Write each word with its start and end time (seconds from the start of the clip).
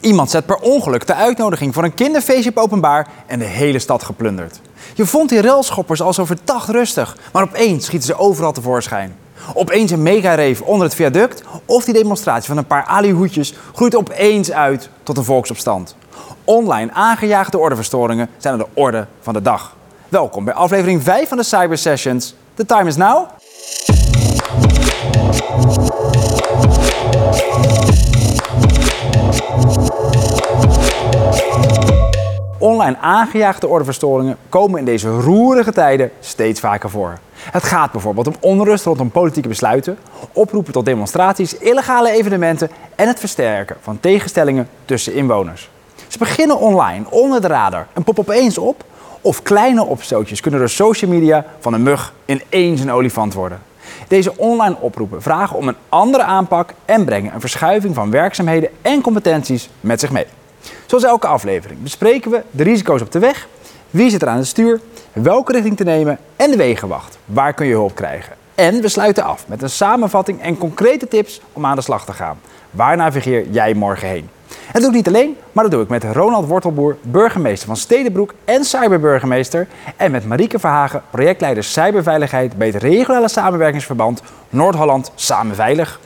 Iemand 0.00 0.30
zet 0.30 0.46
per 0.46 0.56
ongeluk 0.56 1.06
de 1.06 1.14
uitnodiging 1.14 1.74
voor 1.74 1.84
een 1.84 1.94
kinderfeestje 1.94 2.50
op 2.50 2.56
openbaar 2.56 3.08
en 3.26 3.38
de 3.38 3.44
hele 3.44 3.78
stad 3.78 4.02
geplunderd. 4.02 4.60
Je 4.94 5.06
vond 5.06 5.28
die 5.28 5.40
railschoppers 5.40 6.02
al 6.02 6.12
zo 6.12 6.24
verdacht 6.24 6.68
rustig, 6.68 7.16
maar 7.32 7.42
opeens 7.42 7.84
schieten 7.84 8.08
ze 8.08 8.18
overal 8.18 8.52
tevoorschijn. 8.52 9.16
Opeens 9.54 9.90
een 9.90 10.02
megareef 10.02 10.60
onder 10.60 10.86
het 10.86 10.94
viaduct 10.94 11.42
of 11.64 11.84
die 11.84 11.94
demonstratie 11.94 12.48
van 12.48 12.56
een 12.56 12.66
paar 12.66 12.84
alihoedjes 12.84 13.54
groeit 13.74 13.96
opeens 13.96 14.52
uit 14.52 14.88
tot 15.02 15.16
een 15.16 15.24
volksopstand. 15.24 15.96
Online 16.44 16.92
aangejaagde 16.92 17.58
ordeverstoringen 17.58 18.28
zijn 18.38 18.52
aan 18.52 18.58
de 18.58 18.80
orde 18.80 19.06
van 19.20 19.34
de 19.34 19.42
dag. 19.42 19.76
Welkom 20.08 20.44
bij 20.44 20.54
aflevering 20.54 21.02
5 21.02 21.28
van 21.28 21.36
de 21.36 21.42
Cyber 21.42 21.78
Sessions. 21.78 22.34
The 22.54 22.66
time 22.66 22.88
is 22.88 22.96
now. 22.96 23.28
Online 32.60 32.96
aangejaagde 32.98 33.68
ordeverstoringen 33.68 34.36
komen 34.48 34.78
in 34.78 34.84
deze 34.84 35.08
roerige 35.08 35.72
tijden 35.72 36.10
steeds 36.20 36.60
vaker 36.60 36.90
voor. 36.90 37.18
Het 37.32 37.62
gaat 37.62 37.92
bijvoorbeeld 37.92 38.26
om 38.26 38.34
onrust 38.40 38.84
rondom 38.84 39.10
politieke 39.10 39.48
besluiten, 39.48 39.98
oproepen 40.32 40.72
tot 40.72 40.84
demonstraties, 40.84 41.58
illegale 41.58 42.10
evenementen 42.10 42.70
en 42.94 43.06
het 43.06 43.18
versterken 43.18 43.76
van 43.80 44.00
tegenstellingen 44.00 44.68
tussen 44.84 45.14
inwoners. 45.14 45.70
Ze 46.08 46.18
beginnen 46.18 46.58
online, 46.58 47.04
onder 47.10 47.40
de 47.40 47.46
radar 47.46 47.86
en 47.92 48.04
poppen 48.04 48.24
opeens 48.28 48.58
op. 48.58 48.84
Of 49.20 49.42
kleine 49.42 49.84
opstootjes 49.84 50.40
kunnen 50.40 50.60
door 50.60 50.68
social 50.68 51.10
media 51.10 51.44
van 51.58 51.72
een 51.72 51.82
mug 51.82 52.12
ineens 52.24 52.80
een 52.80 52.92
olifant 52.92 53.34
worden. 53.34 53.60
Deze 54.08 54.36
online 54.36 54.76
oproepen 54.80 55.22
vragen 55.22 55.56
om 55.56 55.68
een 55.68 55.76
andere 55.88 56.22
aanpak 56.22 56.72
en 56.84 57.04
brengen 57.04 57.34
een 57.34 57.40
verschuiving 57.40 57.94
van 57.94 58.10
werkzaamheden 58.10 58.70
en 58.82 59.00
competenties 59.00 59.70
met 59.80 60.00
zich 60.00 60.10
mee. 60.10 60.26
Zoals 60.90 61.04
elke 61.04 61.26
aflevering 61.26 61.82
bespreken 61.82 62.30
we 62.30 62.42
de 62.50 62.62
risico's 62.62 63.02
op 63.02 63.12
de 63.12 63.18
weg, 63.18 63.48
wie 63.90 64.10
zit 64.10 64.22
er 64.22 64.28
aan 64.28 64.36
het 64.36 64.46
stuur, 64.46 64.80
welke 65.12 65.52
richting 65.52 65.76
te 65.76 65.84
nemen 65.84 66.18
en 66.36 66.50
de 66.50 66.56
wegenwacht. 66.56 67.18
Waar 67.24 67.54
kun 67.54 67.66
je 67.66 67.72
hulp 67.72 67.94
krijgen? 67.94 68.36
En 68.54 68.80
we 68.80 68.88
sluiten 68.88 69.24
af 69.24 69.48
met 69.48 69.62
een 69.62 69.70
samenvatting 69.70 70.42
en 70.42 70.58
concrete 70.58 71.08
tips 71.08 71.40
om 71.52 71.66
aan 71.66 71.76
de 71.76 71.82
slag 71.82 72.04
te 72.04 72.12
gaan. 72.12 72.40
Waar 72.70 72.96
navigeer 72.96 73.50
jij 73.50 73.74
morgen 73.74 74.08
heen? 74.08 74.28
En 74.50 74.80
dat 74.80 74.82
doe 74.82 74.90
ik 74.90 74.96
niet 74.96 75.08
alleen, 75.08 75.36
maar 75.52 75.64
dat 75.64 75.72
doe 75.72 75.82
ik 75.82 75.88
met 75.88 76.04
Ronald 76.04 76.46
Wortelboer, 76.46 76.96
burgemeester 77.02 77.66
van 77.66 77.76
Stedenbroek 77.76 78.34
en 78.44 78.64
cyberburgemeester. 78.64 79.66
En 79.96 80.10
met 80.10 80.26
Marieke 80.26 80.58
Verhagen, 80.58 81.02
projectleider 81.10 81.64
cyberveiligheid 81.64 82.58
bij 82.58 82.66
het 82.66 82.82
regionale 82.82 83.28
samenwerkingsverband 83.28 84.22
Noord-Holland 84.48 85.12
Samen 85.14 85.54
Veilig. 85.54 86.00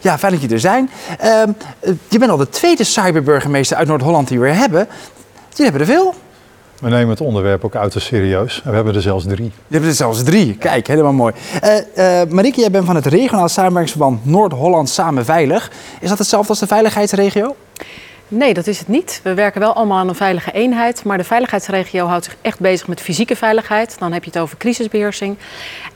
Ja, 0.00 0.18
fijn 0.18 0.32
dat 0.32 0.42
je 0.42 0.48
er 0.48 0.60
zijn. 0.60 0.90
Ehm, 1.18 1.50
je 2.08 2.18
bent 2.18 2.30
al 2.30 2.36
de 2.36 2.48
tweede 2.48 2.84
cyberburgemeester 2.84 3.76
uit 3.76 3.88
Noord-Holland 3.88 4.28
die 4.28 4.40
we 4.40 4.48
hebben. 4.48 4.88
Jullie 5.48 5.72
hebben 5.72 5.80
er 5.80 5.94
veel. 5.94 6.14
We 6.80 6.88
nemen 6.88 7.08
het 7.08 7.20
onderwerp 7.20 7.64
ook 7.64 7.74
uiterst 7.74 8.06
serieus. 8.06 8.62
We 8.64 8.74
hebben 8.74 8.94
er 8.94 9.02
zelfs 9.02 9.24
drie. 9.24 9.52
Je 9.66 9.74
hebt 9.74 9.86
er 9.86 9.94
zelfs 9.94 10.22
drie. 10.22 10.56
Kijk, 10.56 10.86
helemaal 10.86 11.12
mooi. 11.12 11.34
Uh, 11.64 11.74
uh, 11.74 12.30
Marieke, 12.30 12.60
jij 12.60 12.70
bent 12.70 12.84
van 12.84 12.94
het 12.94 13.06
regionaal 13.06 13.48
samenwerkingsverband 13.48 14.24
Noord-Holland 14.24 14.88
Samen 14.88 15.24
Veilig. 15.24 15.70
Is 16.00 16.08
dat 16.08 16.18
hetzelfde 16.18 16.48
als 16.48 16.58
de 16.58 16.66
veiligheidsregio? 16.66 17.56
Nee, 18.28 18.54
dat 18.54 18.66
is 18.66 18.78
het 18.78 18.88
niet. 18.88 19.20
We 19.22 19.34
werken 19.34 19.60
wel 19.60 19.72
allemaal 19.72 19.98
aan 19.98 20.08
een 20.08 20.14
veilige 20.14 20.52
eenheid, 20.52 21.04
maar 21.04 21.18
de 21.18 21.24
veiligheidsregio 21.24 22.06
houdt 22.06 22.24
zich 22.24 22.36
echt 22.40 22.60
bezig 22.60 22.86
met 22.88 23.00
fysieke 23.00 23.36
veiligheid. 23.36 23.98
Dan 23.98 24.12
heb 24.12 24.24
je 24.24 24.30
het 24.30 24.38
over 24.38 24.56
crisisbeheersing. 24.56 25.36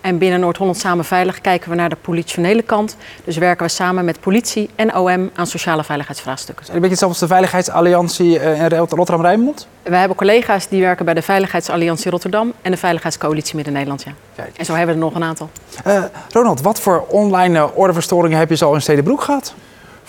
En 0.01 0.19
binnen 0.19 0.41
Noord-Holland 0.41 0.77
Samen 0.77 1.05
Veilig 1.05 1.41
kijken 1.41 1.71
we 1.71 1.77
naar 1.77 1.89
de 1.89 1.97
politionele 1.97 2.63
kant. 2.63 2.97
Dus 3.25 3.37
werken 3.37 3.67
we 3.67 3.73
samen 3.73 4.05
met 4.05 4.21
politie 4.21 4.71
en 4.75 4.97
OM 4.97 5.31
aan 5.35 5.47
sociale 5.47 5.85
veiligheidsvraagstukken. 5.85 6.67
Een 6.67 6.73
beetje 6.73 6.89
hetzelfde 6.89 7.19
als 7.19 7.29
de 7.29 7.35
Veiligheidsalliantie 7.35 8.39
eh, 8.39 8.63
in 8.63 8.69
Rotterdam-Rijnmond? 8.69 9.67
We 9.83 9.97
hebben 9.97 10.17
collega's 10.17 10.69
die 10.69 10.81
werken 10.81 11.05
bij 11.05 11.15
de 11.15 11.23
Veiligheidsalliantie 11.23 12.11
Rotterdam 12.11 12.53
en 12.63 12.71
de 12.71 12.77
Veiligheidscoalitie 12.77 13.55
Midden-Nederland. 13.55 14.03
Ja. 14.03 14.13
Kijk. 14.37 14.57
En 14.57 14.65
zo 14.65 14.75
hebben 14.75 14.95
we 14.95 15.01
er 15.01 15.07
nog 15.07 15.15
een 15.15 15.25
aantal. 15.25 15.51
Uh, 15.87 16.05
Ronald, 16.29 16.61
wat 16.61 16.81
voor 16.81 17.05
online 17.09 17.75
ordeverstoringen 17.75 18.39
heb 18.39 18.49
je 18.49 18.57
zo 18.57 18.75
in 18.75 18.83
Stedenbroek 18.83 19.21
gehad? 19.21 19.55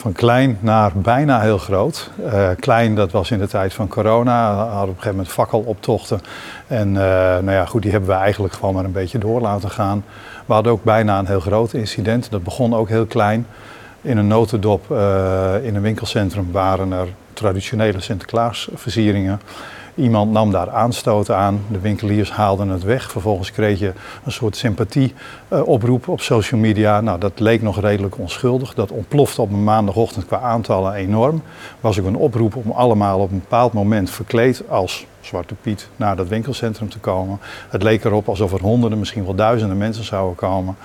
Van 0.01 0.12
klein 0.12 0.57
naar 0.59 0.91
bijna 0.95 1.39
heel 1.39 1.57
groot. 1.57 2.09
Uh, 2.19 2.50
klein, 2.59 2.95
dat 2.95 3.12
was 3.12 3.31
in 3.31 3.39
de 3.39 3.47
tijd 3.47 3.73
van 3.73 3.88
corona. 3.88 4.51
We 4.51 4.57
hadden 4.57 4.81
op 4.81 4.88
een 4.88 4.94
gegeven 4.94 5.12
moment 5.12 5.29
fakkeloptochten. 5.29 6.22
En 6.67 6.88
uh, 6.88 6.95
nou 6.95 7.51
ja, 7.51 7.66
goed, 7.66 7.81
die 7.81 7.91
hebben 7.91 8.09
we 8.09 8.16
eigenlijk 8.16 8.53
gewoon 8.53 8.73
maar 8.73 8.85
een 8.85 8.91
beetje 8.91 9.17
door 9.17 9.41
laten 9.41 9.69
gaan. 9.69 10.03
We 10.45 10.53
hadden 10.53 10.72
ook 10.72 10.84
bijna 10.84 11.19
een 11.19 11.25
heel 11.25 11.40
groot 11.40 11.73
incident. 11.73 12.31
Dat 12.31 12.44
begon 12.44 12.75
ook 12.75 12.90
heel 12.90 13.06
klein. 13.06 13.47
In 14.01 14.17
een 14.17 14.28
notendop 14.28 14.91
uh, 14.91 15.56
in 15.61 15.75
een 15.75 15.81
winkelcentrum 15.81 16.51
waren 16.51 16.91
er 16.91 17.07
traditionele 17.34 18.01
Sinterklaasversieringen. 18.01 19.41
Iemand 19.96 20.31
nam 20.31 20.52
daar 20.52 20.69
aanstoot 20.69 21.31
aan, 21.31 21.62
de 21.68 21.79
winkeliers 21.79 22.31
haalden 22.31 22.69
het 22.69 22.84
weg. 22.84 23.12
Vervolgens 23.12 23.52
kreeg 23.52 23.79
je 23.79 23.94
een 24.25 24.31
soort 24.31 24.56
sympathieoproep 24.56 26.07
op 26.07 26.22
social 26.22 26.59
media. 26.59 27.02
Nou, 27.02 27.19
dat 27.19 27.40
leek 27.40 27.62
nog 27.62 27.79
redelijk 27.79 28.18
onschuldig. 28.18 28.74
Dat 28.74 28.91
ontplofte 28.91 29.41
op 29.41 29.52
een 29.52 29.63
maandagochtend 29.63 30.25
qua 30.25 30.40
aantallen 30.40 30.94
enorm. 30.94 31.44
Was 31.79 32.00
ook 32.00 32.06
een 32.06 32.16
oproep 32.16 32.56
om 32.56 32.72
allemaal 32.72 33.19
op 33.19 33.31
een 33.31 33.40
bepaald 33.40 33.74
moment 33.74 34.09
verkleed 34.09 34.63
als 34.69 35.06
Zwarte 35.22 35.56
Piet 35.62 35.88
naar 35.96 36.16
dat 36.16 36.28
winkelcentrum 36.28 36.90
te 36.90 37.00
komen. 37.00 37.40
Het 37.69 37.84
leek 37.84 38.03
erop 38.03 38.29
alsof 38.29 38.53
er 38.53 38.62
honderden, 38.62 39.00
misschien 39.00 39.25
wel 39.25 39.35
duizenden 39.35 39.78
mensen 39.78 40.03
zouden 40.03 40.35
komen. 40.35 40.75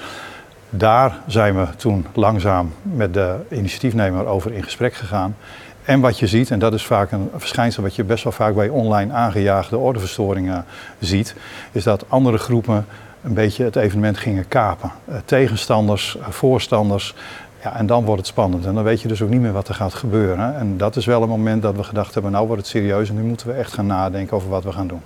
Daar 0.71 1.19
zijn 1.27 1.56
we 1.56 1.67
toen 1.77 2.06
langzaam 2.12 2.73
met 2.83 3.15
de 3.15 3.37
initiatiefnemer 3.50 4.27
over 4.27 4.53
in 4.53 4.62
gesprek 4.62 4.94
gegaan. 4.94 5.37
En 5.86 6.00
wat 6.00 6.19
je 6.19 6.26
ziet, 6.26 6.50
en 6.50 6.58
dat 6.58 6.74
is 6.74 6.86
vaak 6.86 7.12
een 7.12 7.30
verschijnsel 7.36 7.82
wat 7.82 7.94
je 7.94 8.04
best 8.04 8.24
wel 8.24 8.32
vaak 8.32 8.54
bij 8.54 8.69
online 8.69 9.12
aangejaagde 9.12 9.78
ordeverstoringen 9.78 10.64
ziet, 10.98 11.34
is 11.72 11.84
dat 11.84 12.04
andere 12.08 12.38
groepen 12.38 12.86
een 13.22 13.34
beetje 13.34 13.64
het 13.64 13.76
evenement 13.76 14.19
gingen 14.19 14.48
kapen. 14.48 14.91
Uh, 15.08 15.16
tegenstanders, 15.25 16.16
uh, 16.20 16.28
voorstanders. 16.28 17.14
Ja, 17.62 17.76
en 17.76 17.86
dan 17.86 18.04
wordt 18.04 18.20
het 18.20 18.30
spannend. 18.30 18.66
En 18.66 18.75
dan 18.75 18.84
weet 18.84 19.00
je 19.00 19.08
dus 19.08 19.22
ook 19.22 19.28
niet 19.28 19.41
meer 19.41 19.52
wat 19.52 19.69
er 19.69 19.75
gaat 19.75 19.94
gebeuren. 19.94 20.56
En 20.56 20.76
dat 20.76 20.96
is 20.96 21.06
wel 21.06 21.22
een 21.22 21.28
moment 21.28 21.62
dat 21.62 21.76
we 21.76 21.82
gedacht 21.82 22.14
hebben, 22.14 22.32
nou 22.32 22.46
wordt 22.46 22.62
het 22.62 22.70
serieus 22.70 23.08
en 23.08 23.14
nu 23.14 23.22
moeten 23.22 23.46
we 23.46 23.52
echt 23.52 23.72
gaan 23.72 23.86
nadenken 23.86 24.36
over 24.36 24.48
wat 24.48 24.64
we 24.64 24.72
gaan 24.72 24.86
doen. 24.86 25.00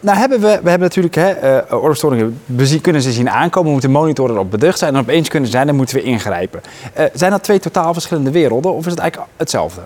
Nou 0.00 0.18
hebben 0.18 0.40
we, 0.40 0.60
we 0.62 0.70
hebben 0.70 0.88
natuurlijk 0.88 1.14
hè, 1.14 1.56
uh, 1.56 1.72
ordeverstoringen, 1.72 2.40
we 2.46 2.80
kunnen 2.80 3.02
ze 3.02 3.12
zien 3.12 3.30
aankomen, 3.30 3.66
we 3.66 3.72
moeten 3.72 3.90
monitoren 3.90 4.38
op 4.38 4.50
beducht 4.50 4.78
zijn 4.78 4.94
en 4.94 5.00
opeens 5.00 5.28
kunnen 5.28 5.50
zijn, 5.50 5.66
dan 5.66 5.76
moeten 5.76 5.96
we 5.96 6.02
ingrijpen. 6.02 6.60
zijn 7.12 7.30
dat 7.30 7.42
twee 7.42 7.58
totaal 7.58 7.92
verschillende 7.92 8.30
werelden 8.30 8.72
of 8.72 8.84
is 8.84 8.90
het 8.90 9.00
eigenlijk 9.00 9.30
hetzelfde? 9.36 9.80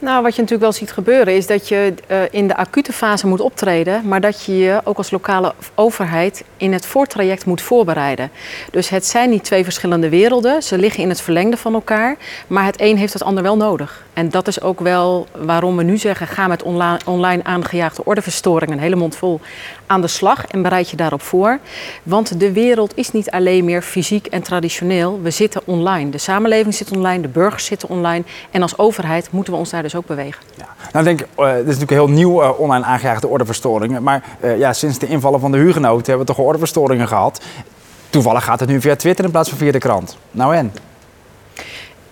Nou, 0.00 0.22
wat 0.22 0.34
je 0.34 0.40
natuurlijk 0.40 0.70
wel 0.70 0.80
ziet 0.80 0.92
gebeuren 0.92 1.36
is 1.36 1.46
dat 1.46 1.68
je 1.68 1.94
uh, 2.10 2.18
in 2.30 2.48
de 2.48 2.56
acute 2.56 2.92
fase 2.92 3.26
moet 3.26 3.40
optreden, 3.40 4.08
maar 4.08 4.20
dat 4.20 4.44
je 4.44 4.56
je 4.56 4.80
ook 4.84 4.96
als 4.96 5.10
lokale 5.10 5.54
overheid 5.74 6.44
in 6.56 6.72
het 6.72 6.86
voortraject 6.86 7.44
moet 7.44 7.62
voorbereiden. 7.62 8.30
Dus 8.70 8.88
het 8.88 9.06
zijn 9.06 9.30
niet 9.30 9.44
twee 9.44 9.64
verschillende 9.64 10.08
werelden, 10.08 10.62
ze 10.62 10.78
liggen 10.78 11.02
in 11.02 11.08
het 11.08 11.20
verlengde 11.20 11.56
van 11.56 11.74
elkaar, 11.74 12.16
maar 12.46 12.64
het 12.64 12.80
een 12.80 12.96
heeft 12.96 13.12
het 13.12 13.22
ander 13.22 13.42
wel 13.42 13.56
nodig. 13.56 14.04
En 14.12 14.28
dat 14.28 14.48
is 14.48 14.60
ook 14.60 14.80
wel 14.80 15.26
waarom 15.36 15.76
we 15.76 15.82
nu 15.82 15.96
zeggen: 15.96 16.26
ga 16.26 16.46
met 16.46 16.62
online, 16.62 17.00
online 17.04 17.44
aangejaagde 17.44 18.04
ordeverstoringen, 18.04 18.76
een 18.76 18.82
hele 18.82 18.96
mond 18.96 19.16
vol, 19.16 19.40
aan 19.90 20.00
de 20.00 20.06
slag 20.06 20.46
en 20.46 20.62
bereid 20.62 20.90
je 20.90 20.96
daarop 20.96 21.22
voor. 21.22 21.58
Want 22.02 22.40
de 22.40 22.52
wereld 22.52 22.96
is 22.96 23.12
niet 23.12 23.30
alleen 23.30 23.64
meer 23.64 23.82
fysiek 23.82 24.26
en 24.26 24.42
traditioneel. 24.42 25.20
We 25.22 25.30
zitten 25.30 25.60
online. 25.64 26.10
De 26.10 26.18
samenleving 26.18 26.74
zit 26.74 26.96
online, 26.96 27.22
de 27.22 27.28
burgers 27.28 27.64
zitten 27.64 27.88
online. 27.88 28.24
En 28.50 28.62
als 28.62 28.78
overheid 28.78 29.28
moeten 29.30 29.52
we 29.52 29.58
ons 29.58 29.70
daar 29.70 29.82
dus 29.82 29.94
ook 29.94 30.06
bewegen. 30.06 30.42
Ja. 30.56 30.66
Nou, 30.92 31.04
denk, 31.04 31.20
uh, 31.20 31.26
dit 31.46 31.58
is 31.58 31.64
natuurlijk 31.64 31.90
heel 31.90 32.08
nieuw 32.08 32.42
uh, 32.42 32.60
online 32.60 32.84
aangejaagde 32.84 33.28
ordeverstoringen. 33.28 34.02
Maar 34.02 34.24
uh, 34.44 34.58
ja, 34.58 34.72
sinds 34.72 34.98
de 34.98 35.06
invallen 35.06 35.40
van 35.40 35.52
de 35.52 35.58
huurgenoten 35.58 36.06
hebben 36.06 36.26
we 36.26 36.32
toch 36.34 36.44
ordeverstoringen 36.44 37.08
gehad. 37.08 37.40
Toevallig 38.10 38.44
gaat 38.44 38.60
het 38.60 38.68
nu 38.68 38.80
via 38.80 38.96
Twitter 38.96 39.24
in 39.24 39.30
plaats 39.30 39.48
van 39.48 39.58
via 39.58 39.72
de 39.72 39.78
krant. 39.78 40.16
Nou 40.30 40.54
en? 40.54 40.72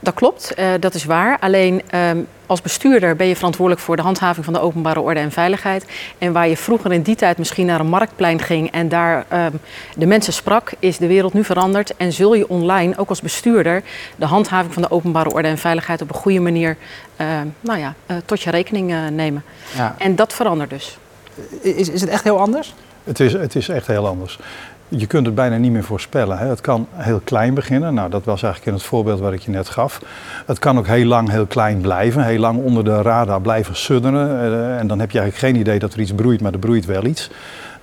Dat 0.09 0.17
klopt, 0.17 0.53
uh, 0.59 0.67
dat 0.81 0.95
is 0.95 1.05
waar. 1.05 1.39
Alleen 1.41 1.83
um, 1.95 2.27
als 2.47 2.63
bestuurder 2.63 3.17
ben 3.17 3.27
je 3.27 3.37
verantwoordelijk 3.37 3.85
voor 3.85 3.97
de 3.97 4.03
handhaving 4.03 4.45
van 4.45 4.55
de 4.55 4.61
openbare 4.61 5.01
orde 5.01 5.21
en 5.21 5.31
veiligheid. 5.31 5.85
En 6.19 6.33
waar 6.33 6.49
je 6.49 6.57
vroeger 6.57 6.93
in 6.93 7.03
die 7.03 7.17
tijd 7.17 7.39
misschien 7.39 7.67
naar 7.67 7.81
een 7.81 7.89
marktplein 7.89 8.41
ging 8.41 8.71
en 8.71 8.89
daar 8.89 9.27
um, 9.33 9.61
de 9.97 10.07
mensen 10.07 10.33
sprak, 10.33 10.73
is 10.79 10.99
de 10.99 11.07
wereld 11.07 11.33
nu 11.33 11.45
veranderd. 11.45 11.97
En 11.97 12.13
zul 12.13 12.35
je 12.35 12.49
online, 12.49 12.99
ook 12.99 13.09
als 13.09 13.21
bestuurder, 13.21 13.83
de 14.17 14.27
handhaving 14.27 14.73
van 14.73 14.83
de 14.83 14.91
openbare 14.91 15.33
orde 15.33 15.49
en 15.49 15.59
veiligheid 15.59 16.03
op 16.03 16.09
een 16.09 16.21
goede 16.21 16.41
manier 16.41 16.77
uh, 17.21 17.27
nou 17.61 17.79
ja, 17.79 17.95
uh, 18.07 18.17
tot 18.25 18.43
je 18.43 18.51
rekening 18.51 19.11
nemen. 19.11 19.45
Ja. 19.77 19.95
En 19.99 20.17
dat 20.17 20.33
verandert 20.33 20.71
dus. 20.71 20.99
Is, 21.61 21.89
is 21.89 22.01
het 22.01 22.11
echt 22.11 22.25
heel 22.25 22.39
anders? 22.39 22.75
Het 23.05 23.21
is, 23.21 23.33
het 23.33 23.55
is 23.55 23.69
echt 23.69 23.87
heel 23.87 24.07
anders. 24.07 24.39
Je 24.89 25.07
kunt 25.07 25.27
het 25.27 25.35
bijna 25.35 25.57
niet 25.57 25.73
meer 25.73 25.85
voorspellen. 25.85 26.39
Hè. 26.39 26.47
Het 26.47 26.61
kan 26.61 26.87
heel 26.93 27.21
klein 27.25 27.55
beginnen. 27.55 27.95
Nou, 27.95 28.11
dat 28.11 28.25
was 28.25 28.43
eigenlijk 28.43 28.73
in 28.73 28.79
het 28.79 28.89
voorbeeld 28.89 29.21
wat 29.21 29.33
ik 29.33 29.41
je 29.41 29.51
net 29.51 29.69
gaf. 29.69 30.03
Het 30.47 30.59
kan 30.59 30.79
ook 30.79 30.87
heel 30.87 31.05
lang 31.05 31.31
heel 31.31 31.47
klein 31.47 31.81
blijven. 31.81 32.25
Heel 32.25 32.39
lang 32.39 32.59
onder 32.59 32.85
de 32.85 33.03
radar 33.03 33.41
blijven 33.41 33.77
sudderen. 33.77 34.29
Uh, 34.29 34.79
en 34.79 34.87
dan 34.87 34.99
heb 34.99 35.11
je 35.11 35.19
eigenlijk 35.19 35.53
geen 35.53 35.61
idee 35.63 35.79
dat 35.79 35.93
er 35.93 36.01
iets 36.01 36.13
broeit, 36.13 36.41
maar 36.41 36.53
er 36.53 36.59
broeit 36.59 36.87
wel 36.87 37.05
iets. 37.05 37.31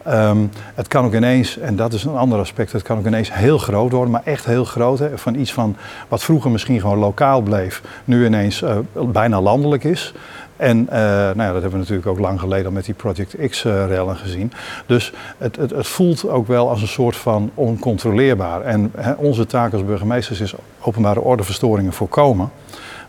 Ehm, 0.05 0.37
het 0.75 0.87
kan 0.87 1.05
ook 1.05 1.13
ineens, 1.13 1.57
en 1.57 1.75
dat 1.75 1.93
is 1.93 2.03
een 2.03 2.15
ander 2.15 2.39
aspect, 2.39 2.71
het 2.71 2.81
kan 2.81 2.97
ook 2.97 3.05
ineens 3.05 3.33
heel 3.33 3.57
groot 3.57 3.91
worden, 3.91 4.11
maar 4.11 4.21
echt 4.23 4.45
heel 4.45 4.65
groot. 4.65 4.99
Hè, 4.99 5.17
van 5.17 5.35
iets 5.35 5.53
van 5.53 5.75
wat 6.07 6.23
vroeger 6.23 6.51
misschien 6.51 6.79
gewoon 6.79 6.97
lokaal 6.97 7.41
bleef, 7.41 7.81
nu 8.05 8.25
ineens 8.25 8.61
uh, 8.61 8.71
bijna 8.93 9.41
landelijk 9.41 9.83
is. 9.83 10.13
En 10.57 10.79
uh, 10.79 10.95
nou 10.95 11.41
ja, 11.41 11.51
dat 11.51 11.61
hebben 11.61 11.71
we 11.71 11.77
natuurlijk 11.77 12.07
ook 12.07 12.19
lang 12.19 12.39
geleden 12.39 12.65
al 12.65 12.71
met 12.71 12.85
die 12.85 12.93
Project 12.93 13.35
X-rellen 13.49 14.15
gezien. 14.15 14.51
Dus 14.85 15.13
het, 15.37 15.55
het, 15.55 15.71
het, 15.71 15.87
voelt 15.87 16.29
ook 16.29 16.47
wel 16.47 16.69
als 16.69 16.81
een 16.81 16.87
soort 16.87 17.15
van 17.15 17.51
oncontroleerbaar. 17.53 18.61
En 18.61 18.91
onze 19.17 19.45
taak 19.45 19.73
als 19.73 19.85
burgemeesters 19.85 20.41
is 20.41 20.53
openbare 20.81 21.21
ordeverstoringen 21.21 21.93
voorkomen. 21.93 22.51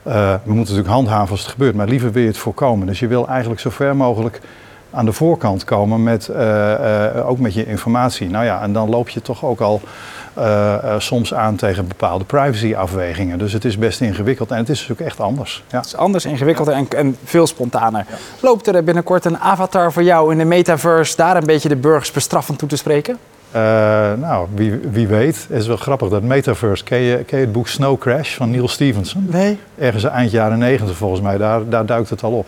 Uh, 0.06 0.12
we 0.14 0.52
moeten 0.52 0.56
natuurlijk 0.56 0.88
handhaven 0.88 1.30
als 1.30 1.40
het 1.40 1.50
gebeurt, 1.50 1.74
maar 1.74 1.88
liever 1.88 2.12
wil 2.12 2.22
je 2.22 2.28
het 2.28 2.38
voorkomen. 2.38 2.86
Dus 2.86 2.98
je 2.98 3.06
wil 3.06 3.28
eigenlijk 3.28 3.60
zo 3.60 3.70
ver 3.70 3.96
mogelijk 3.96 4.40
aan 4.90 5.04
de 5.04 5.12
voorkant 5.12 5.64
komen 5.64 6.02
met, 6.02 6.30
ook 7.24 7.38
met 7.38 7.54
je 7.54 7.66
informatie. 7.66 8.28
Nou 8.28 8.44
ja, 8.44 8.62
en 8.62 8.72
dan 8.72 8.88
loop 8.88 9.08
je 9.08 9.22
toch 9.22 9.44
ook 9.44 9.60
al 9.60 9.80
soms 10.98 11.34
aan 11.34 11.56
tegen 11.56 11.88
bepaalde 11.88 12.24
privacyafwegingen. 12.24 13.38
Dus 13.38 13.52
het 13.52 13.64
is 13.64 13.78
best 13.78 14.00
ingewikkeld 14.00 14.50
en 14.50 14.56
het 14.56 14.68
is 14.68 14.80
natuurlijk 14.80 15.08
echt 15.08 15.20
anders. 15.20 15.62
Ja. 15.70 15.76
Het 15.76 15.86
is 15.86 15.96
anders, 15.96 16.24
ingewikkeld 16.24 16.68
en, 16.68 16.86
en, 16.88 17.16
veel 17.24 17.46
spontaner. 17.46 18.06
Loopt 18.40 18.66
er 18.66 18.84
binnenkort 18.84 19.24
een 19.24 19.38
avatar 19.38 19.92
voor 19.92 20.02
jou 20.02 20.32
in 20.32 20.38
de 20.38 20.44
metaverse 20.44 21.16
daar 21.16 21.36
een 21.36 21.46
beetje 21.46 21.68
de 21.68 21.76
burgers 21.76 22.10
bestraffend 22.10 22.58
toe 22.58 22.68
te 22.68 22.76
spreken? 22.76 23.18
Uh, 23.56 23.62
nou, 24.12 24.46
wie, 24.54 24.80
wie 24.90 25.06
weet. 25.06 25.46
Het 25.48 25.60
is 25.60 25.66
wel 25.66 25.76
grappig 25.76 26.08
dat 26.08 26.22
Metaverse. 26.22 26.84
Ken 26.84 26.98
je, 26.98 27.16
ken 27.16 27.38
je 27.38 27.44
het 27.44 27.52
boek 27.52 27.68
Snow 27.68 27.98
Crash 27.98 28.34
van 28.34 28.50
Neil 28.50 28.68
Stevenson? 28.68 29.26
Nee. 29.30 29.58
Ergens 29.78 30.04
eind 30.04 30.30
jaren 30.30 30.58
negentig 30.58 30.96
volgens 30.96 31.20
mij. 31.20 31.38
Daar, 31.38 31.68
daar 31.68 31.86
duikt 31.86 32.10
het 32.10 32.22
al 32.22 32.32
op. 32.32 32.46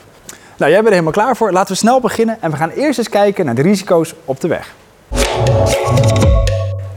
Nou, 0.56 0.70
jij 0.70 0.82
bent 0.82 0.86
er 0.86 1.00
helemaal 1.00 1.12
klaar 1.12 1.36
voor. 1.36 1.52
Laten 1.52 1.72
we 1.72 1.78
snel 1.78 2.00
beginnen 2.00 2.36
en 2.40 2.50
we 2.50 2.56
gaan 2.56 2.70
eerst 2.70 2.98
eens 2.98 3.08
kijken 3.08 3.44
naar 3.44 3.54
de 3.54 3.62
risico's 3.62 4.14
op 4.24 4.40
de 4.40 4.48
weg. 4.48 4.74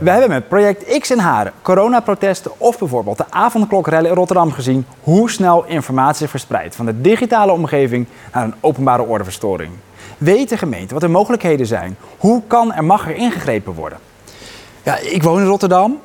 We 0.02 0.10
hebben 0.10 0.30
met 0.30 0.48
project 0.48 1.00
X 1.00 1.12
in 1.12 1.20
Haren, 1.20 1.54
coronaprotesten 1.62 2.52
of 2.58 2.78
bijvoorbeeld 2.78 3.18
de 3.18 3.26
avondklokrellen 3.30 4.10
in 4.10 4.16
Rotterdam 4.16 4.52
gezien 4.52 4.86
hoe 5.02 5.30
snel 5.30 5.66
informatie 5.66 6.28
verspreidt 6.28 6.76
van 6.76 6.86
de 6.86 7.02
digitale 7.02 7.52
omgeving 7.52 8.08
naar 8.34 8.44
een 8.44 8.54
openbare 8.60 9.04
ordeverstoring. 9.04 9.72
Weet 10.18 10.50
de 10.50 10.58
gemeente 10.58 10.94
wat 10.94 11.02
de 11.02 11.08
mogelijkheden 11.08 11.66
zijn? 11.66 11.98
Hoe 12.18 12.42
kan 12.48 12.72
en 12.72 12.86
mag 12.86 13.08
er 13.08 13.16
ingegrepen 13.16 13.74
worden? 13.74 13.98
Ja, 14.84 14.98
ik 14.98 15.24
woon 15.24 15.40
in 15.40 15.48
Rotterdam. 15.48 16.00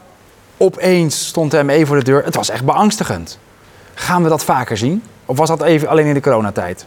Opeens 0.56 1.26
stond 1.26 1.50
de 1.50 1.62
ME 1.62 1.86
voor 1.86 1.96
de 1.96 2.04
deur. 2.04 2.24
Het 2.24 2.34
was 2.34 2.50
echt 2.50 2.64
beangstigend. 2.64 3.38
Gaan 3.94 4.22
we 4.22 4.28
dat 4.28 4.44
vaker 4.44 4.76
zien? 4.76 5.02
Of 5.24 5.36
was 5.36 5.48
dat 5.48 5.62
even 5.62 5.88
alleen 5.88 6.06
in 6.06 6.14
de 6.14 6.20
coronatijd? 6.20 6.86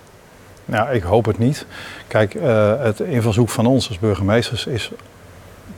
Nou, 0.65 0.89
ik 0.89 1.03
hoop 1.03 1.25
het 1.25 1.37
niet. 1.37 1.65
Kijk, 2.07 2.33
uh, 2.33 2.73
het 2.79 2.99
invalshoek 2.99 3.49
van 3.49 3.65
ons 3.65 3.87
als 3.87 3.99
burgemeesters 3.99 4.65
is 4.65 4.91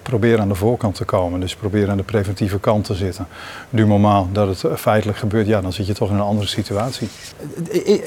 proberen 0.01 0.39
aan 0.39 0.48
de 0.48 0.56
voorkant 0.56 0.95
te 0.95 1.06
komen. 1.06 1.39
Dus 1.39 1.56
proberen 1.56 1.89
aan 1.89 1.98
de 1.98 2.03
preventieve 2.03 2.59
kant 2.59 2.86
te 2.86 2.94
zitten. 2.94 3.27
Du 3.69 3.86
moment 3.86 4.36
dat 4.36 4.62
het 4.62 4.80
feitelijk 4.80 5.18
gebeurt, 5.18 5.48
ja, 5.48 5.62
dan 5.62 5.74
zit 5.74 5.88
je 5.88 5.94
toch 5.94 6.09
in 6.09 6.15
een 6.15 6.21
andere 6.21 6.48
situatie. 6.48 7.07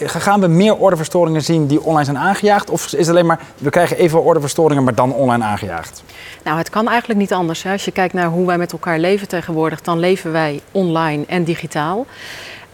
Gaan 0.05 0.41
we 0.41 0.47
meer 0.47 0.77
ordeverstoringen 0.77 1.43
zien 1.43 1.67
die 1.67 1.83
online 1.83 2.05
zijn 2.05 2.19
aangejaagd? 2.19 2.71
Of 2.71 2.85
is 2.85 2.93
het 2.93 3.09
alleen 3.09 3.27
maar, 3.27 3.41
we 3.59 3.71
krijgen 3.71 3.97
even 3.97 4.23
ordeverstoringen, 4.23 4.85
maar 4.85 4.95
dan 4.95 5.13
online 5.13 5.45
aangejaagd? 5.45 6.03
Nou, 6.45 6.59
het 6.59 6.71
kan 6.71 6.89
eigenlijk 6.89 7.21
niet 7.21 7.33
anders. 7.33 7.63
Hè. 7.63 7.73
Als 7.73 7.85
je 7.85 7.91
kijkt 7.91 8.15
naar 8.15 8.29
hoe 8.29 8.47
wij 8.47 8.59
met 8.59 8.73
elkaar 8.73 8.99
leven 8.99 9.29
tegenwoordig, 9.29 9.81
dan 9.81 9.99
leven 9.99 10.33
wij 10.33 10.61
online 10.73 11.25
en 11.27 11.45
digitaal. 11.45 12.07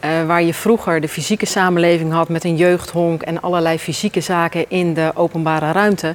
Uh, 0.04 0.26
waar 0.26 0.42
je 0.42 0.54
vroeger 0.54 1.00
de 1.00 1.08
fysieke 1.08 1.46
samenleving 1.46 2.12
had 2.12 2.28
met 2.28 2.44
een 2.44 2.56
jeugdhonk 2.56 3.22
en 3.22 3.40
allerlei 3.40 3.78
fysieke 3.78 4.20
zaken 4.20 4.64
in 4.68 4.94
de 4.94 5.10
openbare 5.14 5.72
ruimte, 5.72 6.14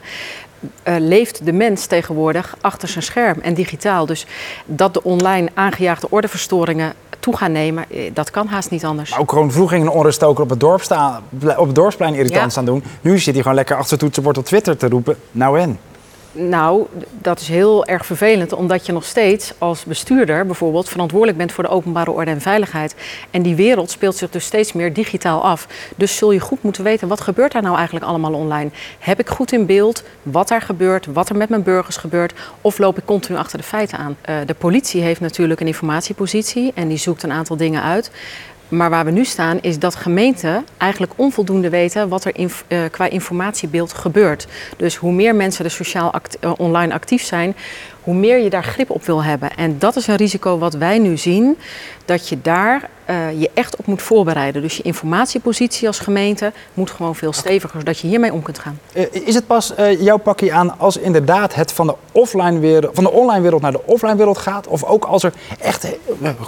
uh, 0.84 0.96
leeft 1.00 1.46
de 1.46 1.54
mens 1.54 1.86
tegenwoordig 1.86 2.56
achter 2.62 2.88
zijn 2.88 3.04
scherm 3.04 3.40
en 3.42 3.54
digitaal. 3.54 4.06
Dus 4.06 4.26
dat 4.66 4.94
de 4.94 5.04
online 5.04 5.50
aangejaagde 5.54 6.08
ordeverstoringen 6.10 6.94
toe 7.20 7.38
gaan 7.38 7.52
nemen, 7.52 7.86
eh, 7.90 8.12
dat 8.14 8.30
kan 8.30 8.48
haast 8.48 8.70
niet 8.70 8.86
anders. 8.86 9.10
Maar 9.10 9.20
ook 9.20 9.30
gewoon 9.30 9.52
vroeger 9.52 9.78
ging 9.78 9.90
een 9.90 9.96
onruststoker 9.96 10.44
op 10.44 10.50
het, 10.50 10.60
dorp 10.60 10.82
staan, 10.82 11.24
op 11.58 11.66
het 11.66 11.76
dorpsplein 11.76 12.14
irritant 12.14 12.44
ja. 12.44 12.50
staan 12.50 12.66
doen. 12.66 12.84
Nu 13.02 13.20
zit 13.20 13.34
hij 13.34 13.42
gewoon 13.42 13.58
lekker 13.58 13.76
achter 13.76 13.92
het 13.92 14.00
toetsenbord 14.00 14.38
op 14.38 14.46
Twitter 14.46 14.78
te 14.78 14.90
roepen. 14.90 15.18
Nou 15.32 15.60
en? 15.60 15.80
Nou, 16.38 16.86
dat 17.22 17.40
is 17.40 17.48
heel 17.48 17.86
erg 17.86 18.06
vervelend, 18.06 18.54
omdat 18.54 18.86
je 18.86 18.92
nog 18.92 19.04
steeds 19.04 19.54
als 19.58 19.84
bestuurder 19.84 20.46
bijvoorbeeld 20.46 20.90
verantwoordelijk 20.90 21.38
bent 21.38 21.52
voor 21.52 21.64
de 21.64 21.70
openbare 21.70 22.12
orde 22.12 22.32
en 22.32 22.42
veiligheid. 22.42 22.96
En 23.32 23.42
die 23.42 23.56
wereld 23.56 23.92
speelt 23.92 24.16
zich 24.16 24.30
dus 24.30 24.46
steeds 24.46 24.74
meer 24.74 24.94
digitaal 24.94 25.44
af. 25.44 25.68
Dus 25.96 26.18
zul 26.18 26.32
je 26.32 26.40
goed 26.40 26.64
moeten 26.64 26.84
weten, 26.84 27.08
wat 27.08 27.22
gebeurt 27.22 27.52
daar 27.52 27.62
nou 27.62 27.76
eigenlijk 27.76 28.06
allemaal 28.06 28.34
online? 28.34 28.70
Heb 29.00 29.20
ik 29.20 29.30
goed 29.30 29.52
in 29.52 29.66
beeld 29.66 30.04
wat 30.24 30.48
daar 30.48 30.62
gebeurt, 30.62 31.06
wat 31.06 31.30
er 31.30 31.36
met 31.36 31.50
mijn 31.50 31.64
burgers 31.64 31.98
gebeurt, 31.98 32.34
of 32.62 32.78
loop 32.78 32.98
ik 32.98 33.06
continu 33.06 33.38
achter 33.38 33.58
de 33.58 33.64
feiten 33.64 33.98
aan? 33.98 34.18
Uh, 34.30 34.38
de 34.46 34.54
politie 34.54 35.02
heeft 35.02 35.22
natuurlijk 35.22 35.60
een 35.60 35.68
informatiepositie 35.68 36.72
en 36.76 36.88
die 36.88 36.98
zoekt 36.98 37.24
een 37.24 37.32
aantal 37.32 37.58
dingen 37.58 37.82
uit. 37.82 38.12
Maar 38.70 38.90
waar 38.90 39.06
we 39.06 39.12
nu 39.12 39.26
staan 39.26 39.62
is 39.62 39.80
dat 39.80 39.96
gemeenten 39.96 40.66
eigenlijk 40.78 41.14
onvoldoende 41.16 41.70
weten 41.70 42.10
wat 42.10 42.26
er 42.26 42.36
uh, 42.68 42.80
qua 42.92 43.10
informatiebeeld 43.10 43.94
gebeurt. 43.94 44.48
Dus 44.78 44.96
hoe 44.96 45.12
meer 45.12 45.36
mensen 45.36 45.66
er 45.66 45.72
sociaal 45.72 46.14
uh, 46.42 46.52
online 46.58 46.94
actief 46.94 47.24
zijn, 47.24 47.56
hoe 48.06 48.14
meer 48.14 48.38
je 48.38 48.50
daar 48.50 48.64
grip 48.64 48.90
op 48.90 49.06
wil 49.06 49.24
hebben. 49.24 49.56
En 49.56 49.80
dat 49.80 49.96
is 49.96 50.08
een 50.08 50.16
risico 50.16 50.58
wat 50.58 50.74
wij 50.74 51.00
nu 51.00 51.18
zien, 51.18 51.58
dat 52.06 52.30
je 52.30 52.42
daar 52.42 52.90
uh, 53.10 53.42
je 53.42 53.50
echt 53.54 53.76
op 53.76 53.86
moet 53.86 54.02
voorbereiden. 54.02 54.62
Dus 54.62 54.78
je 54.78 54.84
informatiepositie 54.84 55.88
als 55.88 56.00
gemeente 56.00 56.52
moet 56.74 56.92
gewoon 56.92 57.16
veel 57.16 57.34
steviger, 57.34 57.80
zodat 57.80 58.00
je 58.00 58.08
hiermee 58.08 58.34
om 58.34 58.42
kunt 58.42 58.60
gaan. 58.60 58.80
Uh, 58.94 59.04
is 59.12 59.36
het 59.36 59.48
pas 59.48 59.74
uh, 59.80 60.02
jouw 60.02 60.18
pakje 60.18 60.54
aan 60.54 60.80
als 60.80 60.98
inderdaad 60.98 61.56
het 61.56 61.72
van 61.72 61.88
de, 61.88 61.96
offline 62.12 62.60
wereld, 62.60 62.96
van 62.96 63.04
de 63.04 63.12
online 63.12 63.42
wereld 63.42 63.62
naar 63.62 63.72
de 63.72 63.86
offline 63.86 64.16
wereld 64.16 64.38
gaat? 64.38 64.68
Of 64.68 64.84
ook 64.84 65.06
als 65.06 65.24
er 65.24 65.34
echt 65.60 65.88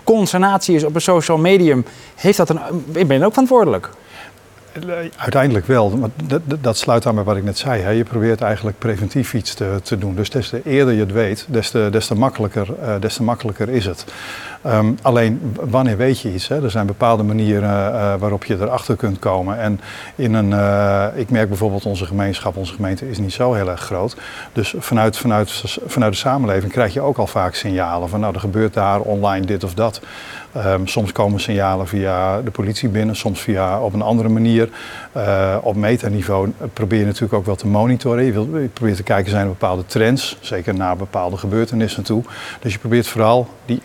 consternatie 0.03 0.75
is 0.75 0.83
op 0.83 0.95
een 0.95 1.01
social 1.01 1.37
medium, 1.37 1.85
heeft 2.15 2.37
dat 2.37 2.49
een, 2.49 2.59
ben 2.85 3.17
je 3.17 3.25
ook 3.25 3.31
verantwoordelijk? 3.31 3.89
Uiteindelijk 5.15 5.65
wel, 5.65 5.89
maar 5.89 6.09
dat, 6.27 6.41
dat, 6.61 6.77
sluit 6.77 7.05
aan 7.05 7.15
bij 7.15 7.23
wat 7.23 7.37
ik 7.37 7.43
net 7.43 7.57
zei. 7.57 7.81
Hè. 7.81 7.89
Je 7.89 8.03
probeert 8.03 8.41
eigenlijk 8.41 8.79
preventief 8.79 9.33
iets 9.33 9.53
te, 9.53 9.79
te, 9.83 9.97
doen. 9.97 10.15
Dus 10.15 10.29
des 10.29 10.49
te 10.49 10.61
eerder 10.65 10.93
je 10.93 10.99
het 10.99 11.11
weet, 11.11 11.45
des 11.49 11.69
te, 11.69 11.87
des 11.91 12.07
te, 12.07 12.15
makkelijker, 12.15 12.67
uh, 12.81 12.95
des 12.99 13.15
te 13.15 13.23
makkelijker 13.23 13.69
is 13.69 13.85
het. 13.85 14.05
Um, 14.65 14.97
alleen, 15.01 15.55
wanneer 15.59 15.97
weet 15.97 16.19
je 16.19 16.33
iets? 16.33 16.47
Hè? 16.47 16.63
Er 16.63 16.71
zijn 16.71 16.85
bepaalde 16.85 17.23
manieren 17.23 17.69
uh, 17.69 18.13
waarop 18.19 18.45
je 18.45 18.55
erachter 18.55 18.95
kunt 18.95 19.19
komen. 19.19 19.59
En 19.59 19.79
in 20.15 20.33
een, 20.33 20.49
uh, 20.49 21.05
ik 21.15 21.29
merk 21.29 21.47
bijvoorbeeld 21.47 21.85
onze 21.85 22.05
gemeenschap, 22.05 22.55
onze 22.55 22.73
gemeente 22.73 23.09
is 23.09 23.17
niet 23.17 23.33
zo 23.33 23.53
heel 23.53 23.69
erg 23.69 23.81
groot. 23.81 24.17
Dus 24.53 24.75
vanuit, 24.77 25.17
vanuit, 25.17 25.63
vanuit 25.85 26.11
de 26.11 26.17
samenleving 26.17 26.71
krijg 26.71 26.93
je 26.93 27.01
ook 27.01 27.17
al 27.17 27.27
vaak 27.27 27.55
signalen 27.55 28.09
van 28.09 28.19
nou, 28.19 28.33
er 28.33 28.39
gebeurt 28.39 28.73
daar 28.73 28.99
online 28.99 29.45
dit 29.45 29.63
of 29.63 29.73
dat. 29.73 30.01
Um, 30.65 30.87
soms 30.87 31.11
komen 31.11 31.39
signalen 31.39 31.87
via 31.87 32.41
de 32.41 32.51
politie 32.51 32.89
binnen, 32.89 33.15
soms 33.15 33.41
via 33.41 33.81
op 33.81 33.93
een 33.93 34.01
andere 34.01 34.29
manier. 34.29 34.69
Op 35.61 35.75
metaniveau 35.75 36.51
probeer 36.73 36.99
je 36.99 37.05
natuurlijk 37.05 37.33
ook 37.33 37.45
wel 37.45 37.55
te 37.55 37.67
monitoren. 37.67 38.23
Je, 38.23 38.69
probeert 38.73 38.95
te 38.97 39.03
kijken, 39.03 39.31
zijn 39.31 39.43
er 39.43 39.49
bepaalde 39.49 39.85
trends, 39.85 40.37
zeker 40.39 40.73
naar 40.73 40.97
bepaalde 40.97 41.37
gebeurtenissen 41.37 42.03
toe. 42.03 42.23
Dus 42.59 42.73
je 42.73 42.79
probeert 42.79 43.07
vooral 43.07 43.47
die 43.65 43.79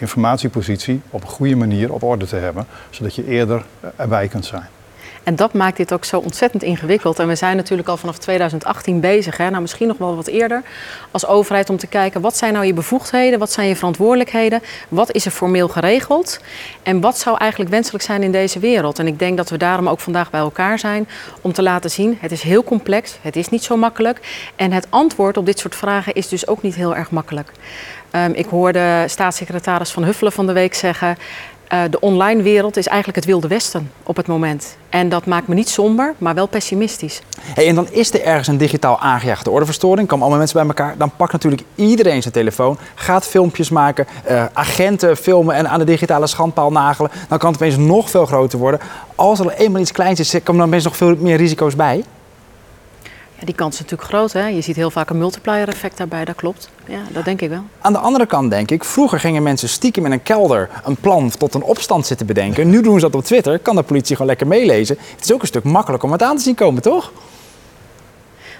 informatiepositie 0.62 1.00
op 1.10 1.22
een 1.22 1.28
goede 1.28 1.56
manier 1.56 1.92
op 1.92 2.02
orde 2.02 2.26
te 2.26 2.36
hebben, 2.36 2.66
zodat 2.90 3.14
je 3.14 3.26
eerder 3.26 3.64
erbij 3.96 4.28
kunt 4.28 4.46
zijn. 4.46 4.68
En 5.24 5.36
dat 5.36 5.52
maakt 5.52 5.76
dit 5.76 5.92
ook 5.92 6.04
zo 6.04 6.18
ontzettend 6.18 6.62
ingewikkeld. 6.62 7.18
En 7.18 7.28
we 7.28 7.34
zijn 7.34 7.56
natuurlijk 7.56 7.88
al 7.88 7.96
vanaf 7.96 8.18
2018 8.18 9.00
bezig, 9.00 9.36
hè, 9.36 9.50
nou 9.50 9.62
misschien 9.62 9.88
nog 9.88 9.98
wel 9.98 10.16
wat 10.16 10.26
eerder, 10.26 10.62
als 11.10 11.26
overheid 11.26 11.70
om 11.70 11.76
te 11.76 11.86
kijken 11.86 12.20
wat 12.20 12.36
zijn 12.36 12.52
nou 12.52 12.66
je 12.66 12.72
bevoegdheden, 12.74 13.38
wat 13.38 13.52
zijn 13.52 13.68
je 13.68 13.76
verantwoordelijkheden, 13.76 14.62
wat 14.88 15.12
is 15.12 15.24
er 15.24 15.30
formeel 15.30 15.68
geregeld 15.68 16.40
en 16.82 17.00
wat 17.00 17.18
zou 17.18 17.36
eigenlijk 17.38 17.70
wenselijk 17.70 18.04
zijn 18.04 18.22
in 18.22 18.32
deze 18.32 18.58
wereld. 18.58 18.98
En 18.98 19.06
ik 19.06 19.18
denk 19.18 19.36
dat 19.36 19.50
we 19.50 19.56
daarom 19.56 19.88
ook 19.88 20.00
vandaag 20.00 20.30
bij 20.30 20.40
elkaar 20.40 20.78
zijn 20.78 21.08
om 21.40 21.52
te 21.52 21.62
laten 21.62 21.90
zien, 21.90 22.18
het 22.20 22.32
is 22.32 22.42
heel 22.42 22.64
complex, 22.64 23.18
het 23.20 23.36
is 23.36 23.48
niet 23.48 23.62
zo 23.62 23.76
makkelijk 23.76 24.20
en 24.56 24.72
het 24.72 24.86
antwoord 24.88 25.36
op 25.36 25.46
dit 25.46 25.58
soort 25.58 25.74
vragen 25.74 26.14
is 26.14 26.28
dus 26.28 26.46
ook 26.46 26.62
niet 26.62 26.74
heel 26.74 26.96
erg 26.96 27.10
makkelijk. 27.10 27.52
Um, 28.16 28.32
ik 28.34 28.46
hoorde 28.46 29.04
staatssecretaris 29.06 29.90
Van 29.90 30.04
Huffelen 30.04 30.32
van 30.32 30.46
de 30.46 30.52
week 30.52 30.74
zeggen. 30.74 31.16
Uh, 31.72 31.80
de 31.90 32.00
online 32.00 32.42
wereld 32.42 32.76
is 32.76 32.86
eigenlijk 32.86 33.18
het 33.18 33.26
wilde 33.26 33.48
westen 33.48 33.90
op 34.02 34.16
het 34.16 34.26
moment. 34.26 34.76
En 34.88 35.08
dat 35.08 35.26
maakt 35.26 35.48
me 35.48 35.54
niet 35.54 35.68
somber, 35.68 36.14
maar 36.18 36.34
wel 36.34 36.46
pessimistisch. 36.46 37.22
Hey, 37.40 37.68
en 37.68 37.74
dan 37.74 37.88
is 37.90 38.14
er 38.14 38.22
ergens 38.22 38.48
een 38.48 38.56
digitaal 38.56 38.98
aangejaagde 38.98 39.50
ordeverstoring. 39.50 40.08
Komen 40.08 40.20
allemaal 40.20 40.38
mensen 40.38 40.58
bij 40.58 40.68
elkaar. 40.68 40.98
Dan 40.98 41.10
pakt 41.16 41.32
natuurlijk 41.32 41.62
iedereen 41.74 42.22
zijn 42.22 42.34
telefoon. 42.34 42.78
Gaat 42.94 43.26
filmpjes 43.26 43.70
maken. 43.70 44.06
Uh, 44.30 44.44
agenten 44.52 45.16
filmen 45.16 45.54
en 45.54 45.68
aan 45.68 45.78
de 45.78 45.84
digitale 45.84 46.26
schandpaal 46.26 46.72
nagelen. 46.72 47.10
Dan 47.28 47.38
kan 47.38 47.52
het 47.52 47.62
opeens 47.62 47.76
nog 47.76 48.10
veel 48.10 48.26
groter 48.26 48.58
worden. 48.58 48.80
Als 49.14 49.40
er 49.40 49.52
eenmaal 49.52 49.80
iets 49.80 49.92
kleins 49.92 50.20
is, 50.20 50.42
komen 50.42 50.62
er 50.62 50.66
opeens 50.66 50.84
nog 50.84 50.96
veel 50.96 51.16
meer 51.18 51.36
risico's 51.36 51.76
bij. 51.76 52.04
Die 53.44 53.54
kans 53.54 53.74
is 53.74 53.80
natuurlijk 53.80 54.08
groot. 54.08 54.32
Hè? 54.32 54.46
Je 54.46 54.60
ziet 54.60 54.76
heel 54.76 54.90
vaak 54.90 55.10
een 55.10 55.18
multiplier 55.18 55.68
effect 55.68 55.96
daarbij, 55.96 56.24
dat 56.24 56.34
klopt. 56.34 56.70
Ja, 56.86 57.00
dat 57.12 57.24
denk 57.24 57.40
ik 57.40 57.48
wel. 57.48 57.62
Aan 57.80 57.92
de 57.92 57.98
andere 57.98 58.26
kant 58.26 58.50
denk 58.50 58.70
ik, 58.70 58.84
vroeger 58.84 59.20
gingen 59.20 59.42
mensen 59.42 59.68
stiekem 59.68 60.04
in 60.06 60.12
een 60.12 60.22
kelder 60.22 60.70
een 60.84 60.96
plan 60.96 61.30
tot 61.38 61.54
een 61.54 61.62
opstand 61.62 62.06
zitten 62.06 62.26
bedenken. 62.26 62.70
Nu 62.70 62.82
doen 62.82 62.94
ze 62.94 63.00
dat 63.00 63.14
op 63.14 63.24
Twitter, 63.24 63.58
kan 63.58 63.76
de 63.76 63.82
politie 63.82 64.12
gewoon 64.12 64.26
lekker 64.26 64.46
meelezen. 64.46 64.96
Het 65.16 65.24
is 65.24 65.32
ook 65.32 65.40
een 65.40 65.46
stuk 65.46 65.64
makkelijker 65.64 66.08
om 66.08 66.14
het 66.14 66.22
aan 66.22 66.36
te 66.36 66.42
zien 66.42 66.54
komen, 66.54 66.82
toch? 66.82 67.12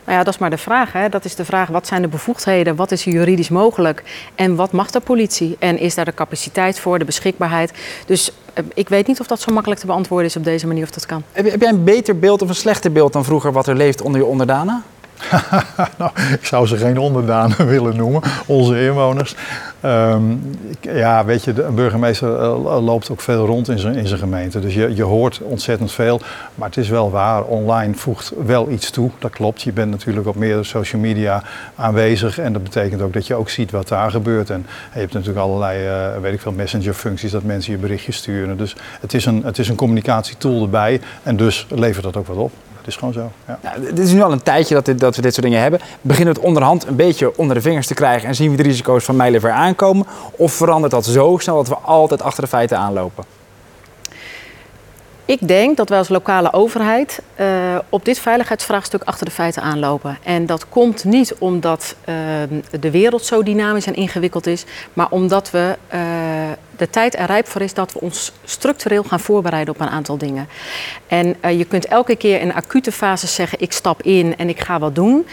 Nou 0.04 0.18
ja, 0.18 0.25
dat 0.25 0.35
is 0.35 0.40
maar 0.40 0.50
de 0.50 0.59
vraag. 0.59 0.92
Hè. 0.92 1.09
Dat 1.09 1.25
is 1.25 1.35
de 1.35 1.44
vraag, 1.44 1.68
wat 1.68 1.87
zijn 1.87 2.02
de 2.02 2.09
bevoegdheden? 2.09 2.76
Wat 2.76 2.90
is 2.90 3.04
juridisch 3.04 3.49
mogelijk? 3.49 4.02
En 4.35 4.54
wat 4.54 4.73
mag 4.73 4.90
de 4.90 5.00
politie? 5.00 5.56
En 5.59 5.78
is 5.78 5.94
daar 5.94 6.04
de 6.04 6.14
capaciteit 6.14 6.80
voor, 6.80 6.99
de 6.99 7.04
beschikbaarheid? 7.04 7.73
Dus 8.06 8.32
eh, 8.54 8.64
ik 8.75 8.88
weet 8.88 9.06
niet 9.06 9.21
of 9.21 9.26
dat 9.26 9.40
zo 9.40 9.52
makkelijk 9.52 9.80
te 9.80 9.87
beantwoorden 9.87 10.26
is 10.26 10.37
op 10.37 10.44
deze 10.44 10.66
manier 10.66 10.82
of 10.82 10.90
dat 10.90 11.06
kan. 11.06 11.23
Heb 11.32 11.61
jij 11.61 11.68
een 11.68 11.85
beter 11.85 12.18
beeld 12.18 12.42
of 12.42 12.49
een 12.49 12.54
slechter 12.54 12.92
beeld 12.92 13.12
dan 13.12 13.25
vroeger 13.25 13.52
wat 13.52 13.66
er 13.66 13.76
leeft 13.76 14.02
onder 14.02 14.21
je 14.21 14.26
onderdanen? 14.26 14.82
nou, 15.99 16.11
ik 16.33 16.45
zou 16.45 16.67
ze 16.67 16.76
geen 16.76 16.99
onderdanen 16.99 17.67
willen 17.75 17.97
noemen, 17.97 18.23
onze 18.47 18.85
inwoners. 18.85 19.35
Ehm, 19.81 20.23
ja, 20.81 21.25
weet 21.25 21.45
je, 21.45 21.52
de 21.52 21.62
burgemeester 21.62 22.38
eh, 22.41 22.85
loopt 22.85 23.11
ook 23.11 23.21
veel 23.21 23.47
rond 23.47 23.69
in 23.69 23.79
zijn, 23.79 24.07
gemeente. 24.07 24.61
Dus 24.61 24.75
je, 24.75 24.95
je 24.95 25.02
hoort 25.02 25.41
ontzettend 25.43 25.93
veel. 25.93 26.21
Maar 26.55 26.69
het 26.69 26.76
is 26.76 26.88
wel 26.88 27.11
waar, 27.11 27.45
online 27.45 27.95
voegt 27.95 28.33
wel 28.45 28.71
iets 28.71 28.91
toe. 28.91 29.11
Dat 29.19 29.31
klopt. 29.31 29.62
Je 29.62 29.73
bent 29.73 29.91
natuurlijk 29.91 30.26
op 30.26 30.37
meerdere 30.37 30.64
social 30.64 31.00
media 31.00 31.43
aanwezig. 31.75 32.38
En 32.38 32.52
dat 32.52 32.62
betekent 32.62 33.02
ook 33.02 33.12
dat 33.12 33.26
je 33.26 33.35
ook 33.35 33.49
ziet 33.49 33.71
wat 33.71 33.88
daar 33.88 34.11
gebeurt. 34.11 34.50
En 34.50 34.67
je 34.93 34.99
hebt 34.99 35.12
natuurlijk 35.12 35.41
allerlei, 35.41 35.87
uh, 35.87 36.21
weet 36.21 36.33
ik 36.33 36.41
veel, 36.41 36.52
messenger 36.52 36.95
functies 36.95 37.31
dat 37.31 37.43
mensen 37.43 37.73
je 37.73 37.79
berichtjes 37.79 38.17
sturen. 38.17 38.57
Dus 38.57 38.76
het 39.00 39.14
is 39.14 39.26
een, 39.26 39.43
het 39.45 39.59
is 39.59 39.69
een 39.69 39.76
communicatietool 39.76 40.62
erbij. 40.62 41.00
En 41.23 41.37
dus 41.37 41.67
levert 41.69 42.05
dat 42.05 42.17
ook 42.17 42.26
wat 42.26 42.37
op. 42.37 42.52
Het 42.82 42.90
is 42.90 42.96
gewoon 42.96 43.14
zo. 43.14 43.30
Ja. 43.46 43.58
Nou, 43.62 43.80
dit 43.80 43.98
is 43.98 44.12
nu 44.12 44.22
al 44.22 44.32
een 44.32 44.42
tijdje 44.42 44.74
dat, 44.74 44.84
dit, 44.84 44.98
dat 44.98 45.16
we 45.16 45.22
dit 45.22 45.34
soort 45.34 45.46
dingen 45.46 45.60
hebben. 45.60 45.80
Beginnen 46.00 46.34
we 46.34 46.40
het 46.40 46.48
onderhand 46.48 46.86
een 46.86 46.96
beetje 46.96 47.36
onder 47.36 47.54
de 47.54 47.62
vingers 47.62 47.86
te 47.86 47.94
krijgen 47.94 48.28
en 48.28 48.34
zien 48.34 48.50
we 48.50 48.56
de 48.56 48.62
risico's 48.62 49.04
van 49.04 49.16
mijlenver 49.16 49.50
aankomen? 49.50 50.06
Of 50.30 50.52
verandert 50.52 50.92
dat 50.92 51.04
zo 51.04 51.36
snel 51.38 51.56
dat 51.56 51.68
we 51.68 51.76
altijd 51.76 52.22
achter 52.22 52.42
de 52.42 52.48
feiten 52.48 52.78
aanlopen? 52.78 53.24
Ik 55.24 55.48
denk 55.48 55.76
dat 55.76 55.88
wij 55.88 55.98
als 55.98 56.08
lokale 56.08 56.52
overheid 56.52 57.22
uh, 57.40 57.46
op 57.88 58.04
dit 58.04 58.18
veiligheidsvraagstuk 58.18 59.02
achter 59.02 59.26
de 59.26 59.32
feiten 59.32 59.62
aanlopen. 59.62 60.18
En 60.22 60.46
dat 60.46 60.68
komt 60.68 61.04
niet 61.04 61.34
omdat 61.38 61.94
uh, 62.04 62.14
de 62.80 62.90
wereld 62.90 63.24
zo 63.24 63.42
dynamisch 63.42 63.86
en 63.86 63.94
ingewikkeld 63.94 64.46
is, 64.46 64.64
maar 64.92 65.06
omdat 65.10 65.50
we 65.50 65.76
uh, 65.94 66.00
de 66.82 66.90
tijd 66.90 67.18
er 67.18 67.26
rijp 67.26 67.48
voor 67.48 67.60
is 67.60 67.74
dat 67.74 67.92
we 67.92 68.00
ons 68.00 68.32
structureel 68.44 69.02
gaan 69.02 69.20
voorbereiden 69.20 69.74
op 69.74 69.80
een 69.80 69.88
aantal 69.88 70.18
dingen. 70.18 70.48
En 71.06 71.36
je 71.56 71.64
kunt 71.64 71.86
elke 71.86 72.16
keer 72.16 72.40
in 72.40 72.54
acute 72.54 72.92
fases 72.92 73.34
zeggen: 73.34 73.60
ik 73.60 73.72
stap 73.72 74.02
in 74.02 74.36
en 74.36 74.48
ik 74.48 74.60
ga 74.60 74.78
wat 74.78 74.94
doen. 74.94 75.26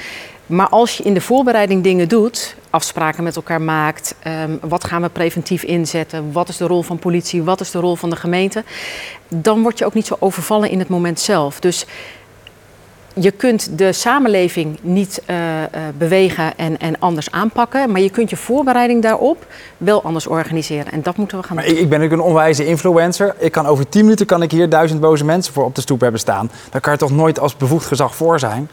Maar 0.46 0.70
als 0.70 0.98
je 0.98 1.04
in 1.04 1.14
de 1.14 1.22
voorbereiding 1.22 1.84
dingen 1.84 2.08
doet, 2.08 2.56
afspraken 2.70 3.24
met 3.24 3.36
elkaar 3.36 3.62
maakt, 3.62 4.16
um, 4.28 4.60
wat 4.62 4.84
gaan 4.84 5.02
we 5.02 5.10
preventief 5.10 5.64
inzetten, 5.64 6.32
wat 6.32 6.50
is 6.50 6.58
de 6.58 6.68
rol 6.68 6.82
van 6.82 7.00
politie, 7.00 7.44
wat 7.44 7.62
is 7.62 7.72
de 7.72 7.80
rol 7.80 7.96
van 7.96 8.10
de 8.10 8.16
gemeente, 8.16 8.64
dan 9.28 9.62
word 9.62 9.78
je 9.78 9.86
ook 9.86 9.94
niet 9.94 10.08
zo 10.08 10.16
overvallen 10.20 10.70
in 10.70 10.80
het 10.80 10.90
moment 10.90 11.20
zelf. 11.20 11.60
Dus 11.60 11.86
je 13.20 13.32
kunt 13.32 13.78
de 13.78 13.94
samenleving 13.94 14.78
niet 14.82 15.22
uh, 15.28 15.36
uh, 15.36 15.64
bewegen 15.98 16.58
en, 16.58 16.80
en 16.80 17.00
anders 17.00 17.32
aanpakken, 17.32 17.92
maar 17.92 18.02
je 18.02 18.10
kunt 18.10 18.30
je 18.30 18.36
voorbereiding 18.36 19.02
daarop 19.02 19.46
wel 19.78 20.04
anders 20.04 20.28
organiseren. 20.28 20.92
En 20.92 21.02
dat 21.02 21.18
moeten 21.18 21.38
we 21.38 21.44
gaan 21.44 21.56
maar 21.56 21.66
doen. 21.66 21.74
Ik, 21.74 21.80
ik 21.80 21.90
ben 21.90 22.00
natuurlijk 22.00 22.28
een 22.28 22.34
onwijze 22.34 22.66
influencer. 22.66 23.36
Ik 23.38 23.52
kan 23.52 23.66
over 23.66 23.90
10 23.90 24.04
minuten 24.04 24.26
kan 24.26 24.42
ik 24.42 24.52
hier 24.52 24.70
duizend 24.70 25.00
boze 25.00 25.26
mensen 25.26 25.54
voor 25.54 25.66
op 25.66 25.76
de 25.76 25.82
stoep 25.82 26.02
hebben 26.02 26.20
staan. 26.20 26.52
Daar 26.70 26.82
kan 26.82 26.92
je 26.94 27.00
toch 27.00 27.12
nooit 27.12 27.40
als 27.40 27.58
bevoegd 27.58 27.86
gezag 27.86 28.16
voor 28.16 28.40
zijn? 28.40 28.70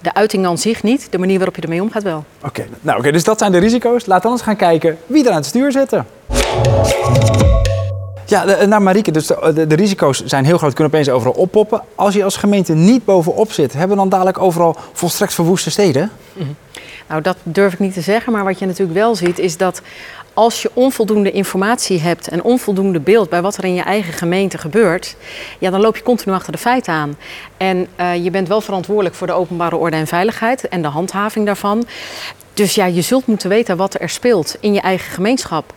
De 0.00 0.14
uiting 0.14 0.46
aan 0.46 0.58
zich 0.58 0.82
niet, 0.82 1.06
de 1.10 1.18
manier 1.18 1.36
waarop 1.36 1.56
je 1.56 1.62
ermee 1.62 1.82
omgaat 1.82 2.02
wel. 2.02 2.24
Oké, 2.38 2.46
okay. 2.46 2.68
nou, 2.80 2.98
okay, 2.98 3.12
dus 3.12 3.24
dat 3.24 3.38
zijn 3.38 3.52
de 3.52 3.58
risico's. 3.58 4.06
Laten 4.06 4.24
we 4.24 4.36
eens 4.36 4.44
gaan 4.44 4.56
kijken 4.56 4.98
wie 5.06 5.24
er 5.24 5.30
aan 5.30 5.36
het 5.36 5.46
stuur 5.46 5.72
zitten. 5.72 6.06
Ja, 8.26 8.44
de, 8.44 8.66
nou 8.66 8.82
Marieke, 8.82 9.10
dus 9.10 9.26
de, 9.26 9.64
de, 9.66 9.74
risico's 9.74 10.24
zijn 10.24 10.44
heel 10.44 10.58
groot, 10.58 10.74
kunnen 10.74 10.92
opeens 10.92 11.08
overal 11.08 11.32
oppoppen. 11.32 11.82
Als 11.94 12.14
je 12.14 12.24
als 12.24 12.36
gemeente 12.36 12.74
niet 12.74 13.04
bovenop 13.04 13.52
zit, 13.52 13.72
hebben 13.72 13.90
we 13.90 13.96
dan 13.96 14.08
dadelijk 14.08 14.38
overal 14.38 14.76
volstrekt 14.92 15.34
verwoeste 15.34 15.70
steden? 15.70 16.10
-hmm. 16.32 16.56
Nou, 17.08 17.22
dat 17.22 17.36
durf 17.42 17.72
ik 17.72 17.78
niet 17.78 17.94
te 17.94 18.00
zeggen, 18.00 18.32
maar 18.32 18.44
wat 18.44 18.58
je 18.58 18.66
natuurlijk 18.66 18.98
wel 18.98 19.14
ziet 19.14 19.38
is 19.38 19.56
dat 19.56 19.82
als 20.34 20.62
je 20.62 20.70
onvoldoende 20.74 21.30
informatie 21.30 22.00
hebt 22.00 22.28
en 22.28 22.42
onvoldoende 22.42 23.00
beeld 23.00 23.28
bij 23.28 23.42
wat 23.42 23.56
er 23.56 23.64
in 23.64 23.74
je 23.74 23.82
eigen 23.82 24.12
gemeente 24.12 24.58
gebeurt, 24.58 25.16
ja, 25.58 25.70
dan 25.70 25.80
loop 25.80 25.96
je 25.96 26.02
continu 26.02 26.34
achter 26.34 26.52
de 26.52 26.58
feiten 26.58 26.92
aan. 26.92 27.16
En 27.56 27.86
uh, 28.00 28.24
je 28.24 28.30
bent 28.30 28.48
wel 28.48 28.60
verantwoordelijk 28.60 29.14
voor 29.14 29.26
de 29.26 29.32
openbare 29.32 29.76
orde 29.76 29.96
en 29.96 30.06
veiligheid 30.06 30.68
en 30.68 30.82
de 30.82 30.88
handhaving 30.88 31.46
daarvan. 31.46 31.86
Dus 32.54 32.74
ja, 32.74 32.86
je 32.86 33.02
zult 33.02 33.26
moeten 33.26 33.48
weten 33.48 33.76
wat 33.76 34.00
er 34.00 34.08
speelt 34.08 34.56
in 34.60 34.72
je 34.72 34.80
eigen 34.80 35.12
gemeenschap. 35.12 35.74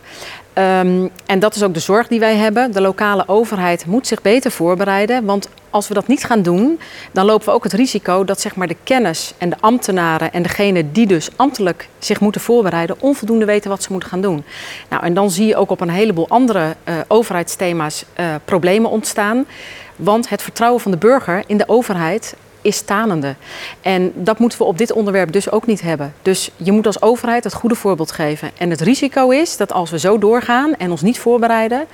Um, 0.58 1.10
en 1.26 1.38
dat 1.38 1.54
is 1.54 1.62
ook 1.62 1.74
de 1.74 1.80
zorg 1.80 2.08
die 2.08 2.20
wij 2.20 2.36
hebben. 2.36 2.72
De 2.72 2.80
lokale 2.80 3.24
overheid 3.26 3.86
moet 3.86 4.06
zich 4.06 4.22
beter 4.22 4.50
voorbereiden. 4.50 5.24
Want 5.24 5.48
als 5.70 5.88
we 5.88 5.94
dat 5.94 6.06
niet 6.06 6.24
gaan 6.24 6.42
doen, 6.42 6.80
dan 7.12 7.24
lopen 7.24 7.46
we 7.46 7.52
ook 7.52 7.64
het 7.64 7.72
risico 7.72 8.24
dat 8.24 8.40
zeg 8.40 8.56
maar, 8.56 8.66
de 8.66 8.76
kennis 8.82 9.34
en 9.38 9.50
de 9.50 9.56
ambtenaren 9.60 10.32
en 10.32 10.42
degenen 10.42 10.92
die 10.92 11.06
dus 11.06 11.28
ambtelijk 11.36 11.88
zich 11.98 12.20
moeten 12.20 12.40
voorbereiden, 12.40 12.96
onvoldoende 13.00 13.44
weten 13.44 13.70
wat 13.70 13.82
ze 13.82 13.92
moeten 13.92 14.08
gaan 14.08 14.20
doen. 14.20 14.44
Nou, 14.88 15.04
en 15.04 15.14
dan 15.14 15.30
zie 15.30 15.46
je 15.46 15.56
ook 15.56 15.70
op 15.70 15.80
een 15.80 15.90
heleboel 15.90 16.28
andere 16.28 16.76
uh, 16.84 16.94
overheidsthema's 17.08 18.04
uh, 18.20 18.34
problemen 18.44 18.90
ontstaan. 18.90 19.46
Want 19.96 20.28
het 20.28 20.42
vertrouwen 20.42 20.80
van 20.80 20.90
de 20.90 20.98
burger 20.98 21.44
in 21.46 21.56
de 21.56 21.68
overheid 21.68 22.34
is 22.66 22.80
tanende. 22.80 23.34
En 23.80 24.12
dat 24.14 24.38
moeten 24.38 24.58
we 24.58 24.64
op 24.64 24.78
dit 24.78 24.92
onderwerp 24.92 25.32
dus 25.32 25.50
ook 25.50 25.66
niet 25.66 25.80
hebben. 25.80 26.14
Dus 26.22 26.50
je 26.56 26.72
moet 26.72 26.86
als 26.86 27.02
overheid 27.02 27.44
het 27.44 27.54
goede 27.54 27.74
voorbeeld 27.74 28.12
geven. 28.12 28.50
En 28.58 28.70
het 28.70 28.80
risico 28.80 29.30
is 29.30 29.56
dat 29.56 29.72
als 29.72 29.90
we 29.90 29.98
zo 29.98 30.18
doorgaan 30.18 30.74
en 30.76 30.90
ons 30.90 31.02
niet 31.02 31.18
voorbereiden, 31.18 31.84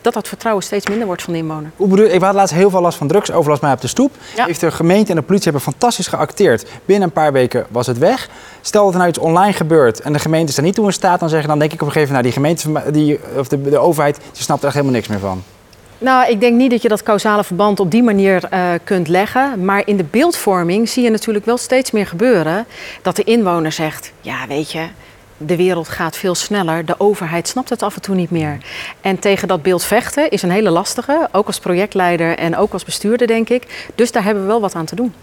dat 0.00 0.14
dat 0.14 0.28
vertrouwen 0.28 0.64
steeds 0.64 0.86
minder 0.86 1.06
wordt 1.06 1.22
van 1.22 1.32
de 1.32 1.38
inwoner. 1.38 1.70
Hoe 1.76 1.88
bedoel, 1.88 2.06
ik 2.06 2.20
had 2.20 2.34
laatst 2.34 2.54
heel 2.54 2.70
veel 2.70 2.80
last 2.80 2.98
van 2.98 3.08
drugsoverlast 3.08 3.62
mij 3.62 3.72
op 3.72 3.80
de 3.80 3.86
stoep. 3.86 4.12
Ja. 4.36 4.46
Heeft 4.46 4.60
de 4.60 4.70
gemeente 4.70 5.10
en 5.10 5.16
de 5.16 5.22
politie 5.22 5.44
hebben 5.44 5.62
fantastisch 5.62 6.06
geacteerd. 6.06 6.66
Binnen 6.84 7.06
een 7.08 7.14
paar 7.14 7.32
weken 7.32 7.66
was 7.70 7.86
het 7.86 7.98
weg. 7.98 8.28
Stel 8.60 8.82
dat 8.84 8.92
er 8.92 8.98
nou 8.98 9.10
iets 9.10 9.18
online 9.18 9.52
gebeurt 9.52 10.00
en 10.00 10.12
de 10.12 10.18
gemeente 10.18 10.48
is 10.48 10.54
daar 10.54 10.64
niet 10.64 10.74
toe 10.74 10.86
in 10.86 10.92
staat, 10.92 11.20
dan 11.20 11.28
zeggen 11.28 11.48
dan 11.48 11.58
denk 11.58 11.72
ik 11.72 11.82
op 11.82 11.86
een 11.86 11.92
gegeven 11.92 12.14
moment, 12.14 12.36
nou 12.36 12.52
die 12.52 12.62
gemeente 12.62 12.90
die, 12.90 13.38
of 13.38 13.48
de, 13.48 13.62
de 13.62 13.78
overheid, 13.78 14.16
die 14.32 14.42
snapt 14.42 14.60
er 14.60 14.66
echt 14.66 14.74
helemaal 14.74 14.96
niks 14.96 15.08
meer 15.08 15.18
van. 15.18 15.42
Nou, 16.02 16.30
ik 16.30 16.40
denk 16.40 16.56
niet 16.56 16.70
dat 16.70 16.82
je 16.82 16.88
dat 16.88 17.02
causale 17.02 17.44
verband 17.44 17.80
op 17.80 17.90
die 17.90 18.02
manier 18.02 18.48
uh, 18.52 18.70
kunt 18.84 19.08
leggen. 19.08 19.64
Maar 19.64 19.82
in 19.86 19.96
de 19.96 20.04
beeldvorming 20.04 20.88
zie 20.88 21.02
je 21.02 21.10
natuurlijk 21.10 21.44
wel 21.44 21.56
steeds 21.56 21.90
meer 21.90 22.06
gebeuren 22.06 22.66
dat 23.02 23.16
de 23.16 23.24
inwoner 23.24 23.72
zegt: 23.72 24.12
Ja, 24.20 24.46
weet 24.46 24.72
je, 24.72 24.86
de 25.36 25.56
wereld 25.56 25.88
gaat 25.88 26.16
veel 26.16 26.34
sneller. 26.34 26.84
De 26.84 26.94
overheid 26.98 27.48
snapt 27.48 27.68
het 27.68 27.82
af 27.82 27.94
en 27.94 28.02
toe 28.02 28.14
niet 28.14 28.30
meer. 28.30 28.58
En 29.00 29.18
tegen 29.18 29.48
dat 29.48 29.62
beeld 29.62 29.84
vechten 29.84 30.30
is 30.30 30.42
een 30.42 30.50
hele 30.50 30.70
lastige, 30.70 31.28
ook 31.32 31.46
als 31.46 31.58
projectleider 31.58 32.38
en 32.38 32.56
ook 32.56 32.72
als 32.72 32.84
bestuurder, 32.84 33.26
denk 33.26 33.48
ik. 33.48 33.90
Dus 33.94 34.12
daar 34.12 34.24
hebben 34.24 34.42
we 34.42 34.48
wel 34.48 34.60
wat 34.60 34.74
aan 34.74 34.84
te 34.84 34.94
doen. 34.94 35.14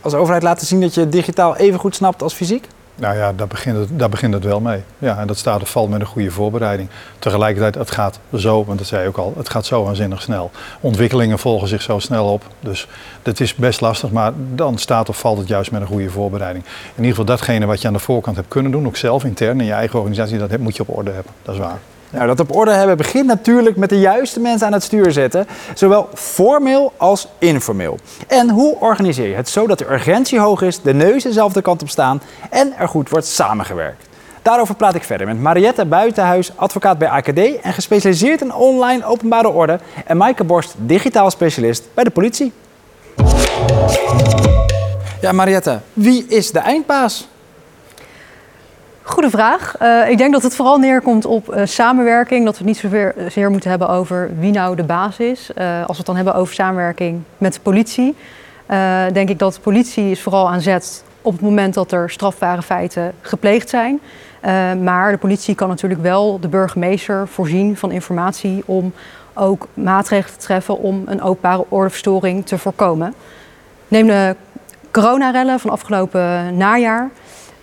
Als 0.00 0.14
overheid 0.14 0.42
laten 0.42 0.66
zien 0.66 0.80
dat 0.80 0.94
je 0.94 1.08
digitaal 1.08 1.56
even 1.56 1.78
goed 1.78 1.94
snapt 1.94 2.22
als 2.22 2.34
fysiek? 2.34 2.66
Nou 3.00 3.16
ja, 3.16 3.32
daar 3.32 3.46
begint, 3.46 3.76
het, 3.76 3.88
daar 3.98 4.08
begint 4.08 4.34
het 4.34 4.44
wel 4.44 4.60
mee. 4.60 4.82
Ja, 4.98 5.18
en 5.18 5.26
dat 5.26 5.38
staat 5.38 5.62
of 5.62 5.70
valt 5.70 5.90
met 5.90 6.00
een 6.00 6.06
goede 6.06 6.30
voorbereiding. 6.30 6.88
Tegelijkertijd, 7.18 7.74
het 7.74 7.90
gaat 7.90 8.20
zo, 8.36 8.64
want 8.64 8.78
dat 8.78 8.86
zei 8.86 9.02
je 9.02 9.08
ook 9.08 9.16
al, 9.16 9.34
het 9.36 9.48
gaat 9.48 9.66
zo 9.66 9.84
waanzinnig 9.84 10.22
snel. 10.22 10.50
Ontwikkelingen 10.80 11.38
volgen 11.38 11.68
zich 11.68 11.82
zo 11.82 11.98
snel 11.98 12.32
op. 12.32 12.44
Dus 12.60 12.86
dat 13.22 13.40
is 13.40 13.54
best 13.54 13.80
lastig, 13.80 14.10
maar 14.10 14.32
dan 14.54 14.78
staat 14.78 15.08
of 15.08 15.18
valt 15.18 15.38
het 15.38 15.48
juist 15.48 15.70
met 15.70 15.80
een 15.80 15.86
goede 15.86 16.10
voorbereiding. 16.10 16.64
In 16.64 17.04
ieder 17.04 17.10
geval 17.10 17.24
datgene 17.24 17.66
wat 17.66 17.80
je 17.80 17.86
aan 17.86 17.92
de 17.92 17.98
voorkant 17.98 18.36
hebt 18.36 18.48
kunnen 18.48 18.72
doen, 18.72 18.86
ook 18.86 18.96
zelf 18.96 19.24
intern 19.24 19.60
in 19.60 19.66
je 19.66 19.72
eigen 19.72 19.98
organisatie, 19.98 20.38
dat 20.38 20.58
moet 20.58 20.76
je 20.76 20.82
op 20.82 20.96
orde 20.96 21.10
hebben. 21.10 21.32
Dat 21.42 21.54
is 21.54 21.60
waar. 21.60 21.78
Nou, 22.10 22.26
dat 22.26 22.40
op 22.40 22.56
orde 22.56 22.70
hebben 22.70 22.96
begint 22.96 23.26
natuurlijk 23.26 23.76
met 23.76 23.88
de 23.88 24.00
juiste 24.00 24.40
mensen 24.40 24.66
aan 24.66 24.72
het 24.72 24.82
stuur 24.82 25.12
zetten, 25.12 25.46
zowel 25.74 26.08
formeel 26.14 26.92
als 26.96 27.28
informeel. 27.38 27.98
En 28.26 28.50
hoe 28.50 28.76
organiseer 28.80 29.28
je 29.28 29.34
het 29.34 29.48
zodat 29.48 29.78
de 29.78 29.92
urgentie 29.92 30.38
hoog 30.38 30.62
is, 30.62 30.82
de 30.82 30.94
neus 30.94 31.22
dezelfde 31.22 31.62
kant 31.62 31.82
op 31.82 31.88
staan 31.88 32.22
en 32.50 32.72
er 32.78 32.88
goed 32.88 33.08
wordt 33.08 33.26
samengewerkt? 33.26 34.08
Daarover 34.42 34.74
praat 34.74 34.94
ik 34.94 35.04
verder 35.04 35.26
met 35.26 35.40
Mariette 35.40 35.84
Buitenhuis, 35.84 36.52
advocaat 36.56 36.98
bij 36.98 37.08
AKD 37.08 37.38
en 37.62 37.72
gespecialiseerd 37.72 38.40
in 38.40 38.54
online 38.54 39.04
openbare 39.04 39.48
orde, 39.48 39.78
en 40.06 40.16
Maaike 40.16 40.44
Borst, 40.44 40.74
digitaal 40.76 41.30
specialist 41.30 41.84
bij 41.94 42.04
de 42.04 42.10
politie. 42.10 42.52
Ja, 45.20 45.32
Mariette, 45.32 45.80
wie 45.92 46.26
is 46.28 46.50
de 46.50 46.58
eindbaas? 46.58 47.28
Goede 49.02 49.30
vraag. 49.30 49.74
Uh, 49.82 50.10
ik 50.10 50.18
denk 50.18 50.32
dat 50.32 50.42
het 50.42 50.54
vooral 50.54 50.78
neerkomt 50.78 51.24
op 51.24 51.54
uh, 51.54 51.62
samenwerking. 51.64 52.44
Dat 52.44 52.52
we 52.52 52.58
het 52.58 52.66
niet 52.66 52.76
zozeer 52.76 53.14
zeer 53.28 53.50
moeten 53.50 53.70
hebben 53.70 53.88
over 53.88 54.30
wie 54.38 54.52
nou 54.52 54.76
de 54.76 54.82
baas 54.82 55.18
is. 55.18 55.50
Als 55.56 55.86
we 55.86 55.96
het 55.96 56.06
dan 56.06 56.16
hebben 56.16 56.34
over 56.34 56.54
samenwerking 56.54 57.22
met 57.38 57.54
de 57.54 57.60
politie, 57.60 58.16
denk 59.12 59.28
ik 59.28 59.38
dat 59.38 59.54
de 59.54 59.60
politie 59.60 60.10
is 60.10 60.22
vooral 60.22 60.50
aan 60.50 60.60
zet 60.60 61.04
op 61.22 61.32
het 61.32 61.40
moment 61.40 61.74
dat 61.74 61.92
er 61.92 62.10
strafbare 62.10 62.62
feiten 62.62 63.12
gepleegd 63.20 63.68
zijn. 63.68 64.00
maar 64.82 65.12
de 65.12 65.18
politie 65.18 65.54
kan 65.54 65.68
natuurlijk 65.68 66.02
wel 66.02 66.40
de 66.40 66.48
burgemeester 66.48 67.28
voorzien 67.28 67.76
van 67.76 67.90
informatie 67.90 68.62
om 68.66 68.92
ook 69.34 69.66
maatregelen 69.74 70.38
te 70.38 70.44
treffen 70.44 70.78
om 70.78 71.02
een 71.06 71.22
openbare 71.22 71.64
ordeverstoring 71.68 72.46
te 72.46 72.58
voorkomen. 72.58 73.14
Neem 73.88 74.06
de 74.06 74.36
coronarellen 74.90 75.60
van 75.60 75.70
afgelopen 75.70 76.56
najaar. 76.56 77.10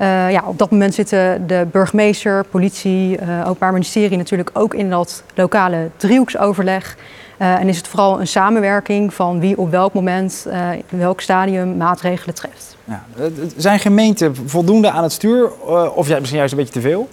Uh, 0.01 0.32
ja, 0.32 0.44
op 0.46 0.58
dat 0.58 0.72
moment 0.72 0.94
zitten 0.94 1.48
de 1.48 1.68
burgemeester, 1.72 2.44
politie, 2.44 3.20
uh, 3.22 3.39
openbaar 3.39 3.72
ministerie 3.72 4.18
natuurlijk 4.18 4.50
ook 4.54 4.74
in 4.74 4.89
dat 4.89 5.24
lokale 5.36 5.89
driehoeksoverleg. 5.98 6.98
Uh, 7.42 7.60
en 7.60 7.68
is 7.68 7.77
het 7.77 7.88
vooral 7.88 8.20
een 8.20 8.27
samenwerking 8.27 9.13
van 9.13 9.39
wie 9.39 9.58
op 9.58 9.72
welk 9.72 9.94
moment, 9.94 10.48
in 10.89 10.98
welk 10.98 11.22
stadium 11.22 11.77
maatregelen 11.77 12.36
treft. 12.36 12.77
Ja. 12.84 13.04
Zijn 13.58 13.80
gemeenten 13.80 14.36
voldoende 14.46 14.92
aan 14.92 15.04
het 15.04 15.12
stuur 15.12 15.51
of 15.96 16.08
misschien 16.08 16.38
juist 16.38 16.51
een 16.51 16.58
beetje 16.60 16.74
te 16.74 16.82
veel? 16.82 17.08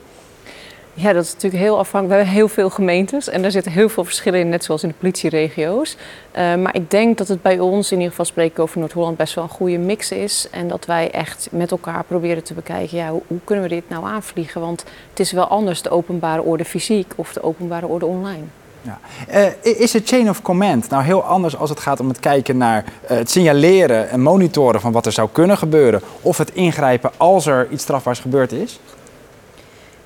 Ja, 0.97 1.13
dat 1.13 1.25
is 1.25 1.33
natuurlijk 1.33 1.63
heel 1.63 1.79
afhankelijk. 1.79 2.21
We 2.21 2.25
hebben 2.25 2.35
heel 2.35 2.55
veel 2.55 2.71
gemeentes 2.71 3.29
en 3.29 3.43
daar 3.43 3.51
zitten 3.51 3.73
heel 3.73 3.89
veel 3.89 4.05
verschillen 4.05 4.41
in, 4.41 4.49
net 4.49 4.65
zoals 4.65 4.83
in 4.83 4.89
de 4.89 4.95
politieregio's. 4.99 5.97
Uh, 6.37 6.55
maar 6.55 6.75
ik 6.75 6.91
denk 6.91 7.19
dat 7.19 7.29
het 7.29 7.43
bij 7.43 7.59
ons, 7.59 7.91
in 7.91 7.97
ieder 7.97 8.11
geval 8.11 8.25
spreken 8.25 8.63
over 8.63 8.79
Noord-Holland, 8.79 9.17
best 9.17 9.35
wel 9.35 9.45
een 9.45 9.51
goede 9.51 9.79
mix 9.79 10.11
is. 10.11 10.49
En 10.51 10.69
dat 10.69 10.87
wij 10.87 11.11
echt 11.11 11.49
met 11.51 11.71
elkaar 11.71 12.05
proberen 12.05 12.45
te 12.45 12.55
bekijken, 12.55 12.97
ja, 12.97 13.11
hoe, 13.11 13.23
hoe, 13.27 13.39
kunnen 13.45 13.65
we 13.65 13.71
dit 13.71 13.89
nou 13.89 14.05
aanvliegen? 14.05 14.61
Want 14.61 14.85
het 15.11 15.21
is 15.21 15.33
wel 15.33 15.47
anders 15.47 15.83
de 15.83 15.91
openbare 15.91 16.43
orde 16.43 16.65
fysiek 16.65 17.13
of 17.17 17.33
de 17.33 17.43
openbare 17.43 17.87
orde 17.87 18.07
online. 18.07 18.45
Ja. 18.81 18.99
Uh, 19.35 19.77
is 19.81 19.93
het 19.93 20.09
chain 20.09 20.29
of 20.29 20.43
command 20.43 20.91
nou 20.91 21.03
heel 21.03 21.23
anders 21.23 21.57
als 21.57 21.71
het 21.71 21.81
gaat 21.81 22.01
om 22.01 22.09
het 22.09 22.21
kijken 22.21 22.57
naar 22.57 22.85
uh, 22.85 23.09
het 23.09 23.31
signaleren 23.31 24.11
en 24.11 24.21
monitoren 24.21 24.81
van 24.81 24.93
wat 24.93 25.07
er 25.07 25.13
zou 25.13 25.29
kunnen 25.33 25.59
gebeuren? 25.59 26.01
Of 26.21 26.39
het 26.39 26.55
ingrijpen 26.55 27.11
als 27.17 27.47
er 27.47 27.69
iets 27.71 27.83
strafbaars 27.83 28.19
gebeurd 28.19 28.53
is? 28.53 28.81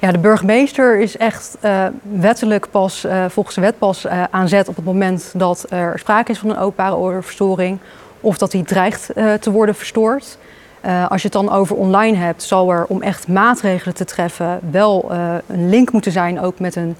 Ja, 0.00 0.12
de 0.12 0.18
burgemeester 0.18 1.00
is 1.00 1.16
echt 1.16 1.56
uh, 1.64 1.86
wettelijk 2.02 2.70
pas, 2.70 3.04
uh, 3.04 3.24
volgens 3.28 3.54
de 3.54 3.60
wet 3.60 3.78
pas 3.78 4.04
uh, 4.04 4.24
aan 4.30 4.48
zet 4.48 4.68
op 4.68 4.76
het 4.76 4.84
moment 4.84 5.32
dat 5.36 5.66
er 5.68 5.98
sprake 5.98 6.30
is 6.30 6.38
van 6.38 6.50
een 6.50 6.58
openbare 6.58 6.94
ordeverstoring 6.94 7.78
of 8.20 8.38
dat 8.38 8.50
die 8.50 8.64
dreigt 8.64 9.10
te 9.40 9.50
worden 9.50 9.74
verstoord. 9.74 10.38
als 11.08 11.22
je 11.22 11.28
het 11.28 11.32
dan 11.32 11.50
over 11.50 11.76
online 11.76 12.16
hebt, 12.16 12.42
zal 12.42 12.70
er 12.70 12.84
om 12.88 13.02
echt 13.02 13.28
maatregelen 13.28 13.94
te 13.94 14.04
treffen 14.04 14.60
wel 14.70 15.12
een 15.46 15.68
link 15.68 15.92
moeten 15.92 16.12
zijn 16.12 16.40
ook 16.40 16.58
met 16.58 16.76
een 16.76 16.96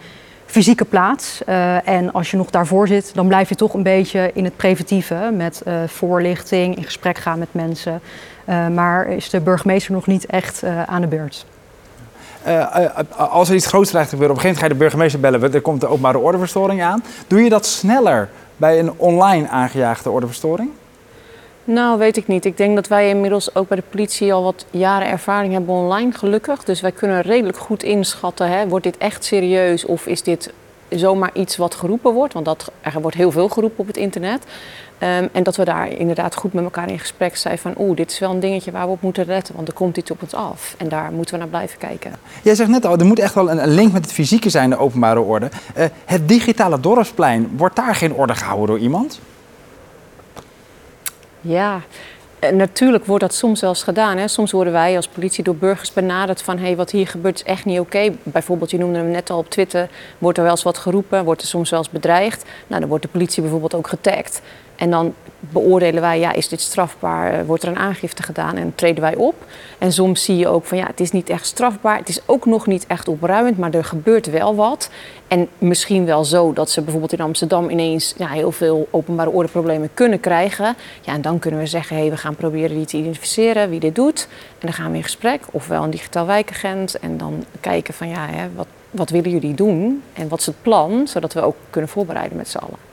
fysieke 0.47 0.85
plaats. 0.85 1.45
en 1.85 2.13
als 2.13 2.31
je 2.31 2.37
nog 2.37 2.51
daarvoor 2.51 2.89
zit, 2.89 3.15
dan 3.15 3.29
blijf 3.29 3.49
je 3.49 3.55
toch 3.55 3.75
een 3.75 3.83
beetje 3.83 4.31
in 4.35 4.45
het 4.45 4.57
preventieve 4.57 5.31
met 5.33 5.63
voorlichting, 5.87 6.77
in 6.77 6.85
gesprek 6.85 7.19
gaan 7.19 7.39
met 7.39 7.49
mensen. 7.53 8.01
maar 8.75 9.09
is 9.09 9.31
de 9.31 9.41
burgemeester 9.41 9.93
nog 9.93 10.07
niet 10.07 10.27
echt 10.27 10.63
aan 10.87 11.01
de 11.01 11.07
beurt. 11.07 11.47
Uh, 12.47 12.87
als 13.17 13.49
er 13.49 13.55
iets 13.55 13.67
groots 13.67 13.91
dreigt 13.91 14.09
te 14.09 14.15
gebeuren, 14.15 14.37
op 14.37 14.45
een 14.45 14.51
gegeven 14.51 14.59
moment 14.59 14.59
ga 14.59 14.65
je 14.65 14.73
de 14.73 14.79
burgemeester 14.79 15.21
bellen, 15.21 15.55
er 15.55 15.61
komt 15.61 15.81
de 15.81 15.87
openbare 15.87 16.19
ordeverstoring 16.19 16.83
aan. 16.83 17.05
Doe 17.27 17.43
je 17.43 17.49
dat 17.49 17.67
sneller 17.67 18.29
bij 18.57 18.79
een 18.79 18.93
online 18.97 19.49
aangejaagde 19.49 20.11
ordeverstoring? 20.11 20.71
Nou, 21.65 21.99
weet 21.99 22.17
ik 22.17 22.27
niet. 22.27 22.45
Ik 22.45 22.57
denk 22.57 22.75
dat 22.75 22.89
wij 22.89 23.09
inmiddels 23.09 23.55
ook 23.55 23.69
bij 23.69 23.77
de 23.77 23.83
politie 23.91 24.33
al 24.33 24.43
wat 24.43 24.65
jaren 24.71 25.09
ervaring 25.09 25.53
hebben 25.53 25.75
online, 25.75 26.13
gelukkig. 26.13 26.65
Dus 26.65 26.81
wij 26.81 26.93
kunnen 26.93 27.21
redelijk 27.21 27.59
goed 27.59 27.83
inschatten, 27.83 28.49
hè, 28.49 28.69
wordt 28.69 28.85
dit 28.85 28.97
echt 28.97 29.25
serieus 29.25 29.85
of 29.85 30.07
is 30.07 30.23
dit 30.23 30.53
zomaar 30.89 31.31
iets 31.33 31.57
wat 31.57 31.75
geroepen 31.75 32.13
wordt? 32.13 32.35
Want 32.35 32.45
dat, 32.45 32.73
er 32.81 33.01
wordt 33.01 33.17
heel 33.17 33.31
veel 33.31 33.49
geroepen 33.49 33.79
op 33.79 33.87
het 33.87 33.97
internet. 33.97 34.45
Um, 35.03 35.29
en 35.33 35.43
dat 35.43 35.57
we 35.57 35.65
daar 35.65 35.89
inderdaad 35.89 36.35
goed 36.35 36.53
met 36.53 36.65
elkaar 36.65 36.91
in 36.91 36.99
gesprek 36.99 37.37
zijn 37.37 37.59
van 37.59 37.75
oeh, 37.79 37.97
dit 37.97 38.11
is 38.11 38.19
wel 38.19 38.31
een 38.31 38.41
dingetje 38.41 38.71
waar 38.71 38.87
we 38.87 38.93
op 38.93 39.03
moeten 39.03 39.27
letten, 39.27 39.55
want 39.55 39.69
er 39.69 39.75
komt 39.75 39.97
iets 39.97 40.11
op 40.11 40.23
ons 40.23 40.35
af. 40.35 40.75
En 40.79 40.89
daar 40.89 41.13
moeten 41.13 41.35
we 41.35 41.41
naar 41.41 41.49
blijven 41.49 41.79
kijken. 41.79 42.13
Jij 42.43 42.55
zegt 42.55 42.71
net 42.71 42.87
al, 42.87 42.99
er 42.99 43.07
moet 43.07 43.19
echt 43.19 43.35
wel 43.35 43.51
een, 43.51 43.69
link 43.69 43.93
met 43.93 44.05
het 44.05 44.13
fysieke 44.13 44.51
zijn, 44.51 44.71
de 44.71 44.79
openbare 44.79 45.21
orde. 45.21 45.49
Uh, 45.77 45.85
het 46.05 46.29
digitale 46.29 46.81
dorpsplein, 46.81 47.51
wordt 47.57 47.77
daar 47.77 47.95
geen 47.95 48.13
orde 48.13 48.35
gehouden 48.35 48.67
door 48.67 48.79
iemand? 48.79 49.21
Ja, 51.41 51.81
eh, 52.41 52.53
natuurlijk 52.53 53.05
wordt 53.05 53.23
dat 53.23 53.35
soms 53.35 53.63
eens 53.63 53.83
gedaan. 53.83 54.17
Hè. 54.17 54.29
Soms 54.29 54.53
worden 54.53 54.73
wij 54.73 54.97
als 54.97 55.09
politie 55.09 55.45
door 55.45 55.57
burgers 55.57 55.93
benaderd 55.93 56.43
van... 56.43 56.59
hé, 56.59 56.77
wat 56.77 56.91
hier 56.91 57.07
gebeurt 57.07 57.35
is 57.35 57.43
echt 57.43 57.65
niet 57.65 57.81
oké. 57.81 58.13
Bijvoorbeeld, 58.23 58.71
je 58.71 58.79
noemde 58.79 58.99
hem 58.99 59.11
net 59.11 59.31
al 59.31 59.39
op 59.39 59.51
Twitter... 59.51 59.89
wordt 60.19 60.39
er 60.39 60.45
wel 60.45 60.53
eens 60.53 60.63
wat 60.63 60.79
geroepen, 60.79 61.25
wordt 61.25 61.43
er 61.43 61.49
soms 61.49 61.71
wel 61.71 61.79
eens 61.79 61.91
bedreigd. 61.91 62.45
Nou, 62.67 62.81
dan 62.81 62.89
wordt 62.89 63.05
de 63.05 63.11
politie 63.11 63.43
bijvoorbeeld 63.43 63.75
ook 63.75 63.89
getagd. 63.89 64.43
En 64.79 64.91
dan 64.91 65.15
beoordelen 65.41 66.01
wij, 66.01 66.19
ja, 66.19 66.33
is 66.33 66.49
dit 66.49 66.61
strafbaar? 66.61 67.33
Eh, 67.33 67.45
wordt 67.47 67.63
er 67.63 67.69
een 67.69 67.77
aangifte 67.77 68.23
gedaan 68.23 68.57
en 68.57 68.73
treden 68.75 69.03
wij 69.03 69.17
op? 69.17 69.35
En 69.79 69.93
soms 69.93 70.25
zie 70.25 70.37
je 70.37 70.49
ook 70.49 70.65
van, 70.65 70.79
ja, 70.79 70.87
het 70.87 71.01
is 71.01 71.11
niet 71.11 71.29
echt 71.29 71.47
strafbaar. 71.47 71.99
Het 71.99 72.09
is 72.09 72.21
ook 72.27 72.47
nog 72.47 72.67
niet 72.67 72.87
echt 72.87 73.09
opruimend, 73.09 73.59
maar 73.59 73.75
er 73.75 73.85
gebeurt 73.85 74.31
wel 74.31 74.55
wat. 74.55 74.91
En 75.29 75.49
misschien 75.59 76.05
wel 76.05 76.25
zo 76.25 76.53
dat 76.53 76.71
ze 76.71 76.81
bijvoorbeeld 76.81 77.13
in 77.13 77.21
Amsterdam 77.21 77.71
ineens 77.71 78.15
ja, 78.17 78.29
heel 78.29 78.53
veel 78.53 78.89
openbare 78.91 79.31
ordeproblemen 79.31 79.91
kunnen 79.95 80.21
krijgen. 80.21 80.77
Ja, 81.01 81.13
en 81.13 81.23
dan 81.23 81.39
kunnen 81.39 81.61
we 81.61 81.67
zeggen, 81.67 81.97
hé, 81.97 82.03
hey, 82.03 82.11
we 82.11 82.17
gaan 82.17 82.37
proberen 82.37 82.77
die 82.77 82.87
te 82.87 82.97
identificeren, 82.97 83.71
wie 83.71 83.81
dit 83.81 83.95
doet. 83.95 84.29
En 84.31 84.67
dan 84.67 84.73
gaan 84.73 84.91
we 84.91 84.97
in 84.97 85.03
gesprek, 85.03 85.43
ofwel 85.51 85.83
een 85.83 85.91
digitaal 85.91 86.27
wijkagent. 86.27 86.99
En 86.99 87.17
dan 87.17 87.45
kijken 87.61 87.95
van, 87.95 88.09
ja, 88.09 88.27
hè, 88.27 88.49
wat, 88.55 88.67
wat 88.91 89.11
willen 89.11 89.31
jullie 89.31 89.55
doen? 89.55 90.03
En 90.13 90.29
wat 90.29 90.41
is 90.41 90.47
het 90.47 90.63
plan? 90.63 91.09
Zodat 91.09 91.33
we 91.33 91.41
ook 91.41 91.57
kunnen 91.71 91.91
voorbereiden 91.91 92.37
met 92.37 92.49
z'n 92.49 92.59
allen. 92.59 92.88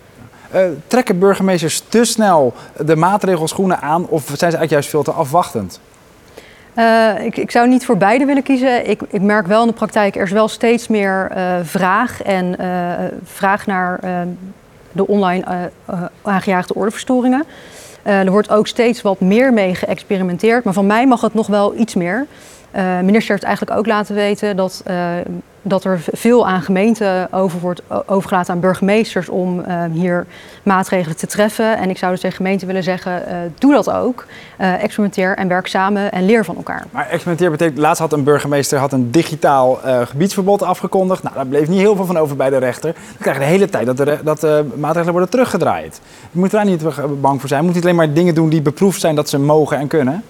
Uh, 0.56 0.62
trekken 0.88 1.20
burgemeesters 1.20 1.84
te 1.90 2.06
snel 2.06 2.54
de 2.86 2.96
maatregelschoenen 2.96 3.82
aan 3.82 4.08
of 4.08 4.24
zijn 4.24 4.38
ze 4.38 4.44
eigenlijk 4.44 4.72
juist 4.72 4.90
veel 4.90 5.04
te 5.04 5.12
afwachtend? 5.12 5.80
Uh, 6.78 7.26
ik, 7.26 7.38
ik, 7.38 7.52
zou 7.52 7.68
niet 7.68 7.86
voor 7.86 7.98
beide 7.98 8.26
willen 8.26 8.44
kiezen. 8.44 8.90
Ik, 8.90 9.02
ik, 9.10 9.22
merk 9.22 9.48
wel 9.48 9.62
in 9.62 9.68
de 9.68 9.74
praktijk, 9.74 10.16
er 10.16 10.24
is 10.24 10.32
wel 10.32 10.48
steeds 10.48 10.88
meer 10.88 11.32
uh, 11.32 11.56
vraag 11.64 12.22
en 12.24 12.56
vraag 13.24 13.66
naar 13.66 14.00
de 14.92 15.08
online 15.08 15.72
aangejaagde 16.22 16.74
ordeverstoringen. 16.74 17.44
er 18.04 18.32
wordt 18.32 18.50
ook 18.50 18.68
steeds 18.68 19.02
wat 19.02 19.20
meer 19.20 19.54
mee 19.54 19.76
geëxperimenteerd, 19.76 20.64
maar 20.64 20.74
van 20.74 20.86
mij 20.86 21.08
mag 21.08 21.22
het 21.22 21.34
nog 21.34 21.48
wel 21.48 21.76
iets 21.76 21.96
meer. 21.96 22.26
De 22.76 23.02
minister 23.04 23.32
heeft 23.32 23.44
eigenlijk 23.44 23.78
ook 23.78 23.86
laten 23.86 24.16
weten 24.16 24.56
dat 24.56 24.84
dat 25.68 25.84
er 25.84 26.02
veel 26.12 26.48
aan 26.48 26.62
gemeenten 26.62 27.34
over 27.34 27.60
wordt 27.60 27.82
overgelaten 28.06 28.54
aan 28.54 28.60
burgemeesters 28.60 29.30
om 29.30 29.60
uh, 29.60 29.84
hier 29.92 30.26
maatregelen 30.64 31.18
te 31.18 31.28
treffen. 31.28 31.78
En 31.78 31.90
ik 31.90 31.98
zou 31.98 32.12
dus 32.12 32.22
tegen 32.22 32.36
gemeenten 32.36 32.68
willen 32.68 32.84
zeggen, 32.84 33.24
uh, 33.28 33.38
doe 33.60 33.74
dat 33.74 33.92
ook. 33.92 34.26
Uh, 34.62 34.84
experimenteer 34.84 35.38
en 35.38 35.48
werk 35.48 35.68
samen 35.68 36.12
en 36.12 36.26
leer 36.26 36.46
van 36.46 36.56
elkaar. 36.56 36.86
Maar 36.92 37.08
experimenteer 37.08 37.52
betekent, 37.52 37.78
laatst 37.78 38.02
had 38.02 38.14
een 38.14 38.24
burgemeester 38.24 38.80
had 38.80 38.94
een 38.94 39.12
digitaal 39.12 39.80
gebiedsverbod 40.06 40.64
afgekondigd. 40.64 41.24
Nou, 41.24 41.36
daar 41.36 41.48
bleef 41.48 41.68
niet 41.68 41.80
heel 41.80 41.96
veel 41.96 42.06
van 42.06 42.18
over 42.18 42.36
bij 42.36 42.50
de 42.50 42.58
rechter. 42.58 42.94
Dan 42.94 43.18
krijg 43.20 43.38
je 43.38 43.44
de 43.44 43.50
hele 43.50 43.70
tijd 43.70 43.86
dat, 43.86 44.00
er, 44.00 44.20
dat 44.24 44.42
maatregelen 44.76 45.12
worden 45.12 45.30
teruggedraaid. 45.30 46.02
Je 46.32 46.40
moet 46.40 46.52
daar 46.52 46.66
niet 46.66 46.84
bang 47.22 47.40
voor 47.40 47.50
zijn. 47.50 47.60
Je 47.60 47.66
moet 47.66 47.76
niet 47.76 47.84
alleen 47.84 47.96
maar 47.96 48.14
dingen 48.14 48.36
doen 48.36 48.50
die 48.50 48.62
beproefd 48.62 49.00
zijn 49.00 49.16
dat 49.16 49.30
ze 49.30 49.40
mogen 49.40 49.78
en 49.78 49.88
kunnen. 49.88 50.24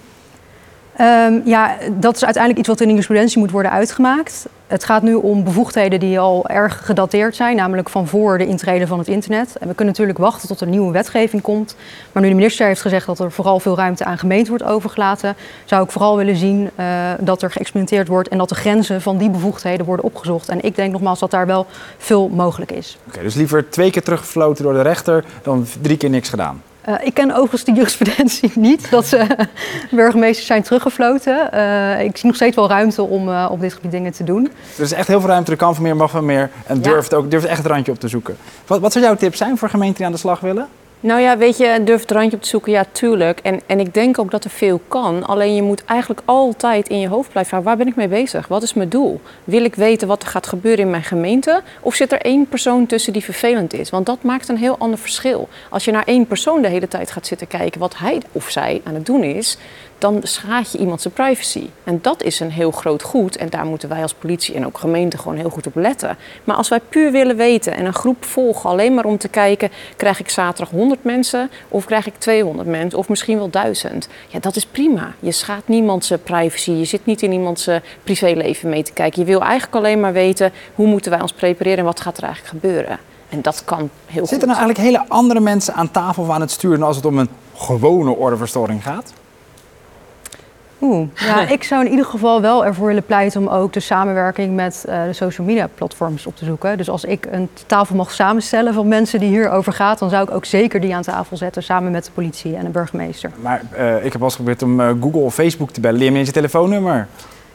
Um, 1.00 1.42
ja, 1.44 1.76
dat 1.92 2.16
is 2.16 2.24
uiteindelijk 2.24 2.58
iets 2.58 2.68
wat 2.68 2.80
in 2.80 2.86
de 2.86 2.92
jurisprudentie 2.92 3.38
moet 3.38 3.50
worden 3.50 3.70
uitgemaakt. 3.70 4.46
Het 4.66 4.84
gaat 4.84 5.02
nu 5.02 5.14
om 5.14 5.44
bevoegdheden 5.44 6.00
die 6.00 6.18
al 6.18 6.48
erg 6.48 6.80
gedateerd 6.84 7.36
zijn, 7.36 7.56
namelijk 7.56 7.88
van 7.88 8.06
voor 8.06 8.38
de 8.38 8.46
intrede 8.46 8.86
van 8.86 8.98
het 8.98 9.08
internet. 9.08 9.56
En 9.58 9.68
we 9.68 9.74
kunnen 9.74 9.86
natuurlijk 9.86 10.18
wachten 10.18 10.48
tot 10.48 10.60
er 10.60 10.66
nieuwe 10.66 10.92
wetgeving 10.92 11.42
komt. 11.42 11.76
Maar 12.12 12.22
nu 12.22 12.28
de 12.28 12.34
minister 12.34 12.66
heeft 12.66 12.80
gezegd 12.80 13.06
dat 13.06 13.18
er 13.18 13.32
vooral 13.32 13.60
veel 13.60 13.76
ruimte 13.76 14.04
aan 14.04 14.18
gemeenten 14.18 14.48
wordt 14.48 14.64
overgelaten, 14.64 15.36
zou 15.64 15.84
ik 15.84 15.90
vooral 15.90 16.16
willen 16.16 16.36
zien 16.36 16.70
uh, 16.78 16.86
dat 17.20 17.42
er 17.42 17.50
geëxperimenteerd 17.50 18.08
wordt 18.08 18.28
en 18.28 18.38
dat 18.38 18.48
de 18.48 18.54
grenzen 18.54 19.02
van 19.02 19.18
die 19.18 19.30
bevoegdheden 19.30 19.86
worden 19.86 20.04
opgezocht. 20.04 20.48
En 20.48 20.62
ik 20.62 20.76
denk 20.76 20.92
nogmaals 20.92 21.18
dat 21.18 21.30
daar 21.30 21.46
wel 21.46 21.66
veel 21.98 22.28
mogelijk 22.28 22.72
is. 22.72 22.98
Oké, 23.08 23.22
dus 23.22 23.34
liever 23.34 23.68
twee 23.70 23.90
keer 23.90 24.02
teruggefloten 24.02 24.64
door 24.64 24.72
de 24.72 24.82
rechter 24.82 25.24
dan 25.42 25.66
drie 25.80 25.96
keer 25.96 26.10
niks 26.10 26.28
gedaan. 26.28 26.62
Uh, 26.88 26.94
ik 27.00 27.14
ken 27.14 27.30
overigens 27.32 27.64
de 27.64 27.72
jurisprudentie 27.72 28.52
niet, 28.68 28.90
dat 28.90 29.06
ze 29.06 29.26
burgemeesters 29.90 30.46
zijn 30.46 30.62
teruggefloten. 30.62 31.50
Uh, 31.54 32.02
ik 32.02 32.16
zie 32.16 32.26
nog 32.26 32.34
steeds 32.34 32.56
wel 32.56 32.68
ruimte 32.68 33.02
om 33.02 33.28
uh, 33.28 33.48
op 33.50 33.60
dit 33.60 33.72
gebied 33.72 33.90
dingen 33.90 34.12
te 34.12 34.24
doen. 34.24 34.50
Er 34.76 34.82
is 34.82 34.92
echt 34.92 35.08
heel 35.08 35.20
veel 35.20 35.28
ruimte, 35.28 35.50
er 35.50 35.56
kan 35.56 35.74
van 35.74 35.82
meer, 35.82 35.96
mag 35.96 36.10
van 36.10 36.24
meer. 36.24 36.50
En 36.66 36.82
durft, 36.82 37.14
ook, 37.14 37.30
durft 37.30 37.46
echt 37.46 37.58
het 37.58 37.66
randje 37.66 37.92
op 37.92 38.00
te 38.00 38.08
zoeken. 38.08 38.36
Wat, 38.66 38.80
wat 38.80 38.92
zou 38.92 39.04
jouw 39.04 39.16
tip 39.16 39.34
zijn 39.34 39.58
voor 39.58 39.68
gemeenten 39.68 39.96
die 39.96 40.06
aan 40.06 40.12
de 40.12 40.18
slag 40.18 40.40
willen? 40.40 40.68
Nou 41.00 41.20
ja, 41.20 41.36
weet 41.38 41.56
je, 41.56 41.80
durf 41.84 42.00
het 42.00 42.10
randje 42.10 42.36
op 42.36 42.42
te 42.42 42.48
zoeken, 42.48 42.72
ja, 42.72 42.84
tuurlijk. 42.92 43.40
En, 43.40 43.60
en 43.66 43.80
ik 43.80 43.94
denk 43.94 44.18
ook 44.18 44.30
dat 44.30 44.44
er 44.44 44.50
veel 44.50 44.80
kan. 44.88 45.26
Alleen 45.26 45.54
je 45.54 45.62
moet 45.62 45.84
eigenlijk 45.84 46.20
altijd 46.24 46.88
in 46.88 47.00
je 47.00 47.08
hoofd 47.08 47.30
blijven 47.30 47.62
waar 47.62 47.76
ben 47.76 47.86
ik 47.86 47.96
mee 47.96 48.08
bezig? 48.08 48.48
Wat 48.48 48.62
is 48.62 48.74
mijn 48.74 48.88
doel? 48.88 49.20
Wil 49.44 49.64
ik 49.64 49.74
weten 49.74 50.08
wat 50.08 50.22
er 50.22 50.28
gaat 50.28 50.46
gebeuren 50.46 50.84
in 50.84 50.90
mijn 50.90 51.02
gemeente? 51.02 51.62
Of 51.80 51.94
zit 51.94 52.12
er 52.12 52.20
één 52.20 52.48
persoon 52.48 52.86
tussen 52.86 53.12
die 53.12 53.24
vervelend 53.24 53.72
is? 53.72 53.90
Want 53.90 54.06
dat 54.06 54.22
maakt 54.22 54.48
een 54.48 54.56
heel 54.56 54.78
ander 54.78 54.98
verschil. 54.98 55.48
Als 55.70 55.84
je 55.84 55.90
naar 55.90 56.04
één 56.04 56.26
persoon 56.26 56.62
de 56.62 56.68
hele 56.68 56.88
tijd 56.88 57.10
gaat 57.10 57.26
zitten 57.26 57.46
kijken 57.46 57.80
wat 57.80 57.98
hij 57.98 58.22
of 58.32 58.50
zij 58.50 58.80
aan 58.84 58.94
het 58.94 59.06
doen 59.06 59.22
is, 59.22 59.58
dan 59.98 60.20
schaadt 60.22 60.72
je 60.72 60.78
iemand 60.78 61.00
zijn 61.00 61.14
privacy. 61.14 61.68
En 61.84 61.98
dat 62.02 62.22
is 62.22 62.40
een 62.40 62.50
heel 62.50 62.70
groot 62.70 63.02
goed. 63.02 63.36
En 63.36 63.48
daar 63.50 63.64
moeten 63.64 63.88
wij 63.88 64.02
als 64.02 64.14
politie 64.14 64.54
en 64.54 64.66
ook 64.66 64.78
gemeente 64.78 65.18
gewoon 65.18 65.36
heel 65.36 65.50
goed 65.50 65.66
op 65.66 65.74
letten. 65.74 66.16
Maar 66.44 66.56
als 66.56 66.68
wij 66.68 66.80
puur 66.88 67.12
willen 67.12 67.36
weten 67.36 67.74
en 67.74 67.86
een 67.86 67.94
groep 67.94 68.24
volgen 68.24 68.70
alleen 68.70 68.94
maar 68.94 69.04
om 69.04 69.18
te 69.18 69.28
kijken... 69.28 69.70
krijg 69.96 70.20
ik 70.20 70.28
zaterdag 70.28 70.70
100 70.70 71.04
mensen 71.04 71.50
of 71.68 71.84
krijg 71.84 72.06
ik 72.06 72.14
200 72.18 72.68
mensen 72.68 72.98
of 72.98 73.08
misschien 73.08 73.38
wel 73.38 73.50
1000. 73.50 74.08
Ja, 74.28 74.38
dat 74.38 74.56
is 74.56 74.66
prima. 74.66 75.14
Je 75.20 75.32
schaadt 75.32 75.68
niemand 75.68 76.04
zijn 76.04 76.22
privacy. 76.22 76.70
Je 76.70 76.84
zit 76.84 77.06
niet 77.06 77.22
in 77.22 77.32
iemands 77.32 77.68
privéleven 78.02 78.68
mee 78.68 78.82
te 78.82 78.92
kijken. 78.92 79.20
Je 79.20 79.26
wil 79.26 79.40
eigenlijk 79.40 79.74
alleen 79.74 80.00
maar 80.00 80.12
weten 80.12 80.52
hoe 80.74 80.86
moeten 80.86 81.10
wij 81.10 81.20
ons 81.20 81.32
prepareren 81.32 81.78
en 81.78 81.84
wat 81.84 82.00
gaat 82.00 82.16
er 82.16 82.24
eigenlijk 82.24 82.54
gebeuren. 82.60 82.98
En 83.28 83.42
dat 83.42 83.62
kan 83.64 83.78
heel 83.78 83.90
Zitten 84.06 84.18
goed. 84.18 84.28
Zitten 84.28 84.48
er 84.48 84.54
nou 84.54 84.66
eigenlijk 84.66 84.88
hele 84.88 85.08
andere 85.08 85.40
mensen 85.40 85.74
aan 85.74 85.90
tafel 85.90 86.32
aan 86.32 86.40
het 86.40 86.50
sturen 86.50 86.82
als 86.82 86.96
het 86.96 87.04
om 87.04 87.18
een 87.18 87.28
gewone 87.54 88.10
ordeverstoring 88.10 88.82
gaat? 88.82 89.12
Oeh, 90.80 91.08
ja, 91.14 91.48
ik 91.56 91.62
zou 91.62 91.84
in 91.84 91.90
ieder 91.90 92.04
geval 92.04 92.40
wel 92.40 92.64
ervoor 92.64 92.86
willen 92.86 93.04
pleiten 93.04 93.40
om 93.40 93.48
ook 93.48 93.72
de 93.72 93.80
samenwerking 93.80 94.54
met 94.54 94.84
uh, 94.88 95.04
de 95.04 95.12
social 95.12 95.46
media 95.46 95.68
platforms 95.74 96.26
op 96.26 96.36
te 96.36 96.44
zoeken. 96.44 96.76
Dus 96.76 96.90
als 96.90 97.04
ik 97.04 97.26
een 97.30 97.48
tafel 97.66 97.96
mag 97.96 98.12
samenstellen 98.12 98.74
van 98.74 98.88
mensen 98.88 99.20
die 99.20 99.28
hierover 99.28 99.72
gaat, 99.72 99.98
dan 99.98 100.10
zou 100.10 100.22
ik 100.22 100.30
ook 100.30 100.44
zeker 100.44 100.80
die 100.80 100.94
aan 100.94 101.02
tafel 101.02 101.36
zetten 101.36 101.62
samen 101.62 101.90
met 101.90 102.04
de 102.04 102.10
politie 102.10 102.56
en 102.56 102.64
de 102.64 102.70
burgemeester. 102.70 103.30
Maar 103.42 103.62
uh, 103.78 104.04
ik 104.04 104.12
heb 104.12 104.20
al 104.20 104.26
eens 104.26 104.36
geprobeerd 104.36 104.62
om 104.62 104.80
uh, 104.80 104.88
Google 105.00 105.20
of 105.20 105.34
Facebook 105.34 105.70
te 105.70 105.80
bellen. 105.80 105.98
Leer 105.98 106.12
me 106.12 106.18
eens 106.18 106.26
je 106.26 106.32
telefoonnummer. 106.32 107.06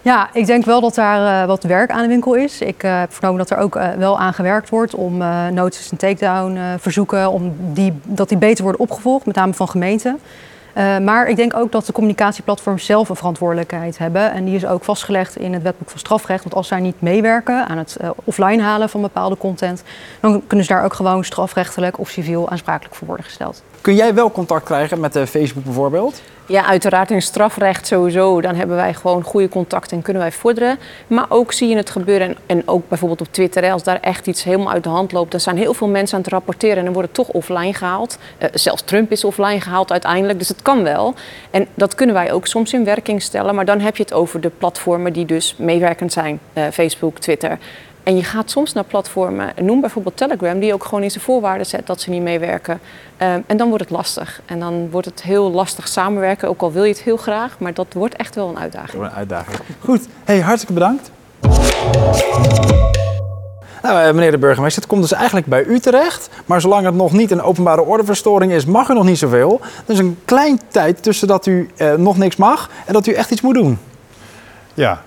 Ja, 0.02 0.30
ik 0.34 0.46
denk 0.46 0.66
wel 0.66 0.82
dat 0.82 0.96
daar 0.96 1.42
uh, 1.42 1.48
wat 1.48 1.64
werk 1.64 1.92
aan 1.92 2.02
de 2.02 2.08
winkel 2.08 2.34
is. 2.34 2.62
Ik 2.62 2.84
uh, 2.84 3.00
heb 3.00 3.14
vernomen 3.14 3.38
dat 3.38 3.50
er 3.50 3.58
ook 3.58 3.76
uh, 3.76 3.90
wel 3.90 4.20
aan 4.20 4.34
gewerkt 4.34 4.70
wordt 4.70 4.96
om 4.96 5.18
notices 5.54 5.92
en 5.92 5.98
takedown 5.98 6.60
verzoeken, 6.80 7.32
om 7.32 7.56
die, 7.74 7.94
dat 8.04 8.30
die 8.30 8.38
beter 8.38 8.64
worden 8.64 8.82
opgevolgd, 8.82 9.26
met 9.26 9.36
name 9.36 9.54
van 9.54 9.68
gemeenten. 9.68 10.20
Uh, 10.78 10.98
maar 10.98 11.28
ik 11.28 11.36
denk 11.36 11.56
ook 11.56 11.72
dat 11.72 11.86
de 11.86 11.92
communicatieplatforms 11.92 12.86
zelf 12.86 13.10
een 13.10 13.16
verantwoordelijkheid 13.16 13.98
hebben. 13.98 14.32
En 14.32 14.46
die 14.46 14.56
is 14.56 14.66
ook 14.66 14.84
vastgelegd 14.84 15.36
in 15.36 15.54
het 15.54 15.62
wetboek 15.62 15.90
van 15.90 16.00
strafrecht. 16.00 16.44
Want 16.44 16.56
als 16.56 16.68
zij 16.68 16.80
niet 16.80 17.02
meewerken 17.02 17.68
aan 17.68 17.78
het 17.78 17.98
uh, 18.02 18.10
offline 18.24 18.62
halen 18.62 18.90
van 18.90 19.02
bepaalde 19.02 19.38
content, 19.38 19.84
dan 20.20 20.48
kunnen 20.48 20.66
ze 20.66 20.74
daar 20.74 20.84
ook 20.84 20.94
gewoon 20.94 21.24
strafrechtelijk 21.24 22.00
of 22.00 22.10
civiel 22.10 22.50
aansprakelijk 22.50 22.96
voor 22.96 23.08
worden 23.08 23.26
gesteld. 23.26 23.64
Kun 23.82 23.96
jij 23.96 24.14
wel 24.14 24.32
contact 24.32 24.66
krijgen 24.66 25.00
met 25.00 25.16
uh, 25.16 25.26
Facebook 25.26 25.64
bijvoorbeeld? 25.64 26.22
Ja, 26.46 26.66
uiteraard 26.66 27.12
in 27.12 27.22
strafrecht 27.22 27.88
sowieso. 27.88 28.42
Dan 28.42 28.56
hebben 28.56 28.76
wij 28.76 28.94
gewoon 28.94 29.24
goede 29.24 29.50
contacten 29.50 29.98
en 29.98 30.04
kunnen 30.04 30.22
wij 30.22 30.32
vorderen. 30.32 30.80
Maar 31.08 31.26
ook 31.30 31.54
zie 31.54 31.70
je 31.70 31.76
het 31.76 31.90
gebeuren. 31.90 32.36
En, 32.46 32.64
ook 32.66 32.90
bijvoorbeeld 32.90 33.22
op 33.22 33.28
Twitter, 33.32 33.72
als 33.72 33.84
daar 33.84 34.00
echt 34.00 34.28
iets 34.28 34.44
helemaal 34.44 34.72
uit 34.72 34.84
de 34.84 34.90
hand 34.90 35.12
loopt. 35.12 35.32
Dan 35.32 35.40
zijn 35.40 35.58
heel 35.58 35.74
veel 35.74 35.88
mensen 35.88 36.18
aan 36.18 36.24
het 36.24 36.32
rapporteren 36.32 36.78
en 36.78 36.84
dan 36.84 36.94
wordt 36.94 37.08
het 37.08 37.18
toch 37.18 37.36
offline 37.36 37.74
gehaald. 37.74 38.18
Uh, 38.40 38.48
zelfs 38.54 38.82
Trump 38.82 39.12
is 39.12 39.24
offline 39.24 39.62
gehaald 39.62 39.92
uiteindelijk. 39.92 40.40
Dus 40.40 40.48
het 40.48 40.62
kan 40.62 40.84
wel. 40.84 41.14
En 41.52 41.68
dat 41.74 41.96
kunnen 41.96 42.16
wij 42.16 42.32
ook 42.32 42.48
soms 42.48 42.74
in 42.74 42.84
werking 42.84 43.22
stellen. 43.22 43.56
Maar 43.56 43.66
dan 43.66 43.80
heb 43.80 43.98
je 43.98 44.04
het 44.04 44.14
over 44.14 44.42
de 44.42 44.52
platformen 44.58 45.14
die 45.14 45.26
dus 45.26 45.56
meewerkend 45.58 46.14
zijn. 46.14 46.40
Uh, 46.54 46.64
Facebook, 46.72 47.20
Twitter. 47.20 47.58
En 48.04 48.16
je 48.16 48.24
gaat 48.24 48.50
soms 48.50 48.74
naar 48.74 48.84
platformen, 48.84 49.54
noem 49.62 49.82
bijvoorbeeld 49.82 50.18
Telegram, 50.18 50.60
die 50.60 50.74
ook 50.74 50.84
gewoon 50.84 51.04
in 51.04 51.12
zijn 51.12 51.24
voorwaarden 51.24 51.66
zet 51.66 51.88
dat 51.88 52.02
ze 52.02 52.10
niet 52.10 52.22
meewerken. 52.22 52.80
Um, 53.18 53.44
en 53.48 53.58
dan 53.58 53.68
wordt 53.68 53.84
het 53.84 53.94
lastig. 53.94 54.42
En 54.46 54.60
dan 54.60 54.90
wordt 54.90 55.08
het 55.08 55.22
heel 55.22 55.52
lastig 55.52 55.88
samenwerken, 55.88 56.50
ook 56.50 56.62
al 56.62 56.72
wil 56.72 56.84
je 56.84 56.90
het 56.90 57.02
heel 57.02 57.18
graag, 57.18 57.60
maar 57.60 57.74
dat 57.74 57.94
wordt 57.94 58.16
echt 58.16 58.36
wel 58.36 58.50
een 58.50 58.60
uitdaging. 58.60 59.04
Een 59.04 59.12
uitdaging. 59.12 59.58
Goed, 59.80 60.08
hey, 60.24 60.40
hartstikke 60.40 60.74
bedankt. 60.74 61.12
Nou, 63.82 64.14
meneer 64.14 64.32
de 64.32 64.38
burgemeester, 64.38 64.82
het 64.82 64.92
komt 64.92 65.02
dus 65.02 65.12
eigenlijk 65.12 65.46
bij 65.46 65.64
u 65.64 65.80
terecht. 65.80 66.30
Maar 66.46 66.62
zolang 66.62 66.86
het 66.86 66.96
nog 66.96 67.12
niet 67.12 67.32
een 67.32 67.42
openbare 67.42 67.82
ordeverstoring 67.82 68.52
is, 68.52 68.66
mag 68.66 68.90
u 68.90 68.94
nog 68.94 69.04
niet 69.04 69.18
zoveel. 69.18 69.60
Er 69.86 69.94
is 69.94 70.00
een 70.00 70.20
klein 70.26 70.60
tijd 70.68 71.04
tussen 71.04 71.28
dat 71.28 71.46
u 71.46 71.70
eh, 71.78 71.94
nog 71.94 72.18
niks 72.18 72.36
mag 72.36 72.70
en 72.86 72.94
dat 72.94 73.08
u 73.08 73.14
echt 73.14 73.32
iets 73.32 73.42
moet 73.42 73.54
doen. 73.54 73.80
Ja, 74.74 75.02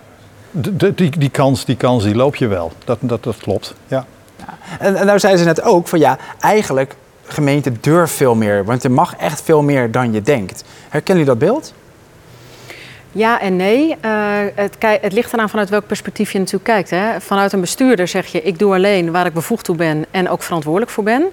de, 0.54 0.94
die, 0.94 1.18
die, 1.18 1.30
kans, 1.30 1.64
die 1.64 1.76
kans 1.76 2.04
die 2.04 2.14
loop 2.14 2.36
je 2.36 2.46
wel. 2.46 2.72
Dat, 2.84 2.98
dat, 3.00 3.22
dat 3.22 3.36
klopt, 3.36 3.74
ja. 3.86 4.06
ja. 4.36 4.58
En, 4.78 4.96
en 4.96 5.06
nou 5.06 5.18
zei 5.18 5.36
ze 5.36 5.44
net 5.44 5.62
ook 5.62 5.88
van 5.88 5.98
ja, 5.98 6.18
eigenlijk 6.40 6.94
gemeente 7.26 7.72
durft 7.80 8.12
veel 8.12 8.34
meer. 8.34 8.64
Want 8.64 8.84
er 8.84 8.90
mag 8.90 9.16
echt 9.16 9.42
veel 9.42 9.62
meer 9.62 9.90
dan 9.90 10.12
je 10.12 10.22
denkt. 10.22 10.64
Herkennen 10.88 11.24
jullie 11.24 11.38
dat 11.38 11.48
beeld? 11.48 11.74
Ja 13.12 13.40
en 13.40 13.56
nee. 13.56 13.96
Uh, 14.04 14.38
het, 14.54 14.76
het, 14.80 15.12
ligt 15.12 15.32
eraan 15.32 15.48
vanuit 15.48 15.68
welk 15.68 15.86
perspectief 15.86 16.32
je 16.32 16.38
natuurlijk 16.38 16.64
kijkt. 16.64 16.90
Hè. 16.90 17.20
Vanuit 17.20 17.52
een 17.52 17.60
bestuurder 17.60 18.08
zeg 18.08 18.26
je, 18.26 18.42
ik 18.42 18.58
doe 18.58 18.74
alleen 18.74 19.12
waar 19.12 19.26
ik 19.26 19.32
bevoegd 19.32 19.64
toe 19.64 19.76
ben 19.76 20.04
en 20.10 20.28
ook 20.28 20.42
verantwoordelijk 20.42 20.90
voor 20.90 21.04
ben. 21.04 21.24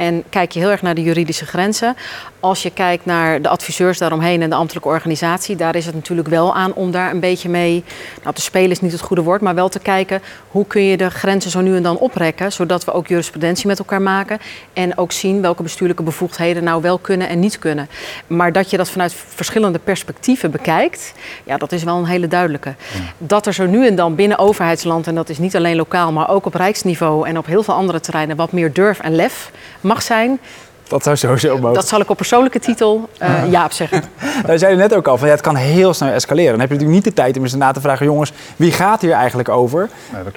En 0.00 0.24
kijk 0.28 0.52
je 0.52 0.58
heel 0.58 0.70
erg 0.70 0.82
naar 0.82 0.94
de 0.94 1.02
juridische 1.02 1.46
grenzen. 1.46 1.96
Als 2.40 2.62
je 2.62 2.70
kijkt 2.70 3.04
naar 3.04 3.42
de 3.42 3.48
adviseurs 3.48 3.98
daaromheen 3.98 4.42
en 4.42 4.50
de 4.50 4.56
ambtelijke 4.56 4.88
organisatie, 4.88 5.56
daar 5.56 5.76
is 5.76 5.86
het 5.86 5.94
natuurlijk 5.94 6.28
wel 6.28 6.54
aan 6.54 6.74
om 6.74 6.90
daar 6.90 7.10
een 7.10 7.20
beetje 7.20 7.48
mee, 7.48 7.84
nou 8.22 8.34
te 8.34 8.40
spelen 8.40 8.70
is 8.70 8.80
niet 8.80 8.92
het 8.92 9.00
goede 9.00 9.22
woord, 9.22 9.40
maar 9.40 9.54
wel 9.54 9.68
te 9.68 9.78
kijken 9.78 10.22
hoe 10.48 10.66
kun 10.66 10.82
je 10.82 10.96
de 10.96 11.10
grenzen 11.10 11.50
zo 11.50 11.60
nu 11.60 11.76
en 11.76 11.82
dan 11.82 11.98
oprekken, 11.98 12.52
zodat 12.52 12.84
we 12.84 12.92
ook 12.92 13.06
jurisprudentie 13.06 13.66
met 13.66 13.78
elkaar 13.78 14.02
maken 14.02 14.38
en 14.72 14.98
ook 14.98 15.12
zien 15.12 15.40
welke 15.40 15.62
bestuurlijke 15.62 16.02
bevoegdheden 16.02 16.64
nou 16.64 16.82
wel 16.82 16.98
kunnen 16.98 17.28
en 17.28 17.40
niet 17.40 17.58
kunnen. 17.58 17.88
Maar 18.26 18.52
dat 18.52 18.70
je 18.70 18.76
dat 18.76 18.90
vanuit 18.90 19.14
verschillende 19.28 19.78
perspectieven 19.78 20.50
bekijkt, 20.50 21.12
ja, 21.44 21.56
dat 21.56 21.72
is 21.72 21.82
wel 21.82 21.96
een 21.96 22.04
hele 22.04 22.28
duidelijke. 22.28 22.74
Dat 23.18 23.46
er 23.46 23.54
zo 23.54 23.66
nu 23.66 23.86
en 23.86 23.94
dan 23.94 24.14
binnen 24.14 24.38
overheidsland, 24.38 25.06
en 25.06 25.14
dat 25.14 25.28
is 25.28 25.38
niet 25.38 25.56
alleen 25.56 25.76
lokaal, 25.76 26.12
maar 26.12 26.28
ook 26.28 26.46
op 26.46 26.54
rijksniveau 26.54 27.28
en 27.28 27.38
op 27.38 27.46
heel 27.46 27.62
veel 27.62 27.74
andere 27.74 28.00
terreinen, 28.00 28.36
wat 28.36 28.52
meer 28.52 28.72
durf 28.72 29.00
en 29.00 29.14
lef 29.14 29.50
mag 29.92 30.02
zijn. 30.02 30.40
Dat 30.88 31.02
zou 31.02 31.16
sowieso 31.16 31.58
mogen. 31.58 31.74
Dat 31.74 31.88
zal 31.88 32.00
ik 32.00 32.10
op 32.10 32.16
persoonlijke 32.16 32.58
titel 32.58 33.08
uh, 33.22 33.50
Jaap 33.50 33.72
zeggen. 33.72 34.02
nou, 34.46 34.58
zei 34.58 34.76
net 34.76 34.94
ook 34.94 35.06
al, 35.06 35.18
van, 35.18 35.26
ja, 35.26 35.34
het 35.34 35.42
kan 35.42 35.56
heel 35.56 35.94
snel 35.94 36.12
escaleren. 36.12 36.50
Dan 36.50 36.60
heb 36.60 36.68
je 36.68 36.74
natuurlijk 36.74 37.04
niet 37.04 37.14
de 37.14 37.22
tijd 37.22 37.36
om 37.36 37.42
eens 37.42 37.54
na 37.54 37.72
te 37.72 37.80
vragen... 37.80 38.06
jongens, 38.06 38.32
wie 38.56 38.72
gaat 38.72 39.00
hier 39.00 39.12
eigenlijk 39.12 39.48
over? 39.48 39.88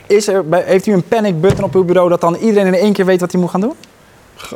Is 0.08 0.28
er, 0.28 0.44
heeft 0.52 0.88
u 0.88 0.94
een 0.94 1.08
panic 1.08 1.42
button 1.42 1.64
op 1.64 1.76
uw 1.76 1.84
bureau... 1.84 2.10
dat 2.10 2.22
dan 2.22 2.36
iedereen 2.36 2.68
in 2.68 2.80
één 2.80 2.94
keer 2.94 3.06
weet 3.06 3.20
wat 3.20 3.32
hij 3.32 3.42
moet 3.42 3.50
gaan 3.50 3.62
doen? 3.62 3.76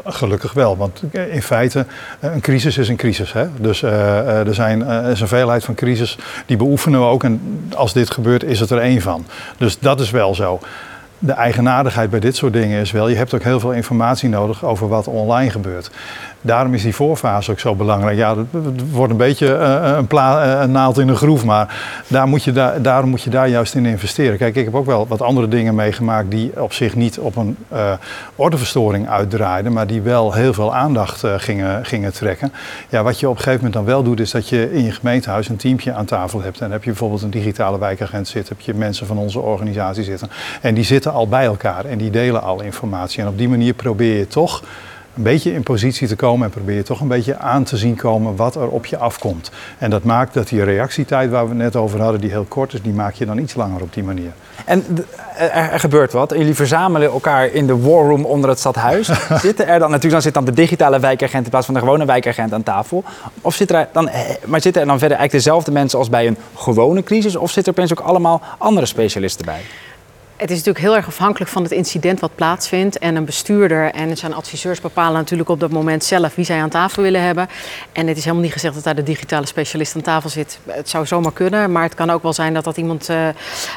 Gelukkig 0.06 0.54
wel, 0.54 0.78
want 0.78 1.02
in 1.32 1.42
feite, 1.42 1.86
eh, 2.20 2.34
een 2.34 2.42
crisis 2.42 2.78
is 2.78 2.90
een 2.90 2.96
crisis. 2.96 3.34
Hè? 3.34 3.48
Dus 3.60 3.82
uh, 3.82 4.48
er, 4.48 4.54
zijn, 4.54 4.80
uh, 4.80 5.10
is 5.10 5.22
een 5.22 5.28
veelheid 5.28 5.64
van 5.64 5.76
crisis, 5.76 6.18
die 6.46 6.58
beoefenen 6.58 7.00
we 7.00 7.06
ook. 7.06 7.24
En 7.24 7.64
als 7.76 7.94
dit 7.94 8.12
gebeurt, 8.12 8.44
is 8.44 8.60
het 8.60 8.70
er 8.70 8.78
één 8.78 9.02
van. 9.02 9.26
Dus 9.58 9.80
dat 9.80 10.00
is 10.00 10.12
wel 10.12 10.36
zo 10.36 10.60
de 11.20 11.32
eigenaardigheid 11.32 12.10
bij 12.10 12.20
dit 12.20 12.36
soort 12.36 12.54
dingen 12.54 12.82
is 12.82 12.92
wel, 12.92 13.08
je 13.08 13.16
hebt 13.16 13.34
ook 13.34 13.44
heel 13.44 13.60
veel 13.60 13.74
informatie 13.74 14.30
nodig 14.30 14.66
over 14.66 14.88
wat 14.88 15.08
online 15.08 15.50
gebeurt. 15.50 15.90
Daarom 16.42 16.74
is 16.74 16.84
die 16.84 16.96
voorfase 16.96 17.52
ook 17.52 17.60
zo 17.60 17.76
belangrijk. 17.76 18.18
Ja, 18.18 18.38
het 18.38 18.92
wordt 18.92 19.12
een 19.12 19.18
beetje 19.18 19.48
uh, 19.48 19.98
een, 19.98 20.08
pla- 20.08 20.62
een, 20.62 20.72
naald 20.72 20.98
in 20.98 21.08
een 21.08 21.16
groef, 21.16 21.46
maar 21.46 21.76
daar 22.08 22.28
moet 22.28 22.44
je 22.44 22.52
daar, 22.52 22.82
daarom 22.82 23.10
moet 23.10 23.22
je 23.22 23.30
daar 23.30 23.48
juist 23.50 23.76
in 23.76 23.86
investeren. 23.86 24.38
Kijk, 24.38 24.56
ik 24.56 24.66
heb 24.66 24.76
ook 24.76 24.86
wel 24.86 25.08
wat 25.08 25.22
andere 25.22 25.48
dingen 25.48 25.76
meegemaakt 25.76 26.32
die 26.32 26.62
op 26.62 26.74
zich 26.74 26.96
niet 26.96 27.20
op 27.20 27.36
een 27.36 27.58
ordeverstoring 28.36 29.10
uitdraaiden, 29.10 29.74
maar 29.74 29.88
die 29.88 30.02
wel 30.02 30.34
heel 30.34 30.54
veel 30.54 30.76
aandacht 30.76 31.24
gingen, 31.38 31.86
gingen 31.86 32.14
trekken. 32.14 32.54
Ja, 32.90 33.04
wat 33.04 33.20
je 33.20 33.30
op 33.30 33.36
een 33.36 33.44
gegeven 33.44 33.66
moment 33.66 33.74
dan 33.74 33.86
wel 33.86 34.04
doet, 34.04 34.20
is 34.20 34.32
dat 34.32 34.50
je 34.50 34.74
in 34.74 34.84
je 34.84 34.92
gemeentehuis 34.92 35.50
een 35.50 35.56
teampje 35.56 35.94
aan 35.94 36.06
tafel 36.06 36.42
hebt. 36.42 36.56
En 36.56 36.64
dan 36.64 36.72
heb 36.72 36.84
je 36.84 36.90
bijvoorbeeld 36.90 37.22
een 37.22 37.30
digitale 37.30 37.80
wijkagent 37.80 38.28
zitten, 38.28 38.56
heb 38.58 38.66
je 38.66 38.74
mensen 38.74 39.08
van 39.08 39.18
onze 39.18 39.40
organisatie 39.40 40.04
zitten. 40.04 40.30
En 40.62 40.74
die 40.74 40.84
zitten 40.84 41.14
al 41.14 41.28
bij 41.28 41.46
elkaar 41.46 41.86
en 41.86 41.98
die 41.98 42.10
delen 42.10 42.44
al 42.44 42.62
informatie. 42.62 43.22
En 43.22 43.28
op 43.28 43.38
die 43.38 43.50
manier 43.50 43.74
probeer 43.74 44.18
je 44.18 44.28
toch 44.28 44.64
een 45.18 45.24
beetje 45.24 45.54
in 45.54 45.64
positie 45.64 46.08
te 46.08 46.16
komen 46.16 46.46
en 46.46 46.52
probeer 46.52 46.76
je 46.76 46.84
toch 46.84 47.02
een 47.02 47.08
beetje 47.08 47.38
aan 47.38 47.64
te 47.64 47.78
zien 47.78 47.96
komen 47.96 48.36
wat 48.36 48.56
er 48.56 48.68
op 48.68 48.86
je 48.86 48.98
afkomt. 48.98 49.52
En 49.78 49.90
dat 49.90 50.04
maakt 50.04 50.34
dat 50.34 50.48
die 50.48 50.64
reactietijd 50.64 51.30
waar 51.30 51.44
we 51.44 51.50
het 51.50 51.58
net 51.58 51.76
over 51.76 52.02
hadden, 52.02 52.22
die 52.22 52.30
heel 52.30 52.46
kort 52.48 52.74
is, 52.74 52.82
die 52.82 52.94
maak 52.94 53.14
je 53.14 53.26
dan 53.26 53.38
iets 53.38 53.56
langer 53.56 53.82
op 53.82 53.94
die 53.94 54.04
manier. 54.04 54.32
En 54.66 55.06
er, 55.38 55.80
gebeurt 55.80 56.12
wat. 56.12 56.32
Jullie 56.32 56.56
verzamelen 56.56 57.12
elkaar 57.12 57.46
in 57.46 57.68
de 57.68 57.78
war 57.78 58.06
room 58.06 58.26
onder 58.26 58.50
het 58.50 58.60
stadhuis. 58.60 59.10
zitten 59.48 59.68
er 59.68 59.80
dan, 59.80 59.90
natuurlijk 59.90 60.14
dan 60.14 60.22
zit 60.22 60.34
dan 60.34 60.46
de 60.46 60.52
digitale 60.54 61.00
wijkagent 61.00 61.44
in 61.44 61.50
plaats 61.50 61.66
van 61.66 61.76
de 61.76 61.80
gewone 61.80 62.06
wijkagent 62.06 62.54
aan 62.54 62.64
tafel. 62.64 63.04
Of 63.42 63.56
zit 63.56 63.72
er 63.72 63.88
dan, 63.92 64.10
eh, 64.10 64.22
maar 64.46 64.62
zitten 64.62 64.82
er 64.82 64.88
dan 64.88 65.00
verder 65.00 65.18
eigenlijk 65.18 65.46
dezelfde 65.46 65.72
mensen 65.72 66.00
als 66.00 66.10
bij 66.10 66.28
een 66.28 66.38
gewone 66.56 67.04
crisis? 67.04 67.36
Of 67.36 67.52
zitten 67.52 67.74
er 67.74 67.80
opeens 67.80 68.00
ook 68.00 68.06
allemaal 68.06 68.42
andere 68.58 68.86
specialisten 68.86 69.46
bij? 69.46 69.62
Het 70.38 70.52
is 70.52 70.58
natuurlijk 70.58 70.86
heel 70.86 70.96
erg 70.96 71.08
afhankelijk 71.08 71.52
van 71.52 71.64
het 71.64 71.72
incident 71.72 72.20
wat 72.20 72.36
plaatsvindt. 72.36 72.98
En 72.98 73.16
een 73.16 73.26
bestuurder 73.26 73.92
en 73.92 74.18
zijn 74.18 74.34
adviseurs 74.34 74.82
bepalen 74.82 75.14
natuurlijk 75.14 75.50
op 75.50 75.60
dat 75.60 75.72
moment 75.72 76.04
zelf 76.04 76.36
wie 76.36 76.46
zij 76.46 76.62
aan 76.62 76.70
tafel 76.70 77.04
willen 77.04 77.22
hebben. 77.22 77.48
En 77.92 78.08
het 78.08 78.18
is 78.18 78.24
helemaal 78.24 78.44
niet 78.44 78.54
gezegd 78.54 78.74
dat 78.74 78.84
daar 78.84 78.96
de 78.96 79.04
digitale 79.04 79.46
specialist 79.46 79.96
aan 79.96 80.02
tafel 80.02 80.30
zit. 80.30 80.60
Het 80.66 80.90
zou 80.90 81.06
zomaar 81.06 81.32
kunnen, 81.32 81.72
maar 81.72 81.84
het 81.84 81.96
kan 81.96 82.10
ook 82.10 82.24
wel 82.24 82.34
zijn 82.34 82.54
dat 82.54 82.64
dat 82.64 82.78
iemand 82.78 83.10
uh, 83.10 83.28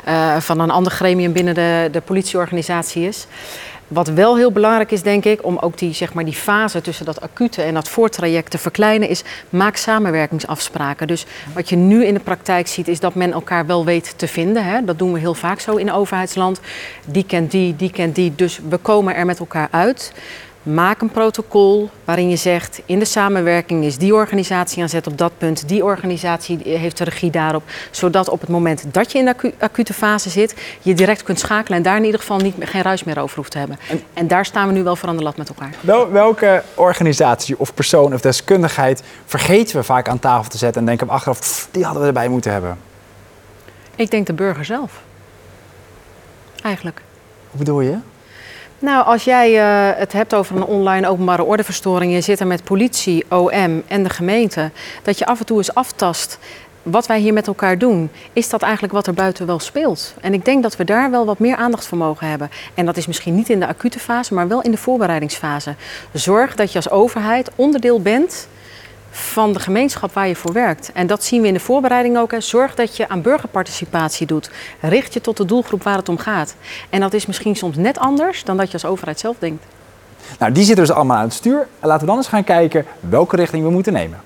uh, 0.08 0.36
van 0.36 0.60
een 0.60 0.70
ander 0.70 0.92
gremium 0.92 1.32
binnen 1.32 1.54
de, 1.54 1.88
de 1.92 2.00
politieorganisatie 2.00 3.06
is. 3.06 3.26
Wat 3.90 4.08
wel 4.08 4.36
heel 4.36 4.52
belangrijk 4.52 4.90
is, 4.90 5.02
denk 5.02 5.24
ik, 5.24 5.44
om 5.44 5.58
ook 5.58 5.78
die, 5.78 5.94
zeg 5.94 6.12
maar, 6.12 6.24
die 6.24 6.34
fase 6.34 6.80
tussen 6.80 7.04
dat 7.04 7.20
acute 7.20 7.62
en 7.62 7.74
dat 7.74 7.88
voortraject 7.88 8.50
te 8.50 8.58
verkleinen, 8.58 9.08
is 9.08 9.22
maak 9.48 9.76
samenwerkingsafspraken. 9.76 11.06
Dus 11.06 11.26
wat 11.54 11.68
je 11.68 11.76
nu 11.76 12.04
in 12.04 12.14
de 12.14 12.20
praktijk 12.20 12.66
ziet, 12.66 12.88
is 12.88 13.00
dat 13.00 13.14
men 13.14 13.32
elkaar 13.32 13.66
wel 13.66 13.84
weet 13.84 14.18
te 14.18 14.28
vinden. 14.28 14.64
Hè. 14.64 14.84
Dat 14.84 14.98
doen 14.98 15.12
we 15.12 15.18
heel 15.18 15.34
vaak 15.34 15.60
zo 15.60 15.76
in 15.76 15.92
overheidsland. 15.92 16.60
Die 17.06 17.24
kent 17.24 17.50
die, 17.50 17.76
die 17.76 17.90
kent 17.90 18.14
die. 18.14 18.32
Dus 18.34 18.60
we 18.68 18.76
komen 18.76 19.14
er 19.14 19.26
met 19.26 19.38
elkaar 19.38 19.68
uit. 19.70 20.12
Maak 20.62 21.00
een 21.00 21.10
protocol 21.10 21.90
waarin 22.04 22.28
je 22.28 22.36
zegt: 22.36 22.80
in 22.86 22.98
de 22.98 23.04
samenwerking 23.04 23.84
is 23.84 23.98
die 23.98 24.14
organisatie 24.14 24.82
aan 24.82 24.88
zet 24.88 25.06
op 25.06 25.18
dat 25.18 25.32
punt, 25.38 25.68
die 25.68 25.84
organisatie 25.84 26.58
heeft 26.64 26.96
de 26.96 27.04
regie 27.04 27.30
daarop, 27.30 27.62
zodat 27.90 28.28
op 28.28 28.40
het 28.40 28.48
moment 28.48 28.84
dat 28.92 29.12
je 29.12 29.18
in 29.18 29.24
de 29.24 29.30
acu 29.30 29.52
acute 29.58 29.94
fase 29.94 30.30
zit, 30.30 30.54
je 30.80 30.94
direct 30.94 31.22
kunt 31.22 31.38
schakelen 31.38 31.78
en 31.78 31.84
daar 31.84 31.96
in 31.96 32.04
ieder 32.04 32.20
geval 32.20 32.38
niet, 32.38 32.54
geen 32.58 32.82
ruis 32.82 33.04
meer 33.04 33.18
over 33.18 33.36
hoeft 33.36 33.50
te 33.50 33.58
hebben. 33.58 33.78
En, 33.88 34.02
en 34.14 34.26
daar 34.26 34.44
staan 34.44 34.66
we 34.66 34.72
nu 34.72 34.82
wel 34.82 34.96
voor 34.96 35.08
aan 35.08 35.16
de 35.16 35.22
lat 35.22 35.36
met 35.36 35.48
elkaar. 35.48 35.74
Wel, 35.80 36.10
welke 36.10 36.62
organisatie 36.74 37.58
of 37.58 37.74
persoon 37.74 38.14
of 38.14 38.20
deskundigheid 38.20 39.02
vergeten 39.26 39.76
we 39.76 39.82
vaak 39.82 40.08
aan 40.08 40.18
tafel 40.18 40.50
te 40.50 40.58
zetten 40.58 40.80
en 40.80 40.86
denken 40.86 41.06
we 41.06 41.12
achteraf: 41.12 41.40
pff, 41.40 41.68
die 41.70 41.84
hadden 41.84 42.02
we 42.02 42.08
erbij 42.08 42.28
moeten 42.28 42.52
hebben? 42.52 42.78
Ik 43.94 44.10
denk 44.10 44.26
de 44.26 44.32
burger 44.32 44.64
zelf. 44.64 45.02
Eigenlijk. 46.62 47.02
Hoe 47.50 47.58
bedoel 47.58 47.80
je? 47.80 47.96
Nou, 48.80 49.04
als 49.04 49.24
jij 49.24 49.52
uh, 49.52 49.98
het 49.98 50.12
hebt 50.12 50.34
over 50.34 50.56
een 50.56 50.64
online 50.64 51.08
openbare 51.08 51.44
ordeverstoring, 51.44 52.12
je 52.12 52.20
zit 52.20 52.40
er 52.40 52.46
met 52.46 52.64
politie, 52.64 53.24
OM 53.28 53.82
en 53.86 54.02
de 54.02 54.10
gemeente, 54.10 54.70
dat 55.02 55.18
je 55.18 55.26
af 55.26 55.38
en 55.40 55.46
toe 55.46 55.56
eens 55.56 55.74
aftast 55.74 56.38
wat 56.82 57.06
wij 57.06 57.18
hier 57.20 57.32
met 57.32 57.46
elkaar 57.46 57.78
doen, 57.78 58.10
is 58.32 58.48
dat 58.48 58.62
eigenlijk 58.62 58.92
wat 58.92 59.06
er 59.06 59.14
buiten 59.14 59.46
wel 59.46 59.58
speelt. 59.58 60.14
En 60.20 60.34
ik 60.34 60.44
denk 60.44 60.62
dat 60.62 60.76
we 60.76 60.84
daar 60.84 61.10
wel 61.10 61.24
wat 61.24 61.38
meer 61.38 61.56
aandacht 61.56 61.86
voor 61.86 61.98
mogen 61.98 62.28
hebben. 62.28 62.50
En 62.74 62.86
dat 62.86 62.96
is 62.96 63.06
misschien 63.06 63.34
niet 63.34 63.48
in 63.48 63.60
de 63.60 63.66
acute 63.66 63.98
fase, 63.98 64.34
maar 64.34 64.48
wel 64.48 64.62
in 64.62 64.70
de 64.70 64.76
voorbereidingsfase. 64.76 65.74
Zorg 66.12 66.54
dat 66.54 66.70
je 66.70 66.76
als 66.76 66.90
overheid 66.90 67.50
onderdeel 67.56 68.00
bent 68.00 68.48
van 69.10 69.52
de 69.52 69.60
gemeenschap 69.60 70.12
waar 70.12 70.28
je 70.28 70.36
voor 70.36 70.52
werkt. 70.52 70.92
En 70.92 71.06
dat 71.06 71.24
zien 71.24 71.40
we 71.42 71.48
in 71.48 71.54
de 71.54 71.60
voorbereiding 71.60 72.18
ook. 72.18 72.30
Hè. 72.30 72.40
Zorg 72.40 72.74
dat 72.74 72.96
je 72.96 73.08
aan 73.08 73.22
burgerparticipatie 73.22 74.26
doet. 74.26 74.50
Richt 74.80 75.14
je 75.14 75.20
tot 75.20 75.36
de 75.36 75.44
doelgroep 75.44 75.82
waar 75.82 75.96
het 75.96 76.08
om 76.08 76.18
gaat. 76.18 76.54
En 76.90 77.00
dat 77.00 77.12
is 77.12 77.26
misschien 77.26 77.56
soms 77.56 77.76
net 77.76 77.98
anders 77.98 78.44
dan 78.44 78.56
dat 78.56 78.66
je 78.66 78.72
als 78.72 78.84
overheid 78.84 79.20
zelf 79.20 79.36
denkt. 79.38 79.64
Nou, 80.38 80.52
die 80.52 80.64
zitten 80.64 80.84
dus 80.84 80.94
allemaal 80.94 81.16
aan 81.16 81.22
het 81.22 81.32
stuur. 81.32 81.66
Laten 81.80 82.00
we 82.00 82.06
dan 82.06 82.16
eens 82.16 82.28
gaan 82.28 82.44
kijken 82.44 82.86
welke 83.00 83.36
richting 83.36 83.64
we 83.64 83.70
moeten 83.70 83.92
nemen. 83.92 84.20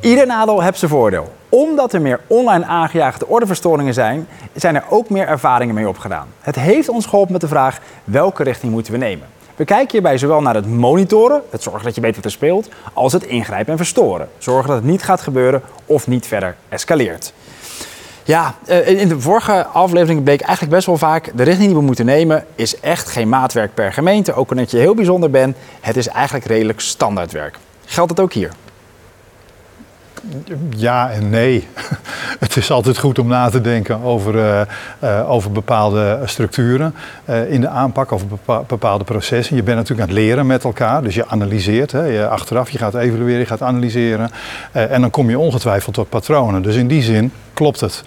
Ieder 0.00 0.26
nadeel 0.26 0.62
heeft 0.62 0.78
zijn 0.78 0.90
voordeel. 0.90 1.32
Omdat 1.48 1.92
er 1.92 2.00
meer 2.00 2.20
online 2.26 2.64
aangejaagde 2.64 3.26
ordeverstoringen 3.26 3.94
zijn, 3.94 4.28
zijn 4.54 4.74
er 4.74 4.84
ook 4.88 5.10
meer 5.10 5.26
ervaringen 5.26 5.74
mee 5.74 5.88
opgedaan. 5.88 6.28
Het 6.40 6.56
heeft 6.56 6.88
ons 6.88 7.06
geholpen 7.06 7.32
met 7.32 7.40
de 7.40 7.48
vraag 7.48 7.80
welke 8.04 8.42
richting 8.42 8.72
moeten 8.72 8.92
we 8.92 8.98
nemen. 8.98 9.26
We 9.56 9.64
kijken 9.64 9.90
hierbij 9.90 10.18
zowel 10.18 10.40
naar 10.40 10.54
het 10.54 10.66
monitoren, 10.66 11.42
het 11.50 11.62
zorgen 11.62 11.84
dat 11.84 11.94
je 11.94 12.00
weet 12.00 12.16
wat 12.16 12.24
er 12.24 12.30
speelt, 12.30 12.68
als 12.92 13.12
het 13.12 13.24
ingrijpen 13.24 13.72
en 13.72 13.78
verstoren. 13.78 14.28
Zorgen 14.38 14.68
dat 14.68 14.76
het 14.76 14.86
niet 14.86 15.02
gaat 15.02 15.20
gebeuren 15.20 15.62
of 15.86 16.06
niet 16.06 16.26
verder 16.26 16.56
escaleert. 16.68 17.32
Ja, 18.24 18.54
eh, 18.66 19.00
in 19.00 19.08
de 19.08 19.20
vorige 19.20 19.66
aflevering 19.66 20.22
bleek 20.22 20.40
eigenlijk 20.40 20.74
best 20.74 20.86
wel 20.86 20.96
vaak... 20.98 21.30
de 21.34 21.42
richting 21.42 21.66
die 21.66 21.76
we 21.76 21.82
moeten 21.82 22.04
nemen 22.04 22.46
is 22.54 22.80
echt 22.80 23.08
geen 23.08 23.28
maatwerk 23.28 23.74
per 23.74 23.92
gemeente. 23.92 24.34
Ook 24.34 24.50
omdat 24.50 24.70
je 24.70 24.78
heel 24.78 24.94
bijzonder 24.94 25.30
bent, 25.30 25.56
het 25.80 25.96
is 25.96 26.08
eigenlijk 26.08 26.46
redelijk 26.46 26.80
standaardwerk. 26.80 27.58
Geldt 27.84 28.10
het 28.10 28.20
ook 28.20 28.32
hier? 28.32 28.50
Ja 30.76 31.10
en 31.10 31.30
nee. 31.30 31.68
Het 32.44 32.56
is 32.56 32.70
altijd 32.70 32.98
goed 32.98 33.18
om 33.18 33.26
na 33.26 33.50
te 33.50 33.60
denken 33.60 34.02
over, 34.02 34.34
uh, 34.34 34.60
uh, 35.04 35.30
over 35.30 35.52
bepaalde 35.52 36.20
structuren 36.24 36.94
uh, 37.30 37.52
in 37.52 37.60
de 37.60 37.68
aanpak, 37.68 38.12
over 38.12 38.26
bepa 38.26 38.62
bepaalde 38.66 39.04
processen. 39.04 39.56
Je 39.56 39.62
bent 39.62 39.76
natuurlijk 39.76 40.08
aan 40.08 40.14
het 40.14 40.24
leren 40.24 40.46
met 40.46 40.64
elkaar, 40.64 41.02
dus 41.02 41.14
je 41.14 41.26
analyseert. 41.26 41.92
Hè, 41.92 42.04
je 42.04 42.28
achteraf, 42.28 42.70
je 42.70 42.78
gaat 42.78 42.94
evalueren, 42.94 43.38
je 43.38 43.46
gaat 43.46 43.62
analyseren. 43.62 44.30
en 44.72 45.00
dan 45.00 45.10
kom 45.10 45.30
je 45.30 45.38
ongetwijfeld 45.38 45.94
tot 45.94 46.08
patronen. 46.08 46.62
Dus 46.62 46.76
in 46.76 46.88
die 46.88 47.02
zin 47.02 47.32
klopt 47.52 47.80
het. 47.80 48.02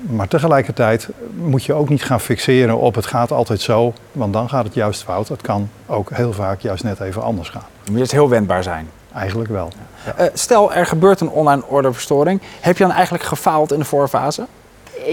Maar 0.00 0.28
tegelijkertijd 0.28 1.08
moet 1.34 1.64
je 1.64 1.72
ook 1.72 1.88
niet 1.88 2.04
gaan 2.04 2.20
fixeren 2.20 2.78
op 2.78 2.94
het 2.94 3.06
gaat 3.06 3.32
altijd 3.32 3.60
zo, 3.60 3.92
want 4.12 4.32
dan 4.32 4.48
gaat 4.48 4.64
het 4.64 4.74
juist 4.74 5.02
fout. 5.02 5.28
Het 5.28 5.42
kan 5.42 5.68
ook 5.86 6.10
heel 6.12 6.32
vaak 6.32 6.60
juist 6.60 6.84
net 6.84 7.00
even 7.00 7.22
anders 7.22 7.48
gaan. 7.48 7.66
Je 7.84 7.92
moet 7.92 8.10
heel 8.10 8.28
wendbaar 8.28 8.62
zijn. 8.62 8.88
Eigenlijk 9.14 9.50
wel. 9.50 9.72
Ja. 9.72 9.93
Uh, 10.06 10.26
stel, 10.32 10.72
er 10.72 10.86
gebeurt 10.86 11.20
een 11.20 11.30
online 11.30 11.62
orderverstoring. 11.66 12.40
Heb 12.60 12.76
je 12.76 12.84
dan 12.84 12.92
eigenlijk 12.92 13.24
gefaald 13.24 13.72
in 13.72 13.78
de 13.78 13.84
voorfase? 13.84 14.46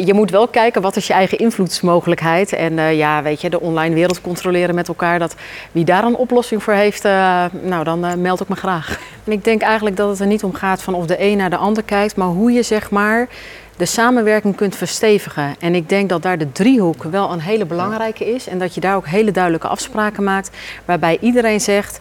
Je 0.06 0.14
moet 0.14 0.32
wel 0.32 0.48
kijken 0.48 0.82
wat 0.82 0.96
is 0.96 1.08
je 1.08 1.14
eigen 1.14 1.38
invloedsmogelijkheid. 1.38 2.54
En 2.54 2.74
uh, 2.74 2.98
ja, 2.98 3.22
weet 3.24 3.42
je, 3.42 3.50
de 3.50 3.60
online 3.60 3.96
wereld 3.96 4.22
controleren 4.22 4.76
met 4.76 4.88
elkaar. 4.88 5.20
Dat 5.20 5.36
wie 5.72 5.86
daar 5.86 6.04
een 6.04 6.16
oplossing 6.16 6.64
voor 6.64 6.74
heeft, 6.74 7.06
uh, 7.06 7.46
nou 7.62 7.84
dan 7.84 8.22
meld 8.22 8.42
ik 8.42 8.48
me 8.48 8.56
graag. 8.56 9.00
En 9.24 9.32
ik 9.32 9.44
denk 9.44 9.62
eigenlijk 9.62 9.96
dat 9.96 10.10
het 10.10 10.20
er 10.20 10.28
niet 10.28 10.44
om 10.44 10.54
gaat 10.54 10.82
van 10.82 10.94
of 10.94 11.06
de 11.06 11.24
een 11.24 11.38
naar 11.38 11.50
de 11.50 11.56
ander 11.58 11.84
kijkt. 11.84 12.16
Maar 12.16 12.28
hoe 12.28 12.52
je 12.52 12.64
zeg 12.64 12.90
maar 12.90 13.28
de 13.78 13.86
samenwerking 13.86 14.56
kunt 14.56 14.76
verstevigen. 14.76 15.56
En 15.60 15.76
ik 15.76 15.90
denk 15.90 16.10
dat 16.10 16.22
daar 16.22 16.38
de 16.38 16.52
driehoek 16.52 17.04
wel 17.04 17.32
een 17.32 17.42
hele 17.42 17.66
belangrijke 17.66 18.34
is. 18.34 18.48
En 18.48 18.60
dat 18.60 18.76
je 18.76 18.82
daar 18.82 18.96
ook 18.96 19.08
hele 19.08 19.32
duidelijke 19.32 19.68
afspraken 19.68 20.24
maakt. 20.24 20.50
Waarbij 20.86 21.18
iedereen 21.22 21.62
zegt 21.62 22.00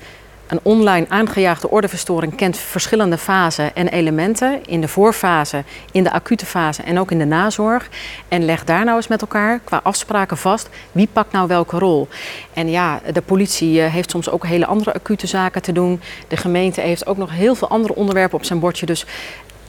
een 0.50 0.60
online 0.62 1.06
aangejaagde 1.08 1.70
ordeverstoring 1.70 2.34
kent 2.34 2.56
verschillende 2.56 3.18
fasen 3.18 3.74
en 3.74 3.88
elementen. 3.88 4.60
In 4.66 4.80
de 4.80 4.88
voorfase, 4.88 5.64
in 5.92 6.02
de 6.02 6.12
acute 6.12 6.46
fase 6.46 6.82
en 6.82 6.98
ook 6.98 7.10
in 7.10 7.18
de 7.18 7.24
nazorg. 7.24 7.88
En 8.28 8.44
leg 8.44 8.64
daar 8.64 8.84
nou 8.84 8.96
eens 8.96 9.08
met 9.08 9.20
elkaar 9.20 9.60
qua 9.64 9.80
afspraken 9.82 10.36
vast 10.36 10.68
wie 10.92 11.08
pakt 11.12 11.32
nou 11.32 11.48
welke 11.48 11.78
rol. 11.78 12.08
En 12.52 12.70
ja, 12.70 13.00
de 13.12 13.22
politie 13.22 13.82
eh, 13.82 13.92
heeft 13.92 14.10
soms 14.10 14.30
ook 14.30 14.46
hele 14.46 14.66
andere 14.66 14.94
acute 14.94 15.26
zaken 15.26 15.62
te 15.62 15.72
doen. 15.72 16.00
De 16.28 16.36
gemeente 16.36 16.80
heeft 16.80 17.06
ook 17.06 17.16
nog 17.16 17.30
heel 17.30 17.54
veel 17.54 17.68
andere 17.68 17.94
onderwerpen 17.94 18.38
op 18.38 18.44
zijn 18.44 18.58
bordje. 18.58 18.86
Dus 18.86 19.06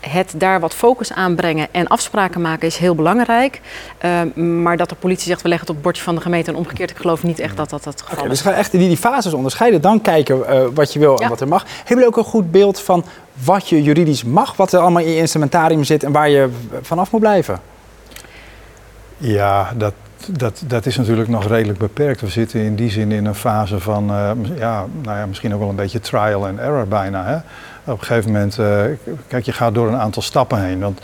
het 0.02 0.34
daar 0.38 0.60
wat 0.60 0.74
focus 0.74 1.14
aan 1.14 1.36
brengen 1.36 1.68
en 1.72 1.88
afspraken 1.88 2.42
maken 2.42 2.68
is 2.68 2.78
heel 2.78 2.96
belangrijk. 2.96 3.62
Uh, 4.06 4.44
maar 4.44 4.78
dat 4.78 4.90
de 4.90 4.96
politie 4.96 5.28
zegt 5.28 5.42
we 5.42 5.48
leggen 5.48 5.68
het 5.68 5.70
op 5.70 5.76
het 5.76 5.86
bordje 5.86 6.04
van 6.04 6.16
de 6.16 6.22
gemeente 6.22 6.52
en 6.52 6.58
omgekeerd, 6.58 6.90
ik 6.90 6.98
geloof 6.98 7.24
niet 7.24 7.40
echt 7.40 7.58
dat 7.58 7.70
dat 7.70 7.86
het 7.86 8.02
geval 8.02 8.18
okay, 8.18 8.32
is. 8.32 8.42
Dus 8.42 8.52
ga 8.52 8.58
echt 8.58 8.72
die, 8.72 8.88
die 8.88 8.98
fases 8.98 9.34
onderscheiden, 9.34 9.82
dan 9.82 10.02
kijken 10.02 10.38
uh, 10.38 10.64
wat 10.74 10.94
je 10.94 11.00
wil 11.00 11.20
en 11.20 11.30
wat 11.30 11.42
er 11.42 11.48
mag. 11.48 11.64
Hebben 11.64 11.88
jullie 11.88 12.08
ook 12.08 12.18
een 12.18 12.24
goed 12.24 12.52
beeld 12.52 12.80
van 12.80 13.06
wat 13.44 13.70
je 13.70 13.84
juridisch 13.84 14.24
mag, 14.24 14.56
wat 14.56 14.74
er 14.74 14.80
allemaal 14.80 15.02
in 15.02 15.10
je 15.10 15.18
instrumentarium 15.18 15.84
zit 15.84 16.04
en 16.04 16.12
waar 16.12 16.30
je 16.30 16.50
vanaf 16.82 17.12
moet 17.12 17.20
blijven? 17.20 17.60
Ja, 19.18 19.74
dat, 19.76 19.94
dat, 20.28 20.64
dat 20.68 20.86
is 20.86 20.98
natuurlijk 20.98 21.30
nog 21.30 21.48
redelijk 21.48 21.80
beperkt. 21.80 22.22
We 22.22 22.30
zitten 22.30 22.60
in 22.60 22.76
die 22.76 22.90
zin 22.90 23.12
in 23.12 23.26
een 23.26 23.36
fase 23.36 23.80
van, 23.80 24.12
uh, 24.12 24.32
ja, 24.58 24.86
nou 25.02 25.18
ja, 25.18 25.26
misschien 25.26 25.54
ook 25.54 25.60
wel 25.60 25.70
een 25.70 25.76
beetje 25.76 26.00
trial 26.00 26.48
and 26.48 26.60
error 26.60 26.88
bijna. 26.88 27.26
Hè? 27.26 27.38
Op 27.92 28.00
een 28.00 28.06
gegeven 28.06 28.32
moment, 28.32 28.58
uh, 28.58 28.82
kijk, 29.28 29.46
je 29.46 29.52
gaat 29.52 29.74
door 29.74 29.88
een 29.88 29.98
aantal 29.98 30.22
stappen 30.22 30.64
heen. 30.64 30.80
Want 30.80 31.02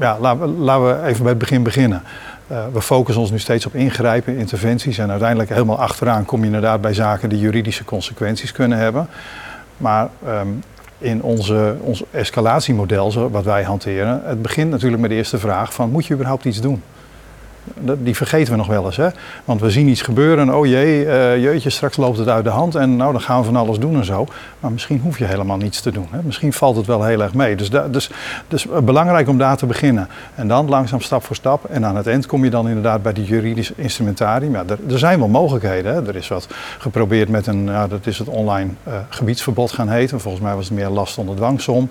ja, 0.00 0.18
laten, 0.18 0.86
we 0.86 1.02
even 1.04 1.22
bij 1.22 1.30
het 1.30 1.38
begin 1.38 1.62
beginnen. 1.62 2.02
Uh, 2.50 2.64
we 2.72 2.82
focussen 2.82 3.22
ons 3.22 3.30
nu 3.30 3.38
steeds 3.38 3.66
op 3.66 3.74
ingrijpen, 3.74 4.36
interventies. 4.36 4.98
En 4.98 5.10
uiteindelijk 5.10 5.48
helemaal 5.48 5.78
achteraan 5.78 6.24
kom 6.24 6.40
je 6.40 6.46
inderdaad 6.46 6.80
bij 6.80 6.94
zaken 6.94 7.28
die 7.28 7.38
juridische 7.38 7.84
consequenties 7.84 8.52
kunnen 8.52 8.78
hebben. 8.78 9.08
Maar 9.76 10.08
um, 10.28 10.62
in 10.98 11.22
onze, 11.22 11.76
ons 11.80 12.04
escalatiemodel, 12.10 13.30
wat 13.30 13.44
wij 13.44 13.62
hanteren, 13.62 14.22
het 14.24 14.42
begint 14.42 14.70
natuurlijk 14.70 15.02
met 15.02 15.10
de 15.10 15.16
eerste 15.16 15.38
vraag 15.38 15.74
van 15.74 15.90
moet 15.90 16.06
je 16.06 16.14
überhaupt 16.14 16.44
iets 16.44 16.60
doen? 16.60 16.82
Die 17.74 18.16
vergeten 18.16 18.52
we 18.52 18.58
nog 18.58 18.66
wel 18.66 18.84
eens. 18.84 18.96
Hè? 18.96 19.08
Want 19.44 19.60
we 19.60 19.70
zien 19.70 19.88
iets 19.88 20.02
gebeuren. 20.02 20.54
Oh 20.54 20.66
jee, 20.66 21.04
uh, 21.04 21.42
jeetje, 21.42 21.70
straks 21.70 21.96
loopt 21.96 22.18
het 22.18 22.28
uit 22.28 22.44
de 22.44 22.50
hand. 22.50 22.74
En 22.74 22.96
nou, 22.96 23.12
dan 23.12 23.20
gaan 23.20 23.38
we 23.38 23.44
van 23.44 23.56
alles 23.56 23.78
doen 23.78 23.94
en 23.96 24.04
zo. 24.04 24.26
Maar 24.60 24.72
misschien 24.72 25.00
hoef 25.00 25.18
je 25.18 25.24
helemaal 25.24 25.56
niets 25.56 25.80
te 25.80 25.90
doen. 25.90 26.06
Hè? 26.10 26.18
Misschien 26.22 26.52
valt 26.52 26.76
het 26.76 26.86
wel 26.86 27.04
heel 27.04 27.22
erg 27.22 27.34
mee. 27.34 27.56
Dus, 27.56 27.70
da, 27.70 27.88
dus, 27.88 28.10
dus 28.48 28.66
belangrijk 28.84 29.28
om 29.28 29.38
daar 29.38 29.56
te 29.56 29.66
beginnen. 29.66 30.08
En 30.34 30.48
dan 30.48 30.68
langzaam 30.68 31.00
stap 31.00 31.24
voor 31.24 31.36
stap. 31.36 31.64
En 31.64 31.84
aan 31.84 31.96
het 31.96 32.06
eind 32.06 32.26
kom 32.26 32.44
je 32.44 32.50
dan 32.50 32.68
inderdaad 32.68 33.02
bij 33.02 33.12
die 33.12 33.24
juridisch 33.24 33.72
instrumentarium. 33.76 34.52
Ja, 34.52 34.64
er, 34.68 34.78
er 34.90 34.98
zijn 34.98 35.18
wel 35.18 35.28
mogelijkheden. 35.28 35.94
Hè? 35.94 36.08
Er 36.08 36.16
is 36.16 36.28
wat 36.28 36.48
geprobeerd 36.78 37.28
met 37.28 37.46
een, 37.46 37.64
ja, 37.64 37.86
dat 37.86 38.06
is 38.06 38.18
het 38.18 38.28
online 38.28 38.70
uh, 38.88 38.94
gebiedsverbod 39.08 39.72
gaan 39.72 39.88
heten. 39.88 40.20
Volgens 40.20 40.42
mij 40.42 40.54
was 40.54 40.64
het 40.64 40.74
meer 40.74 40.88
last 40.88 41.18
onder 41.18 41.36
dwangsom. 41.36 41.90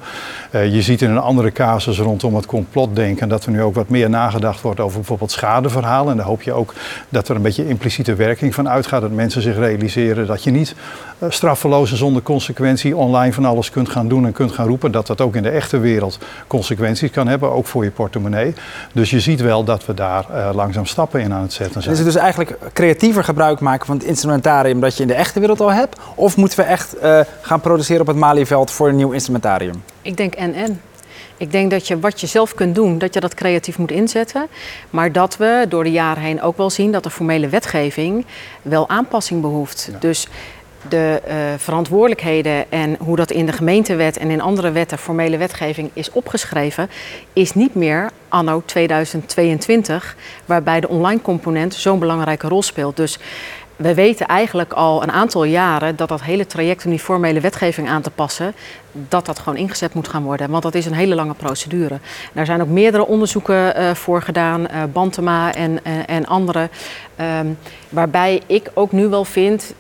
Je 0.52 0.82
ziet 0.82 1.02
in 1.02 1.10
een 1.10 1.18
andere 1.18 1.52
casus 1.52 2.00
rondom 2.00 2.36
het 2.36 2.46
complotdenken 2.46 3.30
dat 3.30 3.46
er 3.46 3.52
nu 3.52 3.62
ook 3.62 3.76
wat 3.76 3.90
meer 3.90 4.10
nagedacht 4.10 4.62
wordt 4.62 4.80
over 4.80 4.98
bijvoorbeeld 4.98 5.32
schade 5.32 5.65
verhaal. 5.70 6.10
En 6.10 6.18
daar 6.18 6.26
hoop 6.26 6.42
je 6.42 6.54
ook 6.54 6.74
dat 7.10 7.28
er 7.28 7.36
een 7.36 7.42
beetje 7.42 7.68
impliciete 7.68 8.16
werking 8.16 8.56
van 8.56 8.70
uitgaat. 8.70 9.02
Dat 9.02 9.12
mensen 9.12 9.42
zich 9.42 9.58
realiseren 9.58 10.28
dat 10.28 10.44
je 10.44 10.52
niet 10.52 10.76
uh, 11.20 11.30
straffeloos 11.30 11.92
en 11.92 11.98
zonder 11.98 12.22
consequentie 12.22 12.96
online 12.96 13.34
van 13.34 13.46
alles 13.46 13.70
kunt 13.70 13.90
gaan 13.90 14.08
doen 14.08 14.26
en 14.26 14.32
kunt 14.32 14.52
gaan 14.52 14.68
roepen. 14.68 14.92
Dat 14.92 15.08
dat 15.08 15.22
ook 15.22 15.36
in 15.36 15.44
de 15.44 15.50
echte 15.50 15.78
wereld 15.80 16.20
consequenties 16.48 17.12
kan 17.12 17.28
hebben, 17.28 17.52
ook 17.52 17.66
voor 17.66 17.84
je 17.84 17.92
portemonnee. 17.92 18.54
Dus 18.94 19.10
je 19.10 19.20
ziet 19.20 19.42
wel 19.42 19.64
dat 19.64 19.86
we 19.86 19.94
daar 19.94 20.26
uh, 20.32 20.50
langzaam 20.54 20.86
stappen 20.86 21.22
in 21.22 21.34
aan 21.34 21.42
het 21.42 21.54
zetten 21.54 21.82
zijn. 21.82 21.94
Is 21.94 22.02
het 22.02 22.14
dus 22.14 22.22
eigenlijk 22.22 22.58
creatiever 22.74 23.24
gebruik 23.24 23.60
maken 23.60 23.86
van 23.86 23.96
het 23.96 24.06
instrumentarium 24.06 24.80
dat 24.80 24.96
je 24.96 25.02
in 25.02 25.08
de 25.08 25.14
echte 25.14 25.40
wereld 25.40 25.62
al 25.62 25.72
hebt? 25.72 26.00
Of 26.16 26.38
moeten 26.38 26.58
we 26.58 26.64
echt 26.64 26.96
uh, 27.04 27.20
gaan 27.42 27.62
produceren 27.62 28.02
op 28.02 28.08
het 28.08 28.18
Malieveld 28.18 28.72
voor 28.72 28.90
een 28.90 28.96
nieuw 28.96 29.12
instrumentarium? 29.12 29.84
Ik 30.02 30.18
denk 30.18 30.34
en-en. 30.34 30.82
Ik 31.38 31.52
denk 31.52 31.72
dat 31.72 31.88
je 31.88 32.00
wat 32.00 32.22
je 32.22 32.28
zelf 32.28 32.54
kunt 32.54 32.76
doen, 32.76 32.98
dat 32.98 33.14
je 33.14 33.20
dat 33.20 33.34
creatief 33.34 33.78
moet 33.78 33.92
inzetten. 33.92 34.48
Maar 34.90 35.12
dat 35.12 35.38
we 35.38 35.66
door 35.70 35.84
de 35.84 35.92
jaren 35.92 36.24
heen 36.24 36.42
ook 36.42 36.58
wel 36.58 36.70
zien 36.70 36.92
dat 36.92 37.04
de 37.04 37.10
formele 37.10 37.50
wetgeving 37.50 38.26
wel 38.62 38.90
aanpassing 38.90 39.42
behoeft. 39.42 39.90
Ja. 39.92 40.00
Dus 40.00 40.28
de 40.90 41.22
uh, 41.28 41.34
verantwoordelijkheden 41.58 42.72
en 42.72 42.96
hoe 43.00 43.16
dat 43.16 43.32
in 43.32 43.46
de 43.46 43.52
gemeentewet 43.52 44.18
en 44.18 44.30
in 44.30 44.42
andere 44.42 44.72
wetten, 44.72 44.98
formele 44.98 45.38
wetgeving, 45.38 45.90
is 45.94 46.12
opgeschreven, 46.12 46.90
is 47.34 47.54
niet 47.54 47.76
meer 47.76 48.10
anno 48.30 48.62
2022, 48.66 50.16
waarbij 50.46 50.80
de 50.80 50.90
online 50.90 51.22
component 51.22 51.74
zo'n 51.74 52.00
belangrijke 52.00 52.48
rol 52.48 52.64
speelt. 52.64 52.98
Dus 52.98 53.20
we 53.76 53.94
weten 53.94 54.26
eigenlijk 54.26 54.74
al 54.74 55.04
een 55.04 55.12
aantal 55.12 55.44
jaren 55.44 55.96
dat 55.96 56.10
dat 56.10 56.22
hele 56.22 56.48
traject 56.48 56.84
om 56.86 56.90
die 56.90 57.00
formele 57.00 57.40
wetgeving 57.40 57.90
aan 57.90 58.02
te 58.02 58.12
passen, 58.12 58.54
dat 58.92 59.26
dat 59.26 59.40
gewoon 59.40 59.58
ingezet 59.58 59.94
moet 59.94 60.08
gaan 60.08 60.24
worden. 60.24 60.50
Want 60.50 60.64
dat 60.64 60.76
is 60.76 60.86
een 60.86 60.94
hele 60.94 61.16
lange 61.16 61.34
procedure. 61.34 62.00
Daar 62.34 62.46
zijn 62.46 62.62
ook 62.62 62.68
meerdere 62.68 63.06
onderzoeken 63.06 63.80
uh, 63.80 63.94
voor 63.94 64.22
gedaan, 64.22 64.62
uh, 64.62 64.84
Bantema 64.94 65.54
en, 65.54 65.72
uh, 65.72 65.94
en 66.06 66.26
andere. 66.26 66.70
Um, 67.40 67.58
waarbij 67.90 68.42
ik 68.46 68.72
ook 68.74 68.92
nu 68.92 69.08
wel 69.08 69.26
vind, 69.26 69.74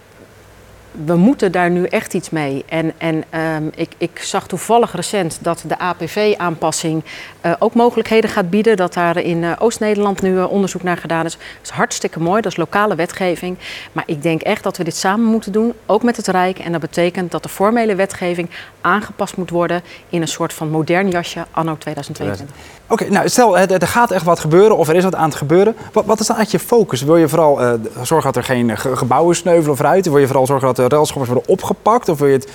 we 1.06 1.16
moeten 1.16 1.52
daar 1.52 1.70
nu 1.70 1.86
echt 1.86 2.14
iets 2.14 2.30
mee. 2.30 2.64
En, 2.68 2.94
en 2.98 3.24
ehm, 3.30 3.68
ik, 3.76 3.92
ik 3.98 4.20
zag 4.20 4.48
toevallig 4.48 4.96
recent 4.96 5.38
dat 5.42 5.64
de 5.68 5.78
APV-aanpassing 5.78 7.04
uh, 7.46 7.54
ook 7.60 7.74
mogelijkheden 7.74 8.30
gaat 8.30 8.50
bieden. 8.50 8.78
Dat 8.78 8.94
daar 8.94 9.18
in 9.18 9.44
uh, 9.44 9.52
Oost-Nederland 9.60 10.22
nu 10.22 10.34
uh, 10.34 10.52
onderzoek 10.52 10.84
naar 10.84 10.98
gedaan 10.98 11.26
is. 11.26 11.32
Dat 11.32 11.42
is 11.64 11.70
hartstikke 11.70 12.20
mooi, 12.20 12.42
dat 12.42 12.52
is 12.52 12.58
lokale 12.58 12.96
wetgeving. 12.96 13.58
Maar 13.92 14.04
ik 14.08 14.22
denk 14.22 14.42
echt 14.42 14.64
dat 14.64 14.78
we 14.78 14.84
dit 14.84 14.96
samen 14.96 15.26
moeten 15.26 15.52
doen, 15.52 15.74
ook 15.86 16.04
met 16.04 16.18
het 16.18 16.28
Rijk. 16.28 16.60
En 16.60 16.72
dat 16.72 16.82
betekent 16.82 17.32
dat 17.32 17.44
de 17.44 17.50
formele 17.50 17.96
wetgeving 17.96 18.50
aangepast 18.82 19.38
moet 19.38 19.50
worden 19.50 19.82
in 20.10 20.22
een 20.22 20.28
soort 20.28 20.54
van 20.54 20.70
modern 20.70 21.10
jasje 21.10 21.46
anno 21.52 21.78
2022. 21.78 22.56
Oké, 22.88 23.10
nou 23.10 23.30
stel 23.30 23.58
er 23.58 23.88
gaat 23.88 24.12
echt 24.12 24.24
wat 24.24 24.40
gebeuren 24.40 24.78
of 24.78 24.88
er 24.88 24.96
is 24.96 25.04
wat 25.04 25.16
aan 25.16 25.30
het 25.30 25.36
gebeuren. 25.38 25.76
Wat, 25.92 26.06
wat 26.06 26.20
is 26.20 26.28
dan 26.28 26.36
eigenlijk 26.36 26.66
je 26.66 26.76
focus? 26.76 27.02
Wil 27.02 27.18
je 27.18 27.28
vooral 27.28 27.80
zorgen 28.02 28.34
dat 28.34 28.36
er 28.36 28.44
geen 28.44 28.78
gebouwen 28.78 29.36
sneuvelen 29.36 29.72
of 29.72 29.80
ruiten? 29.80 30.12
Wil 30.12 30.22
je 30.22 30.28
vooral 30.28 30.46
zorgen 30.46 30.68
dat 30.68 30.76
de 30.76 30.88
railschoppers 30.88 31.32
worden 31.32 31.50
opgepakt? 31.50 32.10
Of 32.10 32.20
wil 32.20 32.28
je 32.28 32.34
het, 32.34 32.48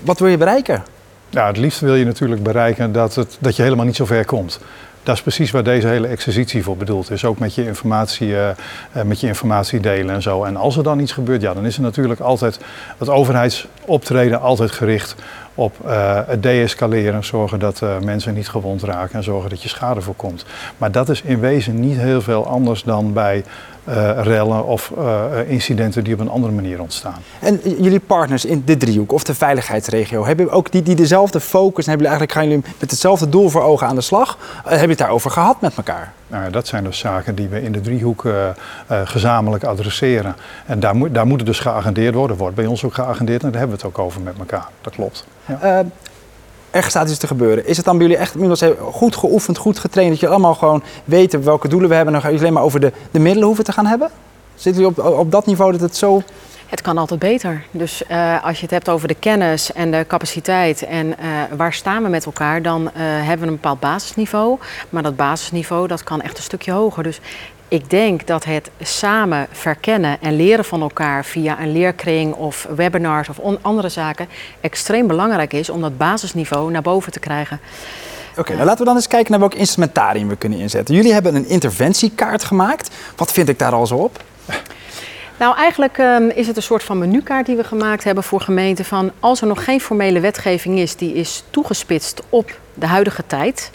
wat 0.00 0.18
wil 0.18 0.28
je 0.28 0.36
bereiken? 0.36 0.82
Ja, 1.30 1.46
het 1.46 1.56
liefst 1.56 1.80
wil 1.80 1.94
je 1.94 2.04
natuurlijk 2.04 2.42
bereiken 2.42 2.92
dat, 2.92 3.14
het, 3.14 3.36
dat 3.40 3.56
je 3.56 3.62
helemaal 3.62 3.86
niet 3.86 3.96
zo 3.96 4.04
ver 4.04 4.24
komt. 4.24 4.60
Dat 5.02 5.16
is 5.16 5.22
precies 5.22 5.50
waar 5.50 5.62
deze 5.62 5.86
hele 5.86 6.06
exercitie 6.06 6.62
voor 6.62 6.76
bedoeld 6.76 7.10
is. 7.10 7.24
Ook 7.24 7.38
met 7.38 7.54
je 7.54 7.66
informatie, 7.66 8.28
uh, 8.28 8.48
met 9.04 9.20
je 9.20 9.26
informatie 9.26 9.80
delen 9.80 10.14
en 10.14 10.22
zo. 10.22 10.44
En 10.44 10.56
als 10.56 10.76
er 10.76 10.82
dan 10.82 10.98
iets 10.98 11.12
gebeurt, 11.12 11.42
ja, 11.42 11.54
dan 11.54 11.66
is 11.66 11.76
er 11.76 11.82
natuurlijk 11.82 12.20
altijd 12.20 12.58
het 12.98 13.08
overheidsoptreden 13.08 14.40
altijd 14.40 14.70
gericht 14.70 15.14
op 15.54 15.76
uh, 15.86 16.20
het 16.26 16.42
deescaleren, 16.42 17.24
zorgen 17.24 17.58
dat 17.58 17.82
mensen 18.04 18.34
niet 18.34 18.48
gewond 18.48 18.82
raken 18.82 19.14
en 19.14 19.22
zorgen 19.22 19.50
dat 19.50 19.62
je 19.62 19.68
schade 19.68 20.00
voorkomt. 20.00 20.44
Maar 20.78 20.92
dat 20.92 21.08
is 21.08 21.22
in 21.22 21.40
wezen 21.40 21.80
niet 21.80 21.98
heel 21.98 22.22
veel 22.22 22.46
anders 22.46 22.82
dan 22.82 23.12
bij 23.12 23.44
rellen 24.16 24.66
of 24.66 24.92
incidenten 25.46 26.04
die 26.04 26.14
op 26.14 26.20
een 26.20 26.28
andere 26.28 26.52
manier 26.52 26.80
ontstaan. 26.80 27.22
En 27.40 27.60
jullie 27.78 28.00
partners 28.00 28.44
in 28.44 28.62
de 28.64 28.76
driehoek 28.76 29.12
of 29.12 29.24
de 29.24 29.34
veiligheidsregio, 29.34 30.26
hebben 30.26 30.50
ook 30.50 30.72
die, 30.72 30.82
die 30.82 30.94
dezelfde 30.94 31.40
focus 31.40 31.84
en 31.84 31.90
hebben 31.90 32.06
jullie 32.06 32.18
eigenlijk, 32.18 32.32
gaan 32.32 32.48
jullie 32.48 32.76
met 32.80 32.90
hetzelfde 32.90 33.28
doel 33.28 33.48
voor 33.48 33.62
ogen 33.62 33.86
aan 33.86 33.94
de 33.94 34.00
slag? 34.00 34.38
heb 34.64 34.80
je 34.80 34.88
het 34.88 34.98
daarover 34.98 35.30
gehad 35.30 35.60
met 35.60 35.76
elkaar? 35.76 36.12
Nou, 36.26 36.50
dat 36.50 36.66
zijn 36.66 36.84
dus 36.84 36.98
zaken 36.98 37.34
die 37.34 37.48
we 37.48 37.62
in 37.62 37.72
de 37.72 37.80
driehoek 37.80 38.24
uh, 38.24 38.32
uh, 38.90 39.00
gezamenlijk 39.04 39.64
adresseren. 39.64 40.36
En 40.66 40.80
daar, 40.80 40.96
moet, 40.96 41.14
daar 41.14 41.26
moet 41.26 41.46
dus 41.46 41.60
geagendeerd 41.60 42.14
worden. 42.14 42.36
Wordt 42.36 42.56
bij 42.56 42.66
ons 42.66 42.84
ook 42.84 42.94
geagendeerd 42.94 43.42
en 43.42 43.50
daar 43.50 43.60
hebben 43.60 43.78
we 43.78 43.86
het 43.86 43.96
ook 43.96 44.04
over 44.04 44.20
met 44.20 44.38
elkaar. 44.38 44.68
Dat 44.80 44.94
klopt. 44.94 45.26
Ja. 45.44 45.78
Uh, 45.78 45.86
er 46.70 46.82
staat 46.82 47.08
iets 47.08 47.18
te 47.18 47.26
gebeuren. 47.26 47.66
Is 47.66 47.76
het 47.76 47.86
dan 47.86 47.98
bij 47.98 48.06
jullie 48.06 48.22
echt 48.22 48.34
goed 48.80 49.16
geoefend, 49.16 49.58
goed 49.58 49.78
getraind, 49.78 50.10
dat 50.10 50.20
je 50.20 50.28
allemaal 50.28 50.54
gewoon 50.54 50.82
weten 51.04 51.44
welke 51.44 51.68
doelen 51.68 51.88
we 51.88 51.94
hebben 51.94 52.14
en 52.14 52.20
dan 52.20 52.30
jullie 52.30 52.46
alleen 52.46 52.56
maar 52.56 52.66
over 52.66 52.80
de, 52.80 52.92
de 53.10 53.18
middelen 53.18 53.46
hoeven 53.46 53.64
te 53.64 53.72
gaan 53.72 53.86
hebben? 53.86 54.10
Zitten 54.54 54.82
jullie 54.82 55.02
op, 55.02 55.18
op 55.18 55.30
dat 55.30 55.46
niveau 55.46 55.72
dat 55.72 55.80
het 55.80 55.96
zo 55.96 56.22
het 56.68 56.80
kan 56.80 56.98
altijd 56.98 57.20
beter. 57.20 57.64
Dus 57.70 58.02
uh, 58.10 58.44
als 58.44 58.56
je 58.56 58.62
het 58.62 58.70
hebt 58.70 58.88
over 58.88 59.08
de 59.08 59.14
kennis 59.14 59.72
en 59.72 59.90
de 59.90 60.04
capaciteit 60.08 60.82
en 60.82 61.06
uh, 61.06 61.14
waar 61.56 61.72
staan 61.72 62.02
we 62.02 62.08
met 62.08 62.24
elkaar, 62.24 62.62
dan 62.62 62.82
uh, 62.82 62.90
hebben 62.94 63.38
we 63.38 63.46
een 63.46 63.60
bepaald 63.60 63.80
basisniveau. 63.80 64.58
Maar 64.90 65.02
dat 65.02 65.16
basisniveau 65.16 65.86
dat 65.86 66.02
kan 66.02 66.20
echt 66.20 66.36
een 66.36 66.42
stukje 66.42 66.72
hoger. 66.72 67.02
Dus 67.02 67.20
ik 67.68 67.90
denk 67.90 68.26
dat 68.26 68.44
het 68.44 68.70
samen 68.80 69.46
verkennen 69.50 70.20
en 70.20 70.36
leren 70.36 70.64
van 70.64 70.82
elkaar 70.82 71.24
via 71.24 71.60
een 71.60 71.72
leerkring 71.72 72.34
of 72.34 72.66
webinars 72.76 73.28
of 73.28 73.38
andere 73.60 73.88
zaken 73.88 74.28
extreem 74.60 75.06
belangrijk 75.06 75.52
is 75.52 75.70
om 75.70 75.80
dat 75.80 75.96
basisniveau 75.96 76.70
naar 76.70 76.82
boven 76.82 77.12
te 77.12 77.20
krijgen. 77.20 77.60
Oké, 78.30 78.40
okay, 78.40 78.54
nou 78.54 78.66
laten 78.66 78.80
we 78.80 78.86
dan 78.86 78.96
eens 78.96 79.08
kijken 79.08 79.30
naar 79.30 79.40
welk 79.40 79.54
instrumentarium 79.54 80.28
we 80.28 80.36
kunnen 80.36 80.58
inzetten. 80.58 80.94
Jullie 80.94 81.12
hebben 81.12 81.34
een 81.34 81.48
interventiekaart 81.48 82.44
gemaakt. 82.44 82.90
Wat 83.16 83.32
vind 83.32 83.48
ik 83.48 83.58
daar 83.58 83.72
al 83.72 83.86
zo 83.86 83.94
op? 83.94 84.22
Nou, 85.38 85.56
eigenlijk 85.56 85.98
um, 85.98 86.30
is 86.30 86.46
het 86.46 86.56
een 86.56 86.62
soort 86.62 86.82
van 86.82 86.98
menukaart 86.98 87.46
die 87.46 87.56
we 87.56 87.64
gemaakt 87.64 88.04
hebben 88.04 88.24
voor 88.24 88.40
gemeenten. 88.40 88.84
Van 88.84 89.12
als 89.20 89.40
er 89.40 89.46
nog 89.46 89.64
geen 89.64 89.80
formele 89.80 90.20
wetgeving 90.20 90.78
is, 90.78 90.96
die 90.96 91.14
is 91.14 91.44
toegespitst 91.50 92.22
op 92.28 92.58
de 92.74 92.86
huidige 92.86 93.26
tijd. 93.26 93.70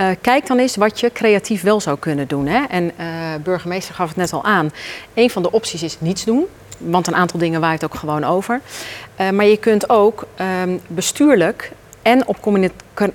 Uh, 0.00 0.06
kijk 0.20 0.46
dan 0.46 0.58
eens 0.58 0.76
wat 0.76 1.00
je 1.00 1.12
creatief 1.12 1.62
wel 1.62 1.80
zou 1.80 1.98
kunnen 1.98 2.28
doen. 2.28 2.46
Hè? 2.46 2.64
En 2.68 2.84
uh, 2.84 3.06
burgemeester 3.42 3.94
gaf 3.94 4.08
het 4.08 4.16
net 4.16 4.32
al 4.32 4.44
aan. 4.44 4.70
Een 5.14 5.30
van 5.30 5.42
de 5.42 5.52
opties 5.52 5.82
is 5.82 6.00
niets 6.00 6.24
doen. 6.24 6.46
Want 6.78 7.06
een 7.06 7.14
aantal 7.14 7.38
dingen 7.38 7.60
waait 7.60 7.84
ook 7.84 7.94
gewoon 7.94 8.24
over. 8.24 8.60
Uh, 9.20 9.30
maar 9.30 9.46
je 9.46 9.56
kunt 9.56 9.88
ook 9.88 10.26
um, 10.62 10.80
bestuurlijk 10.86 11.72
en 12.02 12.26
op 12.26 12.40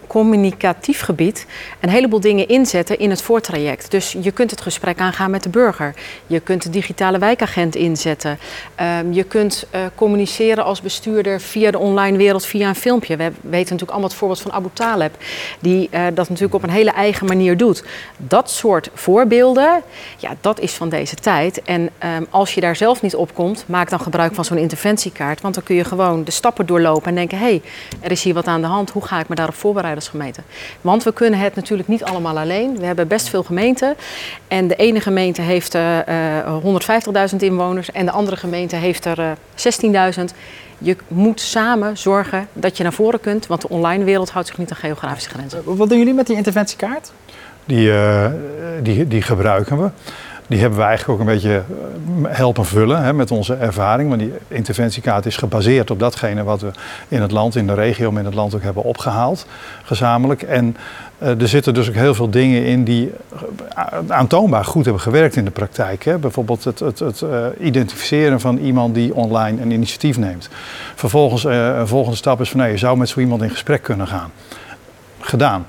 communicatief 0.07 1.01
gebied 1.01 1.45
een 1.79 1.89
heleboel 1.89 2.19
dingen 2.19 2.47
inzetten 2.47 2.99
in 2.99 3.09
het 3.09 3.21
voortraject. 3.21 3.91
Dus 3.91 4.15
je 4.21 4.31
kunt 4.31 4.51
het 4.51 4.61
gesprek 4.61 4.99
aangaan 4.99 5.31
met 5.31 5.43
de 5.43 5.49
burger. 5.49 5.93
Je 6.27 6.39
kunt 6.39 6.63
de 6.63 6.69
digitale 6.69 7.17
wijkagent 7.17 7.75
inzetten. 7.75 8.39
Um, 8.99 9.13
je 9.13 9.23
kunt 9.23 9.65
uh, 9.75 9.81
communiceren 9.95 10.63
als 10.63 10.81
bestuurder 10.81 11.41
via 11.41 11.71
de 11.71 11.77
online 11.77 12.17
wereld, 12.17 12.45
via 12.45 12.67
een 12.67 12.75
filmpje. 12.75 13.15
We 13.15 13.23
weten 13.23 13.51
natuurlijk 13.51 13.91
allemaal 13.91 14.09
het 14.09 14.17
voorbeeld 14.17 14.41
van 14.41 14.51
Abu 14.51 14.69
Taleb, 14.73 15.15
die 15.59 15.89
uh, 15.91 16.01
dat 16.13 16.29
natuurlijk 16.29 16.53
op 16.53 16.63
een 16.63 16.69
hele 16.69 16.91
eigen 16.91 17.27
manier 17.27 17.57
doet. 17.57 17.83
Dat 18.17 18.49
soort 18.49 18.89
voorbeelden, 18.93 19.81
ja, 20.17 20.35
dat 20.41 20.59
is 20.59 20.73
van 20.73 20.89
deze 20.89 21.15
tijd. 21.15 21.61
En 21.61 21.81
um, 21.81 22.27
als 22.29 22.53
je 22.53 22.61
daar 22.61 22.75
zelf 22.75 23.01
niet 23.01 23.15
op 23.15 23.33
komt, 23.33 23.63
maak 23.67 23.89
dan 23.89 23.99
gebruik 23.99 24.33
van 24.33 24.45
zo'n 24.45 24.57
interventiekaart. 24.57 25.41
Want 25.41 25.53
dan 25.53 25.63
kun 25.63 25.75
je 25.75 25.83
gewoon 25.83 26.23
de 26.23 26.31
stappen 26.31 26.65
doorlopen 26.65 27.07
en 27.07 27.15
denken: 27.15 27.37
hé, 27.37 27.43
hey, 27.43 27.61
er 27.99 28.11
is 28.11 28.23
hier 28.23 28.33
wat 28.33 28.47
aan 28.47 28.61
de 28.61 28.67
hand. 28.67 28.89
Hoe 28.89 29.05
ga 29.05 29.19
ik 29.19 29.27
me 29.27 29.35
daarop 29.35 29.55
voorbereiden? 29.55 29.72
Voorbereidersgemeente. 29.73 30.41
Want 30.81 31.03
we 31.03 31.13
kunnen 31.13 31.39
het 31.39 31.55
natuurlijk 31.55 31.89
niet 31.89 32.03
allemaal 32.03 32.39
alleen. 32.39 32.77
We 32.77 32.85
hebben 32.85 33.07
best 33.07 33.29
veel 33.29 33.43
gemeenten. 33.43 33.95
En 34.47 34.67
de 34.67 34.75
ene 34.75 34.99
gemeente 34.99 35.41
heeft 35.41 35.75
uh, 35.75 35.97
uh, 36.07 37.31
150.000 37.31 37.35
inwoners 37.37 37.91
en 37.91 38.05
de 38.05 38.11
andere 38.11 38.37
gemeente 38.37 38.75
heeft 38.75 39.05
er 39.05 39.19
uh, 39.19 40.11
16.000. 40.17 40.23
Je 40.77 40.95
moet 41.07 41.41
samen 41.41 41.97
zorgen 41.97 42.47
dat 42.53 42.77
je 42.77 42.83
naar 42.83 42.93
voren 42.93 43.19
kunt, 43.19 43.47
want 43.47 43.61
de 43.61 43.69
online 43.69 44.03
wereld 44.03 44.29
houdt 44.29 44.47
zich 44.47 44.57
niet 44.57 44.71
aan 44.71 44.77
geografische 44.77 45.29
grenzen. 45.29 45.61
Wat 45.63 45.89
doen 45.89 45.97
jullie 45.97 46.13
met 46.13 46.27
die 46.27 46.35
interventiekaart? 46.35 47.11
Die, 47.65 47.87
uh, 47.87 48.25
die, 48.81 49.07
die 49.07 49.21
gebruiken 49.21 49.81
we. 49.81 49.89
Die 50.47 50.59
hebben 50.59 50.79
we 50.79 50.85
eigenlijk 50.85 51.19
ook 51.19 51.27
een 51.27 51.33
beetje 51.33 51.55
eh, 52.23 52.35
helpen 52.35 52.65
vullen 52.65 53.03
hè, 53.03 53.13
met 53.13 53.31
onze 53.31 53.53
ervaring. 53.53 54.09
Want 54.09 54.21
die 54.21 54.33
interventiekaart 54.47 55.25
is 55.25 55.37
gebaseerd 55.37 55.91
op 55.91 55.99
datgene 55.99 56.43
wat 56.43 56.61
we 56.61 56.71
in 57.07 57.21
het 57.21 57.31
land, 57.31 57.55
in 57.55 57.67
de 57.67 57.73
regio, 57.73 58.11
maar 58.11 58.19
in 58.19 58.25
het 58.25 58.35
land 58.35 58.55
ook 58.55 58.61
hebben 58.61 58.83
opgehaald, 58.83 59.45
gezamenlijk. 59.83 60.41
En 60.41 60.77
uh, 61.17 61.41
er 61.41 61.47
zitten 61.47 61.73
dus 61.73 61.87
ook 61.89 61.95
heel 61.95 62.15
veel 62.15 62.29
dingen 62.29 62.65
in 62.65 62.83
die 62.83 63.11
uh, 63.75 63.83
aantoonbaar 64.07 64.65
goed 64.65 64.83
hebben 64.83 65.01
gewerkt 65.01 65.35
in 65.35 65.45
de 65.45 65.51
praktijk. 65.51 66.03
Hè. 66.03 66.17
Bijvoorbeeld 66.17 66.63
het, 66.63 66.79
het, 66.79 66.99
het 66.99 67.23
identificeren 67.59 68.39
van 68.39 68.57
iemand 68.57 68.95
die 68.95 69.15
online 69.15 69.61
een 69.61 69.71
initiatief 69.71 70.17
neemt. 70.17 70.49
Vervolgens 70.95 71.43
een 71.43 71.87
volgende 71.87 72.17
stap 72.17 72.41
is 72.41 72.49
van 72.49 72.59
nee, 72.59 72.71
je 72.71 72.77
zou 72.77 72.97
met 72.97 73.09
zo 73.09 73.19
iemand 73.19 73.41
in 73.41 73.49
gesprek 73.49 73.81
kunnen 73.81 74.07
gaan. 74.07 74.31
Gedaan. 75.19 75.65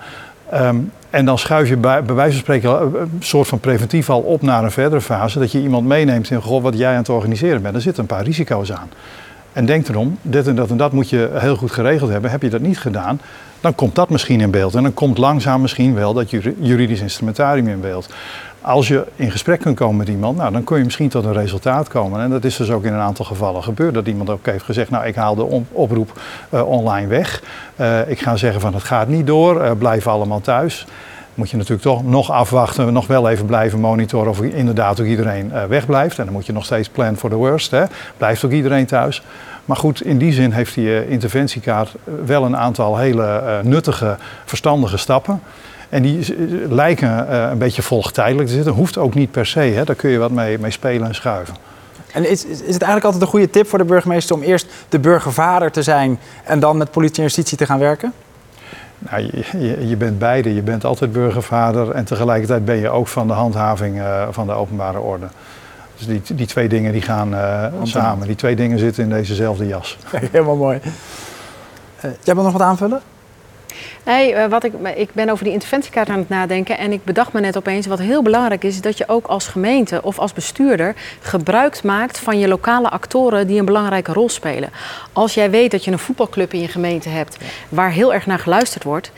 Um, 0.54 0.92
en 1.14 1.24
dan 1.24 1.38
schuif 1.38 1.68
je 1.68 1.76
bij, 1.76 2.04
wijze 2.04 2.32
van 2.32 2.40
spreken 2.40 2.70
een 2.70 3.10
soort 3.20 3.48
van 3.48 3.58
preventief 3.58 4.10
al 4.10 4.20
op 4.20 4.42
naar 4.42 4.64
een 4.64 4.70
verdere 4.70 5.00
fase. 5.00 5.38
Dat 5.38 5.52
je 5.52 5.60
iemand 5.60 5.86
meeneemt 5.86 6.30
in 6.30 6.42
goh, 6.42 6.62
wat 6.62 6.78
jij 6.78 6.90
aan 6.90 6.96
het 6.96 7.08
organiseren 7.08 7.62
bent. 7.62 7.74
Er 7.74 7.80
zitten 7.80 8.02
een 8.02 8.08
paar 8.08 8.24
risico's 8.24 8.72
aan. 8.72 8.90
En 9.52 9.66
denk 9.66 9.88
erom, 9.88 10.18
dit 10.22 10.46
en 10.46 10.56
dat 10.56 10.70
en 10.70 10.76
dat 10.76 10.92
moet 10.92 11.10
je 11.10 11.30
heel 11.32 11.56
goed 11.56 11.70
geregeld 11.70 12.10
hebben. 12.10 12.30
Heb 12.30 12.42
je 12.42 12.50
dat 12.50 12.60
niet 12.60 12.78
gedaan, 12.78 13.20
dan 13.60 13.74
komt 13.74 13.94
dat 13.94 14.10
misschien 14.10 14.40
in 14.40 14.50
beeld. 14.50 14.74
En 14.74 14.82
dan 14.82 14.94
komt 14.94 15.18
langzaam 15.18 15.60
misschien 15.60 15.94
wel 15.94 16.12
dat 16.12 16.30
juridisch 16.60 17.00
instrumentarium 17.00 17.68
in 17.68 17.80
beeld. 17.80 18.08
Als 18.64 18.88
je 18.88 19.04
in 19.16 19.30
gesprek 19.30 19.60
kunt 19.60 19.76
komen 19.76 19.96
met 19.96 20.08
iemand, 20.08 20.36
nou, 20.36 20.52
dan 20.52 20.64
kun 20.64 20.78
je 20.78 20.84
misschien 20.84 21.08
tot 21.08 21.24
een 21.24 21.32
resultaat 21.32 21.88
komen. 21.88 22.20
En 22.20 22.30
dat 22.30 22.44
is 22.44 22.56
dus 22.56 22.70
ook 22.70 22.84
in 22.84 22.92
een 22.92 23.00
aantal 23.00 23.24
gevallen 23.24 23.62
gebeurd. 23.62 23.94
Dat 23.94 24.06
iemand 24.06 24.30
ook 24.30 24.46
heeft 24.46 24.64
gezegd, 24.64 24.90
nou 24.90 25.06
ik 25.06 25.14
haal 25.14 25.34
de 25.34 25.62
oproep 25.72 26.20
uh, 26.50 26.68
online 26.68 27.06
weg. 27.06 27.42
Uh, 27.76 28.08
ik 28.08 28.20
ga 28.20 28.36
zeggen 28.36 28.60
van 28.60 28.74
het 28.74 28.82
gaat 28.82 29.08
niet 29.08 29.26
door, 29.26 29.64
uh, 29.64 29.70
blijf 29.78 30.06
allemaal 30.06 30.40
thuis 30.40 30.86
moet 31.34 31.50
je 31.50 31.56
natuurlijk 31.56 31.82
toch 31.82 32.04
nog 32.04 32.30
afwachten, 32.30 32.92
nog 32.92 33.06
wel 33.06 33.28
even 33.28 33.46
blijven 33.46 33.80
monitoren 33.80 34.30
of 34.30 34.40
inderdaad 34.40 35.00
ook 35.00 35.06
iedereen 35.06 35.52
wegblijft. 35.68 36.18
En 36.18 36.24
dan 36.24 36.32
moet 36.32 36.46
je 36.46 36.52
nog 36.52 36.64
steeds 36.64 36.88
plan 36.88 37.16
for 37.16 37.30
the 37.30 37.36
worst. 37.36 37.70
Hè. 37.70 37.84
Blijft 38.16 38.44
ook 38.44 38.50
iedereen 38.50 38.86
thuis. 38.86 39.22
Maar 39.64 39.76
goed, 39.76 40.02
in 40.02 40.18
die 40.18 40.32
zin 40.32 40.52
heeft 40.52 40.74
die 40.74 41.08
interventiekaart 41.08 41.94
wel 42.24 42.44
een 42.44 42.56
aantal 42.56 42.96
hele 42.96 43.60
nuttige, 43.62 44.16
verstandige 44.44 44.96
stappen. 44.96 45.40
En 45.88 46.02
die 46.02 46.34
lijken 46.68 47.34
een 47.50 47.58
beetje 47.58 47.82
volgtijdelijk 47.82 48.48
te 48.48 48.54
zitten. 48.54 48.72
Hoeft 48.72 48.98
ook 48.98 49.14
niet 49.14 49.30
per 49.30 49.46
se. 49.46 49.60
Hè. 49.60 49.84
Daar 49.84 49.96
kun 49.96 50.10
je 50.10 50.18
wat 50.18 50.30
mee, 50.30 50.58
mee 50.58 50.70
spelen 50.70 51.08
en 51.08 51.14
schuiven. 51.14 51.54
En 52.12 52.30
is, 52.30 52.44
is 52.44 52.58
het 52.58 52.66
eigenlijk 52.66 53.04
altijd 53.04 53.22
een 53.22 53.28
goede 53.28 53.50
tip 53.50 53.68
voor 53.68 53.78
de 53.78 53.84
burgemeester 53.84 54.36
om 54.36 54.42
eerst 54.42 54.66
de 54.88 54.98
burgervader 54.98 55.70
te 55.70 55.82
zijn 55.82 56.18
en 56.44 56.60
dan 56.60 56.76
met 56.76 56.90
politie 56.90 57.16
en 57.16 57.22
justitie 57.22 57.56
te 57.56 57.66
gaan 57.66 57.78
werken? 57.78 58.12
Nou, 58.98 59.30
je, 59.58 59.88
je, 59.88 59.96
bent 59.96 60.18
beide. 60.18 60.54
Je 60.54 60.62
bent 60.62 60.84
altijd 60.84 61.12
burgervader 61.12 61.90
en 61.90 62.04
tegelijkertijd 62.04 62.64
ben 62.64 62.76
je 62.76 62.88
ook 62.88 63.08
van 63.08 63.26
de 63.26 63.32
handhaving 63.32 63.96
uh, 63.96 64.26
van 64.30 64.46
de 64.46 64.52
openbare 64.52 65.00
orde. 65.00 65.26
Dus 65.96 66.06
die, 66.06 66.36
die 66.36 66.46
twee 66.46 66.68
dingen 66.68 66.92
die 66.92 67.02
gaan 67.02 67.34
uh, 67.34 67.64
samen. 67.82 68.26
Die 68.26 68.36
twee 68.36 68.56
dingen 68.56 68.78
zitten 68.78 69.02
in 69.02 69.10
dezezelfde 69.10 69.66
jas. 69.66 69.98
Helemaal 70.32 70.56
mooi. 70.56 70.80
Uh, 72.04 72.10
jij 72.22 72.34
wil 72.34 72.44
nog 72.44 72.52
wat 72.52 72.62
aanvullen? 72.62 73.00
Nee, 74.04 74.34
eh, 74.34 74.50
wat 74.50 74.64
ik, 74.64 74.72
ik 74.94 75.12
ben 75.12 75.28
over 75.28 75.44
die 75.44 75.52
interventiekaart 75.52 76.08
aan 76.08 76.18
het 76.18 76.28
nadenken 76.28 76.78
en 76.78 76.92
ik 76.92 77.04
bedacht 77.04 77.32
me 77.32 77.40
net 77.40 77.56
opeens 77.56 77.86
wat 77.86 77.98
heel 77.98 78.22
belangrijk 78.22 78.64
is, 78.64 78.74
is 78.74 78.80
dat 78.80 78.98
je 78.98 79.08
ook 79.08 79.26
als 79.26 79.46
gemeente 79.46 80.02
of 80.02 80.18
als 80.18 80.32
bestuurder 80.32 80.94
gebruik 81.20 81.82
maakt 81.82 82.18
van 82.18 82.38
je 82.38 82.48
lokale 82.48 82.90
actoren 82.90 83.46
die 83.46 83.58
een 83.58 83.64
belangrijke 83.64 84.12
rol 84.12 84.28
spelen. 84.28 84.70
Als 85.12 85.34
jij 85.34 85.50
weet 85.50 85.70
dat 85.70 85.84
je 85.84 85.90
een 85.90 85.98
voetbalclub 85.98 86.52
in 86.52 86.60
je 86.60 86.68
gemeente 86.68 87.08
hebt 87.08 87.36
waar 87.68 87.90
heel 87.90 88.14
erg 88.14 88.26
naar 88.26 88.38
geluisterd 88.38 88.84
wordt, 88.84 89.12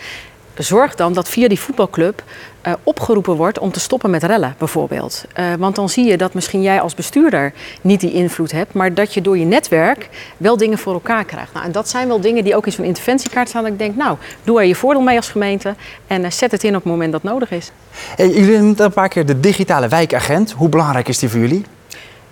zorg 0.62 0.94
dan 0.94 1.12
dat 1.12 1.28
via 1.28 1.48
die 1.48 1.60
voetbalclub 1.60 2.22
uh, 2.66 2.72
opgeroepen 2.82 3.34
wordt 3.34 3.58
om 3.58 3.72
te 3.72 3.80
stoppen 3.80 4.10
met 4.10 4.22
rellen, 4.22 4.54
bijvoorbeeld. 4.58 5.24
Uh, 5.38 5.44
want 5.58 5.76
dan 5.76 5.88
zie 5.88 6.04
je 6.04 6.16
dat 6.16 6.34
misschien 6.34 6.62
jij 6.62 6.80
als 6.80 6.94
bestuurder 6.94 7.52
niet 7.80 8.00
die 8.00 8.12
invloed 8.12 8.52
hebt, 8.52 8.72
maar 8.72 8.94
dat 8.94 9.14
je 9.14 9.20
door 9.20 9.38
je 9.38 9.44
netwerk 9.44 10.08
wel 10.36 10.56
dingen 10.56 10.78
voor 10.78 10.92
elkaar 10.92 11.24
krijgt. 11.24 11.52
Nou, 11.52 11.66
en 11.66 11.72
dat 11.72 11.88
zijn 11.88 12.08
wel 12.08 12.20
dingen 12.20 12.44
die 12.44 12.56
ook 12.56 12.66
in 12.66 12.72
zo'n 12.72 12.84
interventiekaart 12.84 13.48
staan. 13.48 13.62
Dat 13.62 13.72
ik 13.72 13.78
denk, 13.78 13.96
nou, 13.96 14.16
doe 14.44 14.60
er 14.60 14.66
je 14.66 14.74
voordeel 14.74 15.02
mee 15.02 15.16
als 15.16 15.28
gemeente 15.28 15.74
en 16.06 16.22
uh, 16.22 16.30
zet 16.30 16.50
het 16.50 16.64
in 16.64 16.76
op 16.76 16.82
het 16.82 16.92
moment 16.92 17.12
dat 17.12 17.22
nodig 17.22 17.50
is. 17.50 17.70
Hey, 18.16 18.28
jullie 18.28 18.58
noemen 18.58 18.84
een 18.84 18.92
paar 18.92 19.08
keer 19.08 19.26
de 19.26 19.40
digitale 19.40 19.88
wijkagent. 19.88 20.52
Hoe 20.52 20.68
belangrijk 20.68 21.08
is 21.08 21.18
die 21.18 21.28
voor 21.28 21.40
jullie? 21.40 21.64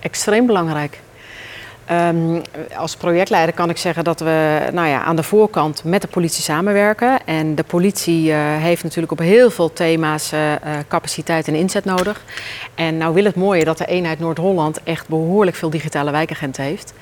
Extreem 0.00 0.46
belangrijk. 0.46 1.00
Um, 1.90 2.42
als 2.76 2.96
projectleider 2.96 3.54
kan 3.54 3.70
ik 3.70 3.76
zeggen 3.76 4.04
dat 4.04 4.20
we 4.20 4.58
nou 4.72 4.88
ja, 4.88 5.02
aan 5.02 5.16
de 5.16 5.22
voorkant 5.22 5.84
met 5.84 6.02
de 6.02 6.08
politie 6.08 6.42
samenwerken. 6.42 7.26
En 7.26 7.54
de 7.54 7.62
politie 7.62 8.26
uh, 8.26 8.36
heeft 8.38 8.82
natuurlijk 8.82 9.12
op 9.12 9.18
heel 9.18 9.50
veel 9.50 9.72
thema's 9.72 10.32
uh, 10.32 10.40
capaciteit 10.88 11.48
en 11.48 11.54
inzet 11.54 11.84
nodig. 11.84 12.24
En 12.74 12.96
nou 12.96 13.14
wil 13.14 13.24
het 13.24 13.36
mooie 13.36 13.64
dat 13.64 13.78
de 13.78 13.86
eenheid 13.86 14.18
Noord-Holland 14.18 14.82
echt 14.82 15.08
behoorlijk 15.08 15.56
veel 15.56 15.70
digitale 15.70 16.10
wijkagenten 16.10 16.64
heeft. 16.64 16.92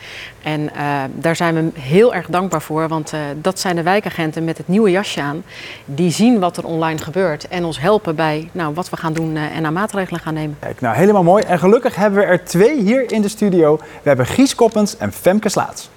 En 0.42 0.70
daar 1.14 1.36
zijn 1.36 1.54
we 1.54 1.80
heel 1.80 2.14
erg 2.14 2.26
dankbaar 2.26 2.62
voor, 2.62 2.88
want 2.88 3.12
dat 3.36 3.60
zijn 3.60 3.76
de 3.76 3.82
wijkagenten 3.82 4.44
met 4.44 4.58
het 4.58 4.68
nieuwe 4.68 4.90
jasje 4.90 5.20
aan. 5.20 5.44
Die 5.84 6.10
zien 6.10 6.38
wat 6.38 6.56
er 6.56 6.64
online 6.64 6.98
gebeurt 6.98 7.48
en 7.48 7.64
ons 7.64 7.80
helpen 7.80 8.14
bij 8.14 8.48
nou, 8.52 8.74
wat 8.74 8.90
we 8.90 8.96
gaan 8.96 9.12
doen 9.12 9.36
en 9.36 9.66
aan 9.66 9.72
maatregelen 9.72 10.20
gaan 10.20 10.34
nemen. 10.34 10.56
Kijk, 10.60 10.80
nou 10.80 10.96
helemaal 10.96 11.22
mooi. 11.22 11.44
En 11.44 11.58
gelukkig 11.58 11.94
hebben 11.94 12.20
we 12.20 12.26
er 12.26 12.44
twee 12.44 12.80
hier 12.80 13.12
in 13.12 13.22
de 13.22 13.28
studio. 13.28 13.76
We 13.76 14.08
hebben 14.08 14.26
Gies 14.26 14.54
En 14.74 15.12
Femke 15.12 15.48
Slaats. 15.48 15.90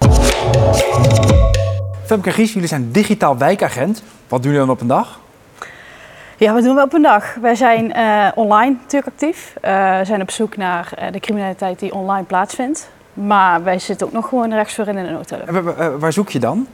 Femke 2.05 2.29
en 2.29 2.33
Gies, 2.33 2.53
jullie 2.53 2.67
zijn 2.67 2.91
digitaal 2.91 3.37
wijkagent. 3.37 4.03
Wat 4.27 4.43
doen 4.43 4.51
jullie 4.51 4.67
dan 4.67 4.75
op 4.75 4.81
een 4.81 4.87
dag? 4.87 5.19
Ja, 6.37 6.53
wat 6.53 6.63
doen 6.63 6.75
we 6.75 6.81
op 6.81 6.93
een 6.93 7.01
dag? 7.01 7.35
Wij 7.41 7.55
zijn 7.55 7.97
uh, 7.97 8.27
online 8.35 8.75
natuurlijk 8.81 9.11
actief. 9.11 9.53
Uh, 9.65 9.97
we 9.97 10.05
zijn 10.05 10.21
op 10.21 10.31
zoek 10.31 10.57
naar 10.57 10.91
uh, 10.99 11.11
de 11.11 11.19
criminaliteit 11.19 11.79
die 11.79 11.93
online 11.93 12.25
plaatsvindt. 12.25 12.89
Maar 13.13 13.63
wij 13.63 13.79
zitten 13.79 14.07
ook 14.07 14.13
nog 14.13 14.27
gewoon 14.27 14.53
rechtsvoor 14.53 14.87
in 14.87 14.95
de 14.95 15.01
noodhulp. 15.01 15.99
Waar 15.99 16.13
zoek 16.13 16.29
je 16.29 16.39
dan? 16.39 16.67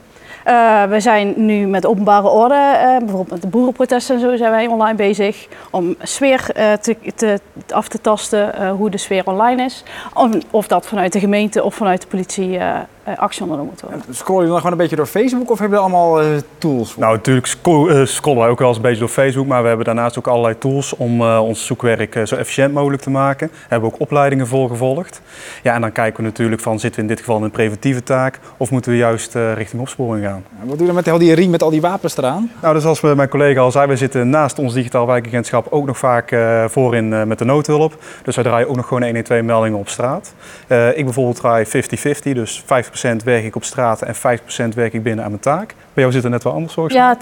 Uh, 0.46 0.84
we 0.84 1.00
zijn 1.00 1.32
nu 1.36 1.66
met 1.66 1.86
openbare 1.86 2.28
orde, 2.28 2.54
uh, 2.54 2.98
bijvoorbeeld 2.98 3.30
met 3.30 3.42
de 3.42 3.48
boerenprotesten 3.48 4.14
en 4.14 4.20
zo, 4.20 4.36
zijn 4.36 4.50
wij 4.50 4.66
online 4.66 4.94
bezig 4.94 5.46
om 5.70 5.94
sfeer 6.02 6.46
uh, 6.56 6.72
te, 6.72 6.96
te, 7.14 7.40
af 7.70 7.88
te 7.88 8.00
tasten, 8.00 8.68
hoe 8.68 8.90
de 8.90 8.98
sfeer 8.98 9.26
online 9.26 9.64
is. 9.64 9.84
Of, 10.50 10.66
dat 10.66 10.86
vanuit 10.86 11.12
de 11.12 11.20
gemeente 11.20 11.62
of 11.62 11.74
vanuit 11.74 12.02
de 12.02 12.06
politie 12.06 12.58
actie 13.04 13.42
ondernomen 13.42 13.72
moet 13.72 13.80
worden. 13.80 14.14
Scroll 14.14 14.42
je 14.42 14.48
dan 14.48 14.56
gewoon 14.56 14.72
een 14.72 14.78
beetje 14.78 14.96
door 14.96 15.06
Facebook 15.06 15.50
of 15.50 15.58
hebben 15.58 15.78
we 15.78 15.84
allemaal 15.84 16.22
tools? 16.58 16.92
Voor? 16.92 17.02
Nou, 17.02 17.14
natuurlijk 17.16 17.46
scrollen 18.04 18.40
wij 18.40 18.48
ook 18.48 18.58
wel 18.58 18.68
eens 18.68 18.76
een 18.76 18.82
beetje 18.82 18.98
door 18.98 19.08
Facebook, 19.08 19.46
maar 19.46 19.62
we 19.62 19.68
hebben 19.68 19.86
daarnaast 19.86 20.18
ook 20.18 20.26
allerlei 20.26 20.58
tools 20.58 20.96
om 20.96 21.22
ons 21.22 21.66
zoekwerk 21.66 22.20
zo 22.24 22.36
efficiënt 22.36 22.74
mogelijk 22.74 23.02
te 23.02 23.10
maken. 23.10 23.48
We 23.48 23.66
hebben 23.68 23.88
ook 23.92 24.00
opleidingen 24.00 24.46
voor 24.46 24.68
gevolgd. 24.68 25.20
Ja, 25.62 25.74
en 25.74 25.80
dan 25.80 25.92
kijken 25.92 26.16
we 26.16 26.22
natuurlijk 26.22 26.62
van, 26.62 26.80
zitten 26.80 27.00
we 27.00 27.06
in 27.08 27.12
dit 27.14 27.18
geval 27.18 27.36
in 27.36 27.42
een 27.42 27.50
preventieve 27.50 28.02
taak 28.02 28.38
of 28.56 28.70
moeten 28.70 28.90
we 28.90 28.96
juist 28.96 29.34
richting 29.34 29.80
opsporing 29.80 30.24
gaan? 30.24 30.44
Wat 30.58 30.68
doe 30.68 30.78
je 30.78 30.86
dan 30.86 30.94
met 30.94 31.08
al 31.08 31.18
die 31.18 31.34
riem 31.34 31.50
met 31.50 31.62
al 31.62 31.70
die 31.70 31.80
wapens 31.80 32.16
eraan? 32.16 32.50
Nou, 32.62 32.74
dus 32.74 32.84
als 32.84 33.00
mijn 33.00 33.28
collega 33.28 33.60
al 33.60 33.70
zei, 33.70 33.86
we 33.86 33.96
zitten 33.96 34.30
naast 34.30 34.58
ons 34.58 34.74
digitaal 34.74 35.06
wijkagentschap 35.06 35.66
ook 35.70 35.86
nog 35.86 35.98
vaak 35.98 36.30
uh, 36.30 36.64
voorin 36.64 37.12
uh, 37.12 37.22
met 37.22 37.38
de 37.38 37.44
noodhulp. 37.44 38.02
Dus 38.24 38.34
wij 38.34 38.44
draaien 38.44 38.68
ook 38.68 38.76
nog 38.76 38.86
gewoon 38.86 39.02
112 39.02 39.42
meldingen 39.42 39.78
op 39.78 39.88
straat. 39.88 40.34
Uh, 40.68 40.96
ik 40.98 41.04
bijvoorbeeld 41.04 41.36
draai 41.36 41.64
50-50, 41.66 41.68
dus 42.32 42.62
50% 42.62 42.64
werk 43.24 43.44
ik 43.44 43.56
op 43.56 43.64
straat 43.64 44.02
en 44.02 44.14
50% 44.14 44.18
werk 44.74 44.92
ik 44.92 45.02
binnen 45.02 45.24
aan 45.24 45.30
mijn 45.30 45.42
taak. 45.42 45.66
Bij 45.68 46.02
jou 46.02 46.12
zit 46.12 46.22
het 46.22 46.32
net 46.32 46.42
wel 46.42 46.52
anders 46.52 46.74
volgens 46.74 46.94
Ja, 46.94 47.16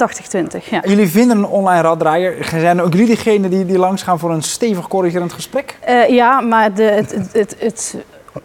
80-20. 0.62 0.68
Ja. 0.70 0.80
Jullie 0.84 1.08
vinden 1.08 1.36
een 1.36 1.46
online 1.46 1.82
raddraaier. 1.82 2.44
Zijn 2.44 2.80
ook 2.80 2.92
jullie 2.92 3.08
degene 3.08 3.48
die, 3.48 3.66
die 3.66 3.78
langs 3.78 4.02
gaan 4.02 4.18
voor 4.18 4.30
een 4.30 4.42
stevig 4.42 4.88
corrigerend 4.88 5.32
gesprek? 5.32 5.78
ja, 6.08 6.40
maar 6.40 6.74
de, 6.74 6.82
het, 6.82 7.12
het, 7.12 7.32
het, 7.32 7.56
het, 7.58 7.96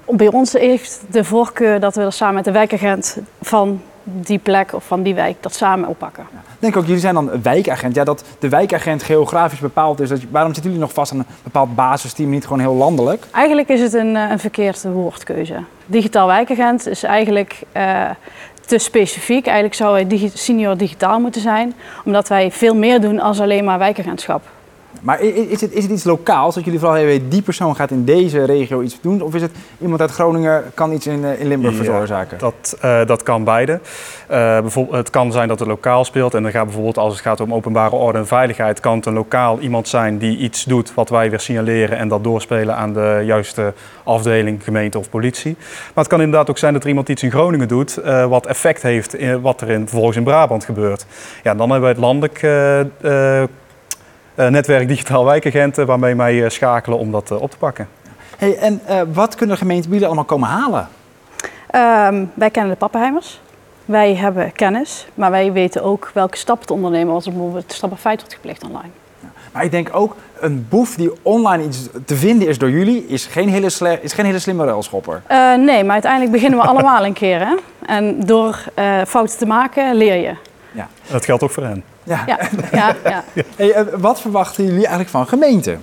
bij 0.08 0.28
ons 0.28 0.54
heeft 0.54 1.02
de 1.10 1.24
voorkeur 1.24 1.80
dat 1.80 1.96
we 1.96 2.02
er 2.02 2.14
samen 2.14 2.36
met 2.36 2.44
de 2.44 2.52
wijkagent 2.52 3.18
van 3.42 3.82
die 4.06 4.40
plek 4.40 4.74
of 4.74 4.86
van 4.86 5.04
die 5.04 5.16
wijk 5.16 5.36
dat 5.40 5.54
samen 5.54 5.90
oppakken. 5.90 6.26
Ja. 6.32 6.38
Ik 6.38 6.60
denk 6.60 6.78
ook, 6.78 6.86
jullie 6.86 7.00
zijn 7.00 7.14
dan 7.14 7.42
wijkagent. 7.42 7.96
Ja, 7.96 8.04
dat 8.04 8.24
de 8.40 8.50
wijkagent 8.50 9.04
geografisch 9.04 9.60
bepaald 9.60 10.00
is. 10.00 10.10
Dat, 10.10 10.20
waarom 10.32 10.54
zitten 10.54 10.72
jullie 10.72 10.86
nog 10.86 10.96
vast 10.96 11.12
aan 11.12 11.20
een 11.20 11.26
bepaald 11.44 11.76
basisteam, 11.76 12.30
niet 12.30 12.44
gewoon 12.44 12.60
heel 12.60 12.74
landelijk? 12.74 13.26
Eigenlijk 13.32 13.70
is 13.70 13.82
het 13.82 13.94
een, 13.94 14.16
een 14.16 14.40
verkeerde 14.40 14.90
woordkeuze. 14.90 15.64
Digitaal 15.86 16.28
wijkagent 16.28 16.88
is 16.88 17.04
eigenlijk 17.04 17.62
uh, 17.74 18.10
te 18.66 18.78
specifiek. 18.78 19.46
Eigenlijk 19.46 19.76
zou 19.76 19.94
hij 19.94 20.08
digi 20.08 20.32
senior 20.34 20.78
digitaal 20.78 21.20
moeten 21.20 21.42
zijn, 21.42 21.74
omdat 22.06 22.28
wij 22.28 22.52
veel 22.52 22.76
meer 22.76 23.02
doen 23.02 23.20
als 23.20 23.40
alleen 23.40 23.64
maar 23.64 23.80
wijkagentschap. 23.80 24.42
Maar 25.02 25.22
is 25.22 25.62
het, 25.62 25.72
is 25.72 25.84
het 25.84 25.92
iets 25.92 26.04
lokaals, 26.04 26.56
dat 26.56 26.64
jullie 26.64 26.80
vooral 26.80 27.04
weten, 27.04 27.30
die 27.30 27.42
persoon 27.42 27.76
gaat 27.76 27.92
in 27.92 28.06
deze 28.06 28.44
regio 28.44 28.82
iets 28.82 28.98
doen? 29.02 29.22
Of 29.22 29.36
is 29.36 29.42
het 29.42 29.52
iemand 29.82 30.02
uit 30.02 30.12
Groningen 30.12 30.64
kan 30.74 30.92
iets 30.92 31.08
in, 31.08 31.24
in 31.24 31.48
Limburg 31.48 31.76
veroorzaken? 31.76 32.38
dat, 32.38 32.78
uh, 32.86 33.06
dat 33.06 33.24
kan 33.24 33.44
beide. 33.44 33.72
Uh, 33.72 33.80
bijvoorbeeld, 34.60 34.98
het 34.98 35.10
kan 35.10 35.32
zijn 35.32 35.48
dat 35.48 35.60
het 35.60 35.68
lokaal 35.68 36.06
speelt. 36.06 36.34
En 36.34 36.44
dan 36.44 36.52
gaat 36.52 36.66
bijvoorbeeld 36.66 36.98
als 36.98 37.14
het 37.14 37.22
gaat 37.22 37.40
om 37.40 37.54
openbare 37.54 37.96
orde 37.96 38.18
en 38.18 38.28
veiligheid, 38.28 38.80
kan 38.80 38.96
het 38.96 39.06
een 39.06 39.14
lokaal 39.14 39.60
iemand 39.60 39.88
zijn 39.88 40.18
die 40.18 40.38
iets 40.38 40.64
doet 40.64 40.94
wat 40.94 41.10
wij 41.10 41.30
weer 41.30 41.40
signaleren 41.40 41.98
en 41.98 42.08
dat 42.08 42.24
doorspelen 42.24 42.76
aan 42.76 42.94
de 42.94 43.22
juiste 43.26 43.74
afdeling, 44.04 44.64
gemeente 44.64 45.00
of 45.00 45.10
politie. 45.10 45.56
Maar 45.94 46.04
het 46.04 46.08
kan 46.08 46.22
inderdaad 46.22 46.50
ook 46.50 46.58
zijn 46.58 46.74
dat 46.74 46.84
er 46.84 46.90
iemand 46.90 47.10
iets 47.10 47.24
in 47.24 47.32
Groningen 47.32 47.68
doet 47.68 48.00
uh, 48.06 48.26
wat 48.26 48.46
effect 48.46 48.82
heeft 48.82 49.16
in 49.16 49.42
wat 49.42 49.62
er 49.62 49.70
in, 49.70 49.82
vervolgens 49.82 50.18
in 50.18 50.24
Brabant 50.24 50.66
gebeurt. 50.66 51.06
Ja, 51.44 51.56
dan 51.56 51.70
hebben 51.70 51.82
wij 51.82 51.90
het 51.90 52.00
landelijk 52.00 52.40
netwerk 54.36 54.88
digitaal 54.88 55.26
wijkagenten 55.26 55.86
waarmee 55.86 56.16
wij 56.16 56.36
uh, 56.36 56.50
schakelen 56.50 57.00
om 57.00 57.12
dat 57.12 57.32
op 57.32 57.52
te 57.52 57.58
pakken. 57.58 57.88
Hey, 58.38 58.58
en 58.58 58.82
wat 59.14 59.36
kunnen 59.36 59.56
de 59.56 59.62
gemeenten 59.62 59.90
bieden 59.90 60.08
allemaal 60.08 60.26
komen 60.26 60.50
halen? 60.50 60.88
Um, 61.76 62.32
wij 62.34 62.50
kennen 62.50 62.72
de 62.72 62.78
pappenheimers. 62.78 63.42
Wij 63.86 64.16
hebben 64.16 64.52
kennis, 64.52 65.08
maar 65.14 65.32
wij 65.32 65.52
weten 65.52 65.84
ook 65.84 66.12
welke 66.14 66.38
stappen 66.38 66.68
te 66.68 66.74
ondernemen 66.74 67.14
als 67.14 67.26
er 67.26 67.32
bijvoorbeeld 67.32 67.74
stappen 67.74 67.98
feit 67.98 68.20
wordt 68.20 68.34
gepleegd 68.34 68.64
online. 68.64 68.90
Ja. 69.20 69.28
Maar 69.52 69.64
ik 69.64 69.72
denk 69.72 69.90
ook, 69.92 70.16
een 70.40 70.66
boef 70.70 70.96
die 70.96 71.12
online 71.22 71.64
iets 71.64 71.90
te 72.06 72.16
vinden 72.16 72.48
is 72.48 72.58
door 72.58 72.70
jullie, 72.70 73.06
is 73.08 73.26
geen 73.26 73.50
hele, 73.50 74.00
is 74.02 74.14
geen 74.14 74.26
hele 74.26 74.40
slimme 74.40 74.66
railschopper. 74.66 75.22
nee, 75.58 75.84
maar 75.84 75.94
uiteindelijk 75.94 76.32
beginnen 76.32 76.60
we 76.60 76.66
allemaal 76.66 77.06
een 77.06 77.14
keer. 77.14 77.40
Hè? 77.40 77.56
En 77.86 78.20
door 78.20 78.64
fouten 79.08 79.38
te 79.38 79.46
maken 79.46 79.96
leer 79.96 80.16
je. 80.16 80.36
Ja. 80.72 80.88
Dat 81.12 81.26
geldt 81.26 81.44
ook 81.44 81.52
voor 81.52 81.64
hen. 81.64 81.84
Ja. 82.06 82.24
ja, 82.28 82.38
ja, 82.72 82.96
ja. 83.04 83.24
Hey, 83.56 83.86
wat 83.98 84.22
verwachten 84.22 84.64
jullie 84.64 84.80
eigenlijk 84.80 85.10
van 85.10 85.28
gemeenten? 85.28 85.82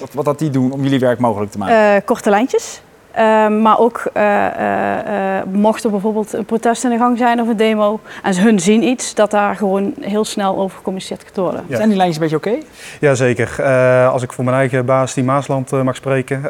Wat, 0.00 0.12
wat 0.12 0.24
dat 0.24 0.38
die 0.38 0.50
doen 0.50 0.72
om 0.72 0.82
jullie 0.82 0.98
werk 0.98 1.18
mogelijk 1.18 1.52
te 1.52 1.58
maken? 1.58 1.94
Uh, 1.94 2.00
korte 2.04 2.30
lijntjes. 2.30 2.82
Uh, 3.18 3.48
maar 3.48 3.78
ook 3.78 4.02
uh, 4.16 5.52
mocht 5.52 5.84
er 5.84 5.90
bijvoorbeeld 5.90 6.32
een 6.32 6.44
protest 6.44 6.84
in 6.84 6.90
de 6.90 6.96
gang 6.96 7.18
zijn 7.18 7.40
of 7.40 7.48
een 7.48 7.56
demo 7.56 8.00
en 8.22 8.34
ze 8.34 8.40
hun 8.40 8.60
zien 8.60 8.82
iets, 8.82 9.14
dat 9.14 9.30
daar 9.30 9.56
gewoon 9.56 9.94
heel 10.00 10.24
snel 10.24 10.56
over 10.58 10.76
gecommuniceerd 10.76 11.32
kan 11.32 11.44
worden. 11.44 11.64
Ja. 11.66 11.76
Zijn 11.76 11.88
die 11.88 11.96
lijntjes 11.96 12.22
een 12.22 12.30
beetje 12.30 12.48
oké? 12.48 12.48
Okay? 12.48 12.62
Jazeker. 13.00 13.64
als 14.08 14.22
ik 14.22 14.32
voor 14.32 14.44
mijn 14.44 14.56
eigen 14.56 14.84
baas, 14.84 15.14
die 15.14 15.24
Maasland, 15.24 15.70
mag 15.70 15.96
spreken. 15.96 16.42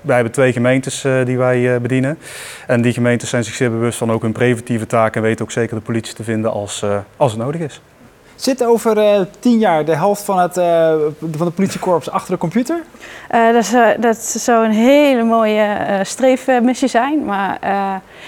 wij 0.00 0.14
hebben 0.14 0.32
twee 0.32 0.52
gemeentes 0.52 1.06
die 1.24 1.38
wij 1.38 1.80
bedienen. 1.80 2.18
En 2.66 2.82
die 2.82 2.92
gemeentes 2.92 3.28
zijn 3.28 3.44
zich 3.44 3.54
zeer 3.54 3.70
bewust 3.70 3.98
van 3.98 4.12
ook 4.12 4.22
hun 4.22 4.32
preventieve 4.32 4.86
taken 4.86 5.14
en 5.14 5.28
weten 5.28 5.44
ook 5.44 5.50
zeker 5.50 5.76
de 5.76 5.82
politie 5.82 6.14
te 6.14 6.24
vinden 6.24 6.52
als, 6.52 6.84
als 7.16 7.32
het 7.32 7.40
nodig 7.40 7.60
is. 7.60 7.80
Zit 8.40 8.64
over 8.64 8.96
uh, 8.96 9.26
tien 9.38 9.58
jaar 9.58 9.84
de 9.84 9.96
helft 9.96 10.22
van, 10.22 10.38
het, 10.38 10.56
uh, 10.56 10.92
van 11.36 11.46
de 11.46 11.50
politiekorps 11.50 12.10
achter 12.10 12.32
de 12.32 12.38
computer? 12.38 12.82
Uh, 13.34 13.52
dat, 13.52 13.64
zou, 13.64 14.00
dat 14.00 14.16
zou 14.16 14.64
een 14.64 14.72
hele 14.72 15.22
mooie 15.22 15.76
streefmissie 16.02 16.88
zijn. 16.88 17.24
Maar 17.24 17.58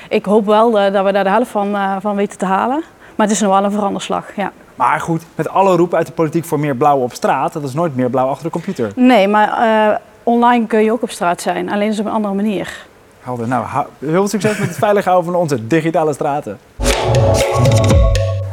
ik 0.09 0.25
hoop 0.25 0.47
wel 0.47 0.71
dat 0.71 1.05
we 1.05 1.13
daar 1.13 1.25
de 1.25 1.31
helft 1.31 1.51
van, 1.51 1.77
van 2.01 2.17
weten 2.17 2.39
te 2.39 2.45
halen. 2.45 2.83
Maar 3.17 3.27
het 3.27 3.37
is 3.37 3.41
nog 3.41 3.53
wel 3.53 3.65
een 3.65 3.73
veranderslag, 3.73 4.37
ja. 4.37 4.53
Maar 4.75 5.01
goed, 5.01 5.23
met 5.35 5.49
alle 5.49 5.77
roepen 5.77 5.99
uit 5.99 6.07
de 6.07 6.13
politiek 6.13 6.45
voor 6.45 6.61
meer 6.61 6.77
blauw 6.77 6.99
op 6.99 7.15
straat, 7.15 7.53
dat 7.53 7.63
is 7.63 7.75
nooit 7.75 7.97
meer 7.97 8.11
blauw 8.11 8.29
achter 8.29 8.45
de 8.45 8.51
computer. 8.51 8.93
Nee, 8.95 9.29
maar 9.29 10.01
online 10.23 10.67
kun 10.67 10.85
je 10.85 10.93
ook 10.93 11.03
op 11.03 11.11
straat 11.11 11.41
zijn, 11.41 11.71
alleen 11.71 11.89
dus 11.89 11.99
op 11.99 12.07
een 12.07 12.13
andere 12.13 12.35
manier. 12.35 12.87
Helder. 13.21 13.49
Nou, 13.49 13.67
heel 13.99 14.11
veel 14.11 14.29
succes 14.29 14.59
met 14.59 14.69
het 14.69 14.79
veilig 14.79 15.05
houden 15.05 15.33
van 15.33 15.41
onze 15.41 15.67
digitale 15.67 16.13
straten. 16.13 16.59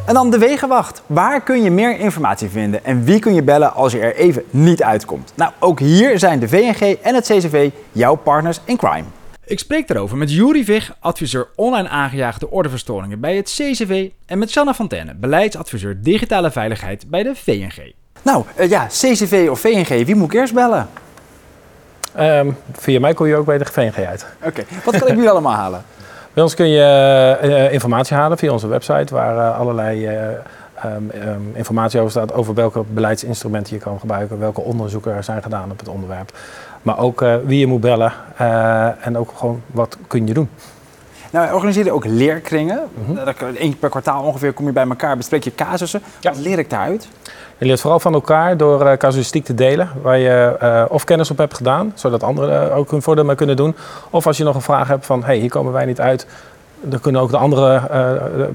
En 0.10 0.16
dan 0.16 0.30
de 0.30 0.38
Wegenwacht. 0.38 1.02
Waar 1.06 1.42
kun 1.42 1.64
je 1.64 1.72
meer 1.72 2.00
informatie 2.00 2.50
vinden 2.50 2.86
en 2.86 3.04
wie 3.04 3.20
kun 3.20 3.34
je 3.34 3.44
bellen 3.44 3.74
als 3.74 3.92
je 3.92 4.00
er 4.00 4.16
even 4.16 4.44
niet 4.50 4.84
uitkomt? 4.84 5.34
Nou, 5.36 5.52
ook 5.60 5.80
hier 5.80 6.20
zijn 6.20 6.40
de 6.40 6.48
VNG 6.48 6.98
en 7.02 7.16
het 7.16 7.26
CCV 7.26 7.70
jouw 7.92 8.16
partners 8.16 8.60
in 8.66 8.78
crime. 8.78 9.04
Ik 9.46 9.60
spreek 9.60 9.88
daarover 9.88 10.18
met 10.18 10.32
Juri 10.32 10.66
Vig, 10.66 10.96
adviseur 11.00 11.48
online 11.56 11.90
aangejaagde 11.90 12.50
ordeverstoringen 12.50 13.20
bij 13.20 13.36
het 13.36 13.46
CCV. 13.46 14.10
En 14.26 14.40
met 14.40 14.52
Shanna 14.52 14.74
Fontaine, 14.74 15.16
beleidsadviseur 15.16 16.02
digitale 16.02 16.52
veiligheid 16.52 17.10
bij 17.10 17.24
de 17.24 17.36
VNG. 17.36 17.94
Nou 18.22 18.44
eh, 18.56 18.70
ja, 18.70 18.86
CCV 18.86 19.48
of 19.52 19.60
VNG, 19.60 20.06
wie 20.06 20.16
moet 20.16 20.34
ik 20.34 20.40
eerst 20.40 20.54
bellen? 20.54 20.90
Ehm, 22.16 22.52
via 22.72 23.00
mij 23.00 23.14
kom 23.14 23.28
je 23.28 23.36
ook 23.36 23.46
bij 23.46 23.58
de 23.58 23.66
VNG 23.66 24.06
uit. 24.06 24.26
Oké, 24.44 24.64
wat 24.84 24.98
kan 24.98 25.08
ik 25.08 25.14
jullie 25.14 25.30
allemaal 25.30 25.56
halen? 25.56 25.84
Bij 26.34 26.44
ons 26.44 26.54
kun 26.56 26.68
je 26.70 26.84
eh, 27.42 27.74
informatie 27.74 28.16
halen 28.16 28.38
via 28.38 28.52
onze 28.52 28.68
website, 28.68 29.14
waar 29.14 29.38
eh, 29.38 29.60
allerlei 29.60 30.06
eh, 30.06 30.28
ehm, 30.28 31.10
ehm, 31.10 31.42
informatie 31.54 32.00
over 32.00 32.12
staat 32.12 32.34
over 32.34 32.54
welke 32.54 32.84
beleidsinstrumenten 32.94 33.74
je 33.76 33.82
kan 33.82 34.00
gebruiken, 34.00 34.40
welke 34.40 34.62
onderzoeken 34.62 35.14
er 35.14 35.24
zijn 35.24 35.42
gedaan 35.44 35.72
op 35.72 35.80
het 35.80 35.88
onderwerp. 35.88 36.32
Maar 36.82 37.00
ook 37.00 37.22
eh, 37.22 37.36
wie 37.46 37.60
je 37.60 37.68
moet 37.68 37.82
bellen 37.82 38.14
eh, 38.38 39.06
en 39.06 39.18
ook 39.18 39.32
gewoon 39.38 39.62
wat 39.68 39.98
kun 40.08 40.28
je 40.28 40.34
doen. 40.34 40.50
Nou, 41.32 41.46
wij 41.46 41.54
organiseren 41.54 41.94
ook 41.94 42.06
leerkringen. 42.06 42.80
Kan- 43.38 43.48
Eén 43.48 43.54
keer 43.56 43.76
per 43.80 43.90
kwartaal 43.90 44.24
ongeveer 44.24 44.54
kom 44.54 44.66
je 44.66 44.72
bij 44.72 44.88
elkaar, 44.88 45.18
bespreek 45.18 45.44
je 45.44 45.56
casussen. 45.56 46.02
Ja. 46.20 46.30
Wat 46.32 46.40
leer 46.40 46.60
ik 46.60 46.70
daaruit? 46.70 47.08
Je 47.60 47.66
leert 47.66 47.82
vooral 47.82 48.00
van 48.00 48.14
elkaar 48.14 48.58
door 48.58 48.86
eh, 48.86 48.98
casuïstiek 48.98 49.46
te 49.46 49.54
delen, 49.54 49.90
waar 50.02 50.18
je 50.18 50.56
eh, 50.60 50.84
of 50.88 51.04
kennis 51.04 51.32
op 51.32 51.38
hebt 51.38 51.54
gedaan, 51.54 51.92
zodat 51.96 52.24
anderen 52.24 52.70
eh, 52.70 52.78
ook 52.78 52.92
hun 52.92 53.02
voordeel 53.02 53.24
mee 53.26 53.36
kunnen 53.36 53.56
doen. 53.56 53.76
Of 54.10 54.28
als 54.28 54.38
je 54.38 54.44
nog 54.44 54.56
een 54.56 54.62
vraag 54.62 54.88
hebt 54.88 55.06
van, 55.06 55.24
hey, 55.24 55.38
hier 55.38 55.50
komen 55.50 55.74
wij 55.74 55.86
niet 55.86 56.00
uit, 56.00 56.28
dan 56.82 57.00
kunnen 57.00 57.22
ook 57.22 57.30
de 57.30 57.38
andere 57.38 57.82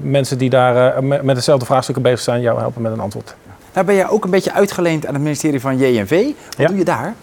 mensen 0.01 0.37
die 0.37 0.49
daar 0.49 1.03
met 1.03 1.23
met 1.23 1.35
dezelfde 1.35 1.65
vraagstukken 1.65 2.03
bezig 2.03 2.19
zijn 2.19 2.41
jou 2.41 2.59
helpen 2.59 2.81
met 2.81 2.91
een 2.91 2.99
antwoord. 2.99 3.35
Nou 3.73 3.85
ben 3.85 3.95
jij 3.95 4.09
ook 4.09 4.23
een 4.23 4.29
beetje 4.29 4.53
uitgeleend 4.53 5.05
aan 5.07 5.13
het 5.13 5.23
ministerie 5.23 5.61
van 5.61 5.77
JNV. 5.77 6.23
Wat 6.25 6.57
Ja. 6.57 6.67
doe 6.67 6.77
je 6.77 6.83
daar? 6.83 7.13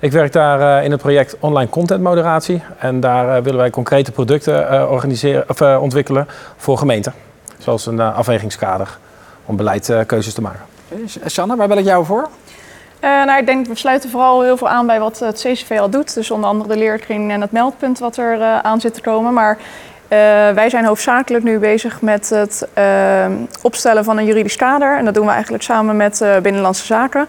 Ik 0.00 0.12
werk 0.12 0.32
daar 0.32 0.84
in 0.84 0.90
het 0.90 1.00
project 1.00 1.36
online 1.40 1.70
content 1.70 2.02
moderatie 2.02 2.62
en 2.78 3.00
daar 3.00 3.42
willen 3.42 3.58
wij 3.58 3.70
concrete 3.70 4.12
producten 4.12 4.90
organiseren, 4.90 5.44
of, 5.48 5.60
ontwikkelen 5.60 6.26
voor 6.56 6.78
gemeenten. 6.78 7.12
Zoals 7.58 7.86
een 7.86 8.00
afwegingskader 8.00 8.98
om 9.44 9.56
beleidkeuzes 9.56 10.34
te 10.34 10.40
maken. 10.40 10.71
Eh, 10.92 11.28
Shanna, 11.28 11.56
waar 11.56 11.68
bel 11.68 11.76
ik 11.78 11.84
jou 11.84 12.04
voor? 12.04 12.28
Eh, 13.00 13.10
nou, 13.24 13.38
ik 13.38 13.46
denk 13.46 13.66
we 13.66 13.76
sluiten 13.76 14.10
vooral 14.10 14.42
heel 14.42 14.56
veel 14.56 14.68
aan 14.68 14.86
bij 14.86 15.00
wat 15.00 15.18
het 15.18 15.38
CCV 15.40 15.78
al 15.80 15.90
doet. 15.90 16.14
Dus 16.14 16.30
onder 16.30 16.48
andere 16.50 16.68
de 16.68 16.76
leerkring 16.78 17.30
en 17.30 17.40
het 17.40 17.52
meldpunt 17.52 17.98
wat 17.98 18.16
er 18.16 18.40
eh, 18.40 18.58
aan 18.58 18.80
zit 18.80 18.94
te 18.94 19.00
komen. 19.00 19.32
Maar 19.32 19.58
eh, 20.08 20.18
wij 20.54 20.70
zijn 20.70 20.84
hoofdzakelijk 20.84 21.44
nu 21.44 21.58
bezig 21.58 22.00
met 22.00 22.30
het 22.30 22.68
eh, 22.74 23.26
opstellen 23.62 24.04
van 24.04 24.18
een 24.18 24.24
juridisch 24.24 24.56
kader. 24.56 24.96
En 24.98 25.04
dat 25.04 25.14
doen 25.14 25.26
we 25.26 25.32
eigenlijk 25.32 25.62
samen 25.62 25.96
met 25.96 26.20
eh, 26.20 26.36
Binnenlandse 26.36 26.84
Zaken. 26.86 27.26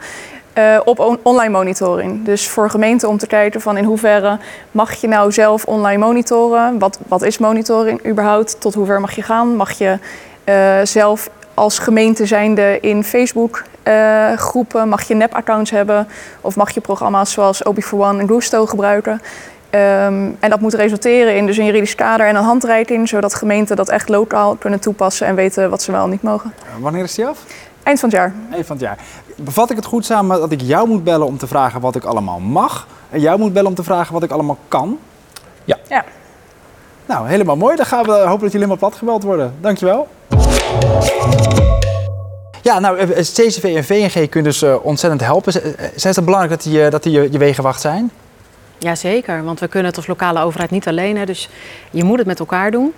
eh, 0.53 0.79
op 0.85 0.99
on- 0.99 1.19
online 1.23 1.49
monitoring. 1.51 2.25
Dus 2.25 2.47
voor 2.49 2.69
gemeenten 2.69 3.09
om 3.09 3.17
te 3.17 3.27
kijken 3.27 3.61
van 3.61 3.77
in 3.77 3.83
hoeverre 3.83 4.37
mag 4.71 4.93
je 4.93 5.07
nou 5.07 5.31
zelf 5.31 5.65
online 5.65 5.97
monitoren? 6.05 6.79
Wat, 6.79 6.99
wat 7.07 7.21
is 7.21 7.37
monitoring 7.37 8.05
überhaupt? 8.07 8.61
Tot 8.61 8.73
hoever 8.73 8.99
mag 9.01 9.15
je 9.15 9.21
gaan? 9.21 9.55
Mag 9.55 9.71
je 9.71 9.97
eh, 10.43 10.79
zelf 10.83 11.29
als 11.53 11.79
gemeente 11.79 12.25
zijnde 12.25 12.79
in 12.79 13.03
Facebook 13.03 13.63
eh, 13.83 14.31
groepen, 14.33 14.89
mag 14.89 15.03
je 15.07 15.15
nep-accounts 15.15 15.71
hebben 15.71 16.07
of 16.41 16.55
mag 16.55 16.71
je 16.71 16.81
programma's 16.81 17.31
zoals 17.31 17.63
Obi 17.63 17.81
for 17.81 17.99
One 17.99 18.19
en 18.21 18.27
Gusto 18.27 18.65
gebruiken. 18.65 19.21
Ehm, 19.69 20.29
en 20.39 20.49
dat 20.49 20.59
moet 20.59 20.73
resulteren 20.73 21.35
in 21.35 21.45
dus 21.45 21.57
een 21.57 21.65
juridisch 21.65 21.95
kader 21.95 22.27
en 22.27 22.35
een 22.35 22.43
handreiking, 22.43 23.09
zodat 23.09 23.33
gemeenten 23.33 23.75
dat 23.75 23.89
echt 23.89 24.09
lokaal 24.09 24.55
kunnen 24.55 24.79
toepassen 24.79 25.27
en 25.27 25.35
weten 25.35 25.69
wat 25.69 25.81
ze 25.81 25.91
wel 25.91 26.03
en 26.03 26.09
niet 26.09 26.21
mogen. 26.21 26.53
Eh, 26.59 26.81
Wanneer 26.81 27.03
is 27.03 27.15
die 27.15 27.25
af? 27.25 27.43
Eind 27.83 27.99
van 27.99 28.09
het 28.09 28.17
jaar. 28.17 28.33
Eind 28.51 28.65
van 28.65 28.75
het 28.75 28.85
jaar. 28.85 28.97
Bevat 29.35 29.69
ik 29.69 29.75
het 29.75 29.85
goed 29.85 30.05
samen 30.05 30.39
dat 30.39 30.51
ik 30.51 30.61
jou 30.61 30.87
moet 30.87 31.03
bellen 31.03 31.27
om 31.27 31.37
te 31.37 31.47
vragen 31.47 31.81
wat 31.81 31.95
ik 31.95 32.03
allemaal 32.03 32.39
mag? 32.39 32.87
En 33.09 33.19
jou 33.19 33.39
moet 33.39 33.53
bellen 33.53 33.69
om 33.69 33.75
te 33.75 33.83
vragen 33.83 34.13
wat 34.13 34.23
ik 34.23 34.31
allemaal 34.31 34.57
kan? 34.67 34.99
Ja. 35.65 35.77
Ja. 35.89 36.03
Nou, 37.05 37.27
helemaal 37.27 37.55
mooi. 37.55 37.75
Dan 37.75 37.85
gaan 37.85 38.03
we 38.03 38.11
hopen 38.11 38.27
dat 38.27 38.39
jullie 38.39 38.51
helemaal 38.51 38.77
plat 38.77 38.95
gebeld 38.95 39.23
worden. 39.23 39.53
Dankjewel. 39.61 40.07
Ja, 42.61 42.79
nou, 42.79 42.97
eh, 42.97 43.07
CCV 43.19 43.63
en 43.75 43.83
VNG 43.83 44.29
kunnen 44.29 44.51
dus 44.51 44.61
eh, 44.61 44.75
ontzettend 44.81 45.21
helpen. 45.21 45.53
Eh, 45.53 45.85
Zijn 45.95 46.13
het 46.15 46.25
belangrijk 46.25 46.53
dat 46.61 46.71
die, 46.71 46.83
eh, 46.83 46.91
dat 46.91 47.03
die 47.03 47.11
je, 47.11 47.31
je 47.31 47.37
wegenwacht 47.37 47.81
zijn? 47.81 48.11
Jazeker, 48.83 49.43
want 49.43 49.59
we 49.59 49.67
kunnen 49.67 49.87
het 49.87 49.97
als 49.97 50.07
lokale 50.07 50.39
overheid 50.39 50.71
niet 50.71 50.87
alleen. 50.87 51.17
Hè, 51.17 51.25
dus 51.25 51.49
je 51.91 52.03
moet 52.03 52.17
het 52.17 52.27
met 52.27 52.39
elkaar 52.39 52.71
doen. 52.71 52.93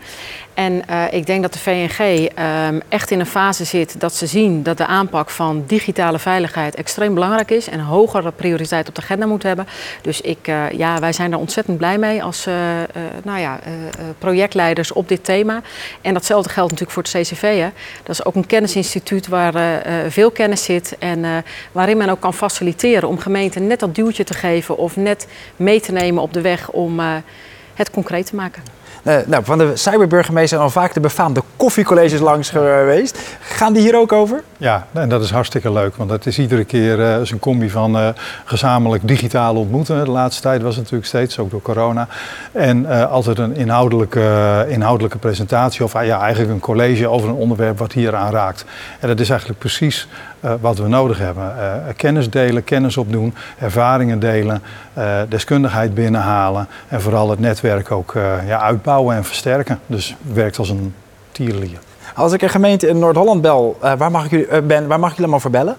En 0.56 0.88
eh, 0.88 1.04
ik 1.12 1.26
denk 1.26 1.42
dat 1.42 1.54
de 1.54 1.60
VNG 1.60 2.28
ehm, 2.36 2.80
echt 2.90 3.12
in 3.12 3.20
een 3.20 3.26
fase 3.26 3.64
zit 3.64 4.00
dat 4.00 4.16
ze 4.16 4.26
zien 4.26 4.64
dat 4.64 4.78
de 4.78 4.86
aanpak 4.86 5.30
van 5.30 5.64
digitale 5.68 6.20
veiligheid 6.20 6.76
extreem 6.76 7.14
belangrijk 7.14 7.52
is 7.52 7.70
en 7.70 7.80
hogere 7.80 8.32
prioriteit 8.32 8.88
op 8.88 8.96
de 8.96 9.02
agenda 9.02 9.26
moet 9.26 9.44
hebben. 9.44 9.68
Dus 10.02 10.22
ik, 10.22 10.48
eh, 10.48 10.72
ja, 10.72 11.00
wij 11.00 11.14
zijn 11.14 11.32
er 11.32 11.38
ontzettend 11.38 11.78
blij 11.78 11.98
mee 11.98 12.24
als 12.24 12.46
eh, 12.46 12.56
nou 13.24 13.40
ja, 13.40 13.60
projectleiders 14.18 14.92
op 14.92 15.08
dit 15.08 15.24
thema. 15.24 15.62
En 16.02 16.14
datzelfde 16.14 16.50
geldt 16.50 16.72
natuurlijk 16.72 16.98
voor 17.00 17.20
het 17.20 17.28
CCV. 17.28 17.60
Hè. 17.60 17.70
Dat 18.04 18.16
is 18.20 18.26
ook 18.26 18.36
een 18.36 18.48
kennisinstituut 18.48 19.28
waar 19.28 19.84
veel 20.08 20.32
kennis 20.32 20.64
zit 20.64 20.96
en 21.00 21.44
waarin 21.72 21.98
men 21.98 22.10
ook 22.10 22.20
kan 22.20 22.34
faciliteren 22.34 23.10
om 23.10 23.20
gemeenten 23.20 23.68
net 23.68 23.80
dat 23.80 23.96
duwtje 23.96 24.24
te 24.24 24.34
geven 24.34 24.78
of 24.78 24.96
net 24.96 25.28
mee 25.56 25.75
te 25.80 25.92
nemen 25.92 26.22
op 26.22 26.34
de 26.34 26.42
weg 26.42 26.72
om 26.72 27.00
eh, 27.00 27.16
het 27.74 27.90
concreet 27.90 28.26
te 28.26 28.36
maken. 28.36 28.64
Eh, 29.06 29.16
nou, 29.26 29.44
van 29.44 29.58
de 29.58 29.72
cyberburgemeester 29.74 30.60
al 30.60 30.70
vaak 30.70 30.94
de 30.94 31.00
befaamde 31.00 31.42
koffiecolleges 31.58 32.20
langs 32.20 32.50
geweest. 32.50 33.20
Gaan 33.40 33.74
die 33.74 33.82
hier 33.82 33.98
ook 33.98 34.12
over? 34.12 34.44
Ja, 34.58 34.88
en 34.92 35.10
dat 35.10 35.24
is 35.24 35.32
hartstikke 35.32 35.72
leuk, 35.72 35.96
want 35.96 36.10
het 36.10 36.26
is 36.26 36.40
iedere 36.40 36.64
keer 36.64 37.00
is 37.00 37.32
een 37.32 37.40
combi 37.40 37.70
van 37.70 37.98
eh, 37.98 38.08
gezamenlijk 38.46 39.08
digitaal 39.08 39.56
ontmoeten. 39.56 40.04
De 40.04 40.12
laatste 40.12 40.42
tijd 40.42 40.62
was 40.62 40.76
het 40.76 40.84
natuurlijk 40.84 41.10
steeds, 41.10 41.40
ook 41.40 41.52
door 41.52 41.62
corona. 41.62 42.08
En 42.52 43.10
altijd 43.10 43.38
een 43.38 43.56
inhoudelijke, 43.56 44.66
inhoudelijke 44.70 45.18
presentatie 45.18 45.84
of 45.84 45.96
ah, 45.96 46.06
ja, 46.06 46.20
eigenlijk 46.20 46.54
een 46.54 46.60
college 46.60 47.08
over 47.08 47.30
een 47.30 47.36
onderwerp 47.36 47.78
wat 47.78 47.92
hier 47.92 48.16
aan 48.16 48.32
raakt. 48.32 48.66
En 49.00 49.08
dat 49.08 49.20
is 49.20 49.30
eigenlijk 49.30 49.60
precies 49.60 50.08
wat 50.62 50.78
we 50.78 50.88
nodig 50.88 51.18
hebben. 51.18 51.54
Kennis 51.96 52.30
delen, 52.30 52.64
kennis 52.64 52.98
opdoen, 52.98 53.34
ervaringen 53.60 54.20
delen, 54.20 54.62
deskundigheid 55.30 55.94
binnenhalen 55.94 56.68
en 56.88 57.02
vooral 57.02 57.30
het 57.30 57.40
netwerk 57.40 57.92
ook 57.92 58.14
ja, 58.48 58.60
uitbouwen 58.60 58.95
en 58.96 59.24
versterken. 59.24 59.80
Dus 59.86 60.16
werkt 60.34 60.58
als 60.58 60.70
een 60.70 60.94
tierlier. 61.32 61.80
Als 62.16 62.34
ik 62.34 62.42
een 62.42 62.50
gemeente 62.50 62.88
in 62.88 63.00
Noord-Holland 63.00 63.42
bel, 63.42 63.78
eh, 63.82 63.94
waar, 63.94 64.12
mag 64.12 64.32
ik 64.32 64.48
eh, 64.48 64.62
ben, 64.62 64.88
waar 64.88 65.00
mag 65.00 65.10
ik 65.10 65.18
jullie 65.18 65.32
allemaal 65.32 65.40
voor 65.40 65.52
bellen? 65.52 65.78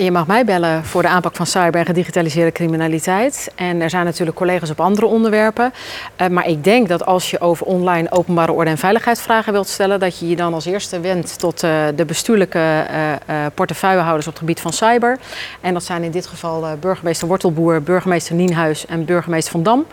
Je 0.00 0.10
mag 0.10 0.26
mij 0.26 0.44
bellen 0.44 0.84
voor 0.84 1.02
de 1.02 1.08
aanpak 1.08 1.36
van 1.36 1.46
cyber 1.46 1.80
en 1.80 1.86
gedigitaliseerde 1.86 2.52
criminaliteit. 2.52 3.50
En 3.54 3.80
er 3.80 3.90
zijn 3.90 4.04
natuurlijk 4.04 4.36
collega's 4.36 4.70
op 4.70 4.80
andere 4.80 5.06
onderwerpen. 5.06 5.72
Eh, 6.16 6.28
maar 6.28 6.46
ik 6.46 6.64
denk 6.64 6.88
dat 6.88 7.06
als 7.06 7.30
je 7.30 7.40
over 7.40 7.66
online 7.66 8.10
openbare 8.10 8.52
orde 8.52 8.70
en 8.70 8.78
veiligheid 8.78 9.20
vragen 9.20 9.52
wilt 9.52 9.68
stellen, 9.68 10.00
dat 10.00 10.18
je 10.18 10.28
je 10.28 10.36
dan 10.36 10.54
als 10.54 10.64
eerste 10.64 11.00
wendt 11.00 11.38
tot 11.38 11.62
eh, 11.62 11.86
de 11.96 12.04
bestuurlijke 12.04 12.58
eh, 12.58 13.12
eh, 13.12 13.18
portefeuillehouders 13.54 14.26
op 14.26 14.32
het 14.32 14.40
gebied 14.40 14.60
van 14.60 14.72
cyber. 14.72 15.18
En 15.60 15.72
dat 15.72 15.84
zijn 15.84 16.02
in 16.02 16.10
dit 16.10 16.26
geval 16.26 16.76
burgemeester 16.80 17.28
Wortelboer, 17.28 17.82
burgemeester 17.82 18.34
Nienhuis 18.34 18.86
en 18.86 19.04
burgemeester 19.04 19.52
Van 19.52 19.62
Dam. 19.62 19.86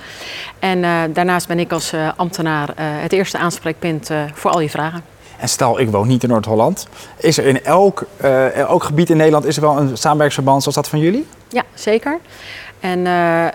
En 0.60 0.82
daarnaast 1.14 1.48
ben 1.48 1.60
ik 1.60 1.72
als 1.72 1.94
ambtenaar 2.16 2.70
het 2.76 3.14
eerste 3.14 3.38
aanspreekpunt 3.38 4.10
voor 4.34 4.52
al 4.52 4.60
je 4.60 4.70
vragen. 4.70 5.15
En 5.40 5.50
stel, 5.50 5.80
ik 5.80 5.90
woon 5.90 6.08
niet 6.08 6.24
in 6.24 6.30
Noord-Holland. 6.30 6.88
Is 7.18 7.38
er 7.38 7.46
in 7.46 7.64
elk, 7.64 8.06
elk 8.54 8.84
gebied 8.84 9.10
in 9.10 9.18
Nederland 9.18 9.46
is 9.46 9.56
er 9.56 9.62
wel 9.62 9.78
een 9.78 9.98
samenwerkingsverband 9.98 10.62
zoals 10.62 10.76
dat 10.76 10.88
van 10.88 11.00
jullie? 11.00 11.28
Ja, 11.50 11.64
zeker. 11.74 12.20
En 12.80 13.08
eh, 13.08 13.48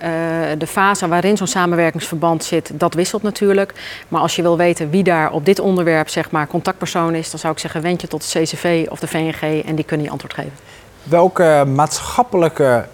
eh, 0.53 0.59
de 0.59 0.67
fase 0.67 1.09
waarin 1.09 1.37
zo'n 1.37 1.47
samenwerkingsverband 1.47 2.45
zit, 2.45 2.71
dat 2.75 2.95
wisselt 2.95 3.23
natuurlijk. 3.23 3.73
Maar 4.09 4.21
als 4.21 4.37
je 4.37 4.43
wil 4.43 4.57
weten 4.57 4.91
wie 4.91 5.03
daar 5.03 5.33
op 5.33 5.45
dit 5.45 5.59
onderwerp 5.59 6.09
zeg 6.09 6.31
maar, 6.31 6.47
contactpersoon 6.47 7.15
is, 7.15 7.31
dan 7.31 7.41
zou 7.41 7.53
ik 7.53 7.59
zeggen 7.59 7.83
wend 7.83 8.01
je 8.01 8.09
tot 8.09 8.33
de 8.33 8.41
CCV 8.41 8.87
of 8.91 9.01
de 9.01 9.07
VNG 9.07 9.65
en 9.65 9.75
die 9.75 9.85
kunnen 9.85 10.07
je 10.07 10.13
antwoord 10.13 10.35
geven. 10.35 10.53
Welke 11.03 11.65
maatschappelijke 11.75 12.87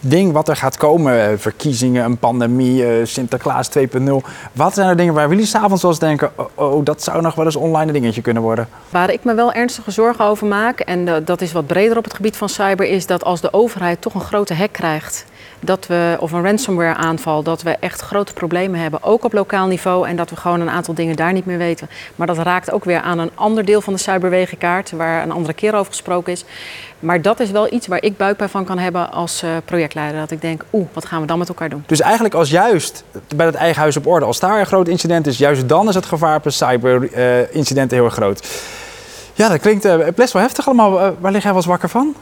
ding 0.00 0.32
wat 0.32 0.48
er 0.48 0.56
gaat 0.56 0.76
komen, 0.76 1.30
eh, 1.30 1.32
verkiezingen, 1.36 2.04
een 2.04 2.18
pandemie, 2.18 2.86
eh, 2.86 3.06
Sinterklaas 3.06 3.68
2.0. 3.68 4.22
Wat 4.52 4.74
zijn 4.74 4.88
er 4.88 4.96
dingen 4.96 5.14
waar 5.14 5.28
jullie 5.28 5.46
s'avonds 5.46 5.82
wel 5.82 5.90
eens 5.90 6.00
denken, 6.00 6.30
oh, 6.36 6.46
oh, 6.54 6.84
dat 6.84 7.02
zou 7.02 7.22
nog 7.22 7.34
wel 7.34 7.44
eens 7.44 7.56
online 7.56 7.86
een 7.86 7.92
dingetje 7.92 8.22
kunnen 8.22 8.42
worden? 8.42 8.68
Waar 8.90 9.10
ik 9.10 9.24
me 9.24 9.34
wel 9.34 9.52
ernstige 9.52 9.90
zorgen 9.90 10.24
over 10.24 10.46
maak, 10.46 10.80
en 10.80 11.08
eh, 11.08 11.14
dat 11.24 11.40
is 11.40 11.52
wat 11.52 11.66
breder 11.66 11.96
op 11.96 12.04
het 12.04 12.14
gebied 12.14 12.36
van 12.36 12.48
cyber, 12.48 12.86
is 12.86 13.06
dat 13.06 13.24
als 13.24 13.40
de 13.40 13.52
overheid 13.52 14.00
toch 14.00 14.14
een 14.14 14.20
grote 14.20 14.54
hack 14.54 14.72
krijgt, 14.72 15.24
dat 15.60 15.86
we, 15.86 16.16
of 16.20 16.32
een 16.32 16.44
ransomware 16.44 16.94
aanval, 16.94 17.42
dat 17.42 17.62
we 17.62 17.76
echt 17.80 18.00
grote 18.00 18.32
problemen 18.32 18.80
hebben, 18.80 19.02
ook 19.02 19.24
op 19.24 19.32
lokaal 19.32 19.66
niveau, 19.66 20.08
en 20.08 20.16
dat 20.16 20.30
we 20.30 20.36
gewoon 20.36 20.60
een 20.60 20.70
aantal 20.70 20.94
dingen 20.94 21.16
daar 21.16 21.32
niet 21.32 21.46
meer 21.46 21.58
weten. 21.58 21.88
Maar 22.16 22.26
dat 22.26 22.38
raakt 22.38 22.70
ook 22.70 22.84
weer 22.84 23.00
aan 23.00 23.18
een 23.18 23.30
ander 23.34 23.64
deel 23.64 23.80
van 23.80 23.92
de 23.92 23.98
cyberwegenkaart, 23.98 24.90
waar 24.90 25.22
een 25.22 25.32
andere 25.32 25.54
keer 25.54 25.74
over 25.74 25.92
gesproken 25.92 26.32
is. 26.32 26.44
Maar 26.98 27.22
dat 27.22 27.40
is 27.40 27.50
wel 27.50 27.72
iets 27.72 27.86
waar 27.86 28.02
ik 28.02 28.16
buikpijn 28.16 28.48
van 28.48 28.64
kan 28.64 28.78
hebben 28.78 29.12
als 29.12 29.42
eh, 29.42 29.50
projectleider. 29.64 30.20
Dat 30.20 30.30
ik 30.30 30.40
denk, 30.40 30.64
oeh, 30.72 30.86
wat 30.92 31.06
gaan 31.06 31.20
we 31.20 31.26
dan 31.26 31.38
met 31.38 31.48
elkaar 31.48 31.68
doen? 31.68 31.84
Dus 31.86 32.00
eigenlijk 32.00 32.34
als 32.34 32.50
juist 32.50 33.04
bij 33.36 33.46
het 33.46 33.54
eigen 33.54 33.80
huis 33.80 33.96
op 33.96 34.06
orde, 34.06 34.26
als 34.26 34.40
daar 34.40 34.60
een 34.60 34.66
groot 34.66 34.88
incident 34.88 35.26
is, 35.26 35.38
juist 35.38 35.68
dan 35.68 35.88
is 35.88 35.94
het 35.94 36.06
gevaar 36.06 36.40
per 36.40 36.52
cyberincidenten 36.52 37.96
heel 37.96 38.06
erg 38.06 38.14
groot. 38.14 38.46
Ja, 39.34 39.48
dat 39.48 39.60
klinkt 39.60 39.84
eh, 39.84 39.96
best 40.14 40.32
wel 40.32 40.42
heftig 40.42 40.66
allemaal. 40.66 41.00
Eh, 41.00 41.08
waar 41.20 41.32
lig 41.32 41.42
jij 41.42 41.50
wel 41.50 41.60
eens 41.60 41.70
wakker 41.70 41.88
van? 41.88 42.14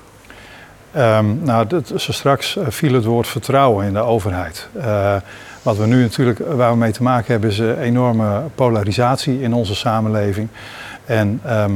Ehm, 0.97 1.45
nou, 1.45 1.67
dat, 1.67 1.93
zo 1.97 2.13
straks 2.13 2.57
eh, 2.57 2.67
viel 2.69 2.93
het 2.93 3.05
woord 3.05 3.27
vertrouwen 3.27 3.87
in 3.87 3.93
de 3.93 3.99
overheid. 4.01 4.69
Eh, 4.81 5.17
Wat 5.63 5.77
we 5.77 5.87
nu 5.87 6.01
natuurlijk, 6.01 6.39
waar 6.39 6.71
we 6.71 6.77
mee 6.77 6.93
te 6.93 7.03
maken 7.03 7.33
hebben, 7.33 7.51
is 7.51 7.59
een 7.59 7.79
enorme 7.79 8.43
polarisatie 8.55 9.43
in 9.43 9.53
onze 9.53 9.75
samenleving. 9.75 10.49
En 11.05 11.41
ehm, 11.45 11.73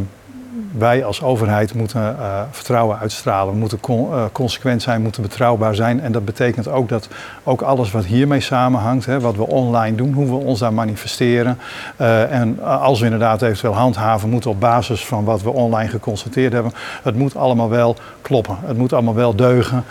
wij 0.72 1.04
als 1.04 1.22
overheid 1.22 1.74
moeten 1.74 2.16
uh, 2.18 2.40
vertrouwen 2.50 2.98
uitstralen, 2.98 3.58
moeten 3.58 3.78
uh, 3.88 4.24
consequent 4.32 4.82
zijn, 4.82 5.02
moeten 5.02 5.22
betrouwbaar 5.22 5.74
zijn. 5.74 6.00
En 6.00 6.12
dat 6.12 6.24
betekent 6.24 6.68
ook 6.68 6.88
dat 6.88 7.08
ook 7.42 7.62
alles 7.62 7.90
wat 7.90 8.04
hiermee 8.04 8.40
samenhangt, 8.40 9.06
hè, 9.06 9.20
wat 9.20 9.36
we 9.36 9.46
online 9.46 9.96
doen, 9.96 10.12
hoe 10.12 10.26
we 10.26 10.44
ons 10.44 10.58
daar 10.58 10.72
manifesteren. 10.72 11.58
Uh, 12.00 12.32
en 12.32 12.62
als 12.62 12.98
we 12.98 13.04
inderdaad 13.04 13.42
eventueel 13.42 13.74
handhaven, 13.74 14.28
moeten 14.28 14.50
op 14.50 14.60
basis 14.60 15.04
van 15.04 15.24
wat 15.24 15.42
we 15.42 15.50
online 15.50 15.90
geconstateerd 15.90 16.52
hebben, 16.52 16.72
het 17.02 17.14
moet 17.14 17.36
allemaal 17.36 17.68
wel 17.68 17.96
kloppen. 18.22 18.56
Het 18.64 18.76
moet 18.76 18.92
allemaal 18.92 19.14
wel 19.14 19.36
deugen. 19.36 19.84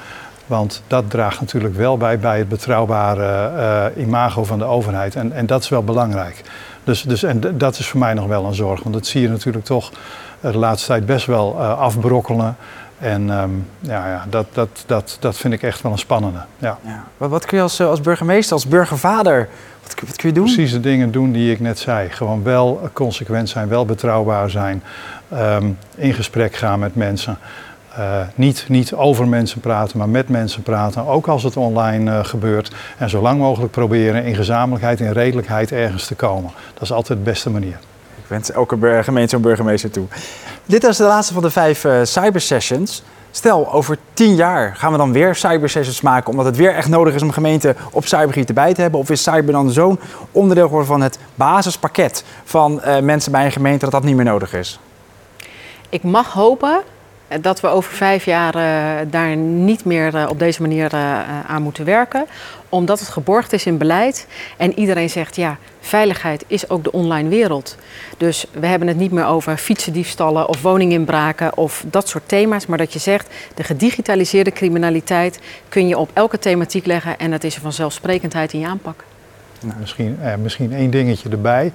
Want 0.45 0.81
dat 0.87 1.09
draagt 1.09 1.39
natuurlijk 1.39 1.75
wel 1.75 1.97
bij 1.97 2.19
bij 2.19 2.37
het 2.37 2.49
betrouwbare 2.49 3.91
imago 3.97 4.43
van 4.43 4.59
de 4.59 4.65
overheid. 4.65 5.15
En, 5.15 5.31
en 5.31 5.45
dat 5.45 5.63
is 5.63 5.69
wel 5.69 5.83
belangrijk. 5.83 6.43
Dus, 6.83 7.01
dus, 7.01 7.23
en 7.23 7.57
dat 7.57 7.79
is 7.79 7.87
voor 7.87 7.99
mij 7.99 8.13
nog 8.13 8.27
wel 8.27 8.45
een 8.45 8.53
zorg. 8.53 8.83
Want 8.83 8.95
dat 8.95 9.05
zie 9.05 9.21
je 9.21 9.29
natuurlijk 9.29 9.65
toch 9.65 9.91
de 10.41 10.57
laatste 10.57 10.87
tijd 10.87 11.05
best 11.05 11.25
wel 11.25 11.55
uh, 11.59 11.79
afbrokkelen. 11.79 12.55
En 12.99 13.29
um, 13.29 13.67
ja, 13.79 14.07
ja 14.07 14.25
dat, 14.29 14.45
dat, 14.53 14.69
dat, 14.85 15.17
dat 15.19 15.37
vind 15.37 15.53
ik 15.53 15.63
echt 15.63 15.81
wel 15.81 15.91
een 15.91 15.97
spannende. 15.97 16.39
Ja. 16.57 16.77
ja. 16.85 17.03
Wat, 17.17 17.29
wat 17.29 17.45
kun 17.45 17.57
je 17.57 17.63
als, 17.63 17.81
als 17.81 18.01
burgemeester, 18.01 18.53
als 18.53 18.67
burgervader, 18.67 19.49
wat, 19.83 19.95
wat, 20.07 20.15
kun 20.15 20.29
je 20.29 20.35
doen? 20.35 20.43
Precies 20.43 20.71
de 20.71 20.79
dingen 20.79 21.11
doen 21.11 21.31
die 21.31 21.51
ik 21.51 21.59
net 21.59 21.79
zei. 21.79 22.09
Gewoon 22.09 22.43
wel 22.43 22.89
consequent 22.93 23.49
zijn, 23.49 23.67
wel 23.67 23.85
betrouwbaar 23.85 24.49
zijn. 24.49 24.83
Um, 25.33 25.77
in 25.95 26.13
gesprek 26.13 26.55
gaan 26.55 26.79
met 26.79 26.95
mensen. 26.95 27.37
Uh, 27.97 28.21
niet, 28.35 28.65
niet 28.67 28.93
over 28.93 29.27
mensen 29.27 29.59
praten, 29.59 29.97
maar 29.97 30.09
met 30.09 30.29
mensen 30.29 30.63
praten. 30.63 31.07
Ook 31.07 31.27
als 31.27 31.43
het 31.43 31.57
online 31.57 32.11
uh, 32.11 32.25
gebeurt. 32.25 32.71
En 32.97 33.09
zo 33.09 33.21
lang 33.21 33.39
mogelijk 33.39 33.71
proberen 33.71 34.23
in 34.23 34.35
gezamenlijkheid, 34.35 34.99
in 34.99 35.11
redelijkheid 35.11 35.71
ergens 35.71 36.07
te 36.07 36.15
komen. 36.15 36.51
Dat 36.73 36.83
is 36.83 36.91
altijd 36.91 37.19
de 37.19 37.25
beste 37.25 37.49
manier. 37.49 37.79
Wens 38.29 38.51
elke 38.51 39.03
gemeente 39.03 39.29
zo'n 39.29 39.41
burgemeester 39.41 39.91
toe. 39.91 40.05
Dit 40.65 40.83
was 40.83 40.97
de 40.97 41.03
laatste 41.03 41.33
van 41.33 41.43
de 41.43 41.49
vijf 41.49 41.83
uh, 41.83 41.99
cybersessions. 42.03 43.03
Stel, 43.31 43.71
over 43.71 43.97
tien 44.13 44.35
jaar 44.35 44.75
gaan 44.75 44.91
we 44.91 44.97
dan 44.97 45.11
weer 45.11 45.35
cybersessions 45.35 46.01
maken... 46.01 46.29
omdat 46.29 46.45
het 46.45 46.55
weer 46.55 46.75
echt 46.75 46.89
nodig 46.89 47.13
is 47.13 47.21
om 47.21 47.31
gemeenten 47.31 47.75
op 47.91 48.05
cybergebied 48.05 48.47
erbij 48.47 48.73
te 48.73 48.81
hebben? 48.81 48.99
Of 48.99 49.09
is 49.09 49.23
cyber 49.23 49.51
dan 49.51 49.71
zo'n 49.71 49.99
onderdeel 50.31 50.65
geworden 50.65 50.87
van 50.87 51.01
het 51.01 51.19
basispakket... 51.35 52.23
van 52.43 52.81
uh, 52.85 52.99
mensen 52.99 53.31
bij 53.31 53.45
een 53.45 53.51
gemeente 53.51 53.79
dat 53.79 53.91
dat 53.91 54.03
niet 54.03 54.15
meer 54.15 54.25
nodig 54.25 54.53
is? 54.53 54.79
Ik 55.89 56.03
mag 56.03 56.33
hopen 56.33 56.81
dat 57.41 57.59
we 57.59 57.67
over 57.67 57.93
vijf 57.93 58.25
jaar 58.25 58.55
uh, 58.55 59.11
daar 59.11 59.35
niet 59.35 59.85
meer 59.85 60.15
uh, 60.15 60.25
op 60.29 60.39
deze 60.39 60.61
manier 60.61 60.93
aan 61.47 61.61
moeten 61.61 61.85
werken. 61.85 62.25
Omdat 62.69 62.99
het 62.99 63.09
geborgd 63.09 63.53
is 63.53 63.65
in 63.65 63.77
beleid. 63.77 64.27
En 64.57 64.79
iedereen 64.79 65.09
zegt, 65.09 65.35
ja, 65.35 65.57
veiligheid 65.79 66.43
is 66.47 66.69
ook 66.69 66.83
de 66.83 66.91
online 66.91 67.29
wereld. 67.29 67.77
Dus 68.17 68.45
we 68.51 68.67
hebben 68.67 68.87
het 68.87 68.97
niet 68.97 69.11
meer 69.11 69.25
over 69.25 69.57
fietsendiefstallen 69.57 70.49
of 70.49 70.61
woninginbraken 70.61 71.57
of 71.57 71.83
dat 71.87 72.07
soort 72.07 72.27
thema's. 72.27 72.65
Maar 72.65 72.77
dat 72.77 72.93
je 72.93 72.99
zegt, 72.99 73.33
de 73.55 73.63
gedigitaliseerde 73.63 74.51
criminaliteit 74.51 75.39
kun 75.69 75.87
je 75.87 75.97
op 75.97 76.09
elke 76.13 76.39
thematiek 76.39 76.85
leggen. 76.85 77.19
En 77.19 77.31
dat 77.31 77.43
is 77.43 77.55
een 77.55 77.61
vanzelfsprekendheid 77.61 78.53
in 78.53 78.59
je 78.59 78.67
aanpak. 78.67 79.03
Nou, 79.61 79.79
misschien, 79.79 80.17
misschien 80.41 80.73
één 80.73 80.89
dingetje 80.89 81.29
erbij. 81.29 81.71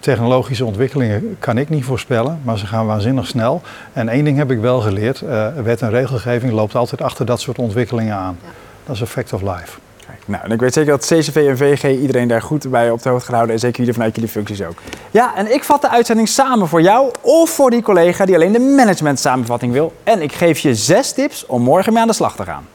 Technologische 0.00 0.64
ontwikkelingen 0.64 1.36
kan 1.38 1.58
ik 1.58 1.68
niet 1.68 1.84
voorspellen, 1.84 2.40
maar 2.42 2.58
ze 2.58 2.66
gaan 2.66 2.86
waanzinnig 2.86 3.26
snel. 3.26 3.62
En 3.92 4.08
één 4.08 4.24
ding 4.24 4.36
heb 4.36 4.50
ik 4.50 4.60
wel 4.60 4.80
geleerd: 4.80 5.20
uh, 5.20 5.46
wet 5.62 5.82
en 5.82 5.90
regelgeving 5.90 6.52
loopt 6.52 6.74
altijd 6.74 7.02
achter 7.02 7.26
dat 7.26 7.40
soort 7.40 7.58
ontwikkelingen 7.58 8.14
aan. 8.14 8.38
Ja. 8.42 8.48
Dat 8.84 8.94
is 8.94 9.00
een 9.00 9.06
fact 9.06 9.32
of 9.32 9.40
life. 9.40 9.78
Kijk, 10.06 10.22
nou, 10.26 10.44
en 10.44 10.50
ik 10.50 10.60
weet 10.60 10.72
zeker 10.72 10.90
dat 10.90 11.06
CCV 11.06 11.46
en 11.48 11.56
VG 11.56 12.00
iedereen 12.00 12.28
daar 12.28 12.42
goed 12.42 12.70
bij 12.70 12.90
op 12.90 13.02
de 13.02 13.08
hoogte 13.08 13.26
gehouden 13.26 13.54
en 13.54 13.60
zeker 13.60 13.78
jullie 13.78 13.92
vanuit 13.92 14.14
jullie 14.14 14.30
functies 14.30 14.62
ook. 14.62 14.78
Ja, 15.10 15.36
en 15.36 15.52
ik 15.52 15.64
vat 15.64 15.80
de 15.80 15.90
uitzending 15.90 16.28
samen 16.28 16.68
voor 16.68 16.82
jou 16.82 17.12
of 17.20 17.50
voor 17.50 17.70
die 17.70 17.82
collega 17.82 18.24
die 18.24 18.34
alleen 18.34 18.52
de 18.52 18.74
management 18.76 19.20
samenvatting 19.20 19.72
wil. 19.72 19.92
En 20.04 20.22
ik 20.22 20.32
geef 20.32 20.58
je 20.58 20.74
zes 20.74 21.12
tips 21.12 21.46
om 21.46 21.62
morgen 21.62 21.92
mee 21.92 22.02
aan 22.02 22.08
de 22.08 22.14
slag 22.14 22.36
te 22.36 22.44
gaan. 22.44 22.66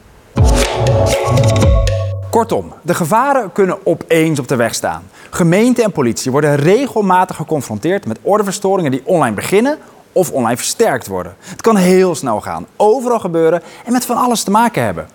Kortom, 2.34 2.72
de 2.82 2.94
gevaren 2.94 3.52
kunnen 3.52 3.86
opeens 3.86 4.38
op 4.38 4.48
de 4.48 4.56
weg 4.56 4.74
staan. 4.74 5.02
Gemeente 5.30 5.82
en 5.82 5.92
politie 5.92 6.30
worden 6.30 6.56
regelmatig 6.56 7.36
geconfronteerd 7.36 8.06
met 8.06 8.18
ordeverstoringen 8.22 8.90
die 8.90 9.02
online 9.04 9.34
beginnen 9.34 9.78
of 10.12 10.30
online 10.30 10.56
versterkt 10.56 11.06
worden. 11.06 11.36
Het 11.38 11.60
kan 11.60 11.76
heel 11.76 12.14
snel 12.14 12.40
gaan, 12.40 12.66
overal 12.76 13.18
gebeuren 13.18 13.62
en 13.84 13.92
met 13.92 14.04
van 14.04 14.16
alles 14.16 14.42
te 14.42 14.50
maken 14.50 14.82
hebben. 14.82 15.08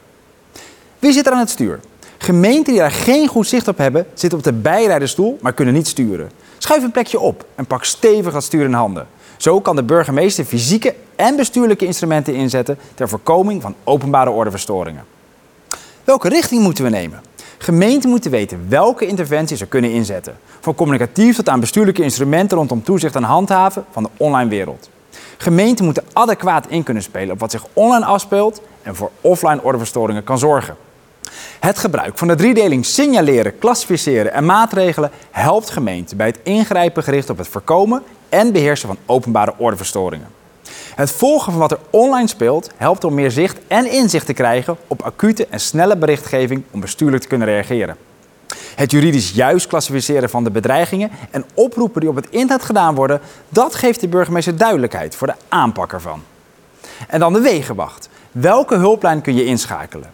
Wie 0.99 1.11
zit 1.11 1.27
er 1.27 1.31
aan 1.31 1.39
het 1.39 1.49
stuur? 1.49 1.79
Gemeenten 2.17 2.73
die 2.73 2.81
daar 2.81 2.91
geen 2.91 3.27
goed 3.27 3.47
zicht 3.47 3.67
op 3.67 3.77
hebben, 3.77 4.05
zitten 4.13 4.37
op 4.37 4.43
de 4.43 4.53
bijrijderstoel, 4.53 5.37
maar 5.41 5.53
kunnen 5.53 5.73
niet 5.73 5.87
sturen. 5.87 6.31
Schuif 6.57 6.83
een 6.83 6.91
plekje 6.91 7.19
op 7.19 7.45
en 7.55 7.65
pak 7.65 7.83
stevig 7.83 8.33
het 8.33 8.43
stuur 8.43 8.63
in 8.63 8.73
handen. 8.73 9.07
Zo 9.37 9.61
kan 9.61 9.75
de 9.75 9.83
burgemeester 9.83 10.45
fysieke 10.45 10.95
en 11.15 11.35
bestuurlijke 11.35 11.85
instrumenten 11.85 12.33
inzetten 12.35 12.77
ter 12.95 13.09
voorkoming 13.09 13.61
van 13.61 13.75
openbare 13.83 14.29
ordeverstoringen. 14.29 15.17
Welke 16.09 16.29
richting 16.29 16.61
moeten 16.61 16.83
we 16.83 16.89
nemen? 16.89 17.21
Gemeenten 17.57 18.09
moeten 18.09 18.31
weten 18.31 18.65
welke 18.69 19.05
interventies 19.05 19.59
ze 19.59 19.65
kunnen 19.65 19.91
inzetten. 19.91 20.37
Van 20.59 20.75
communicatief 20.75 21.35
tot 21.35 21.49
aan 21.49 21.59
bestuurlijke 21.59 22.03
instrumenten 22.03 22.57
rondom 22.57 22.83
toezicht 22.83 23.15
en 23.15 23.23
handhaven 23.23 23.85
van 23.91 24.03
de 24.03 24.09
online 24.17 24.49
wereld. 24.49 24.89
Gemeenten 25.37 25.85
moeten 25.85 26.03
adequaat 26.13 26.67
in 26.67 26.83
kunnen 26.83 27.03
spelen 27.03 27.31
op 27.31 27.39
wat 27.39 27.51
zich 27.51 27.65
online 27.73 28.05
afspeelt 28.05 28.61
en 28.81 28.95
voor 28.95 29.11
offline 29.21 29.63
ordeverstoringen 29.63 30.23
kan 30.23 30.39
zorgen. 30.39 30.75
Het 31.59 31.77
gebruik 31.77 32.17
van 32.17 32.27
de 32.27 32.35
driedeling 32.35 32.85
signaleren, 32.85 33.57
klassificeren 33.57 34.33
en 34.33 34.45
maatregelen 34.45 35.11
helpt 35.31 35.69
gemeenten 35.69 36.17
bij 36.17 36.27
het 36.27 36.39
ingrijpen 36.43 37.03
gericht 37.03 37.29
op 37.29 37.37
het 37.37 37.47
voorkomen 37.47 38.03
en 38.29 38.51
beheersen 38.51 38.87
van 38.87 38.97
openbare 39.05 39.53
ordeverstoringen. 39.57 40.38
Het 40.95 41.11
volgen 41.11 41.51
van 41.51 41.61
wat 41.61 41.71
er 41.71 41.79
online 41.89 42.27
speelt 42.27 42.69
helpt 42.77 43.03
om 43.03 43.13
meer 43.13 43.31
zicht 43.31 43.57
en 43.67 43.91
inzicht 43.91 44.25
te 44.25 44.33
krijgen 44.33 44.77
op 44.87 45.01
acute 45.01 45.47
en 45.49 45.59
snelle 45.59 45.97
berichtgeving 45.97 46.63
om 46.71 46.79
bestuurlijk 46.79 47.21
te 47.21 47.27
kunnen 47.27 47.47
reageren. 47.47 47.97
Het 48.75 48.91
juridisch 48.91 49.31
juist 49.31 49.67
klassificeren 49.67 50.29
van 50.29 50.43
de 50.43 50.51
bedreigingen 50.51 51.11
en 51.31 51.45
oproepen 51.53 52.01
die 52.01 52.09
op 52.09 52.15
het 52.15 52.29
internet 52.29 52.65
gedaan 52.65 52.95
worden, 52.95 53.21
dat 53.49 53.75
geeft 53.75 53.99
de 53.99 54.07
burgemeester 54.07 54.57
duidelijkheid 54.57 55.15
voor 55.15 55.27
de 55.27 55.35
aanpak 55.49 55.93
ervan. 55.93 56.23
En 57.07 57.19
dan 57.19 57.33
de 57.33 57.41
wegenwacht. 57.41 58.09
Welke 58.31 58.75
hulplijn 58.75 59.21
kun 59.21 59.35
je 59.35 59.45
inschakelen? 59.45 60.11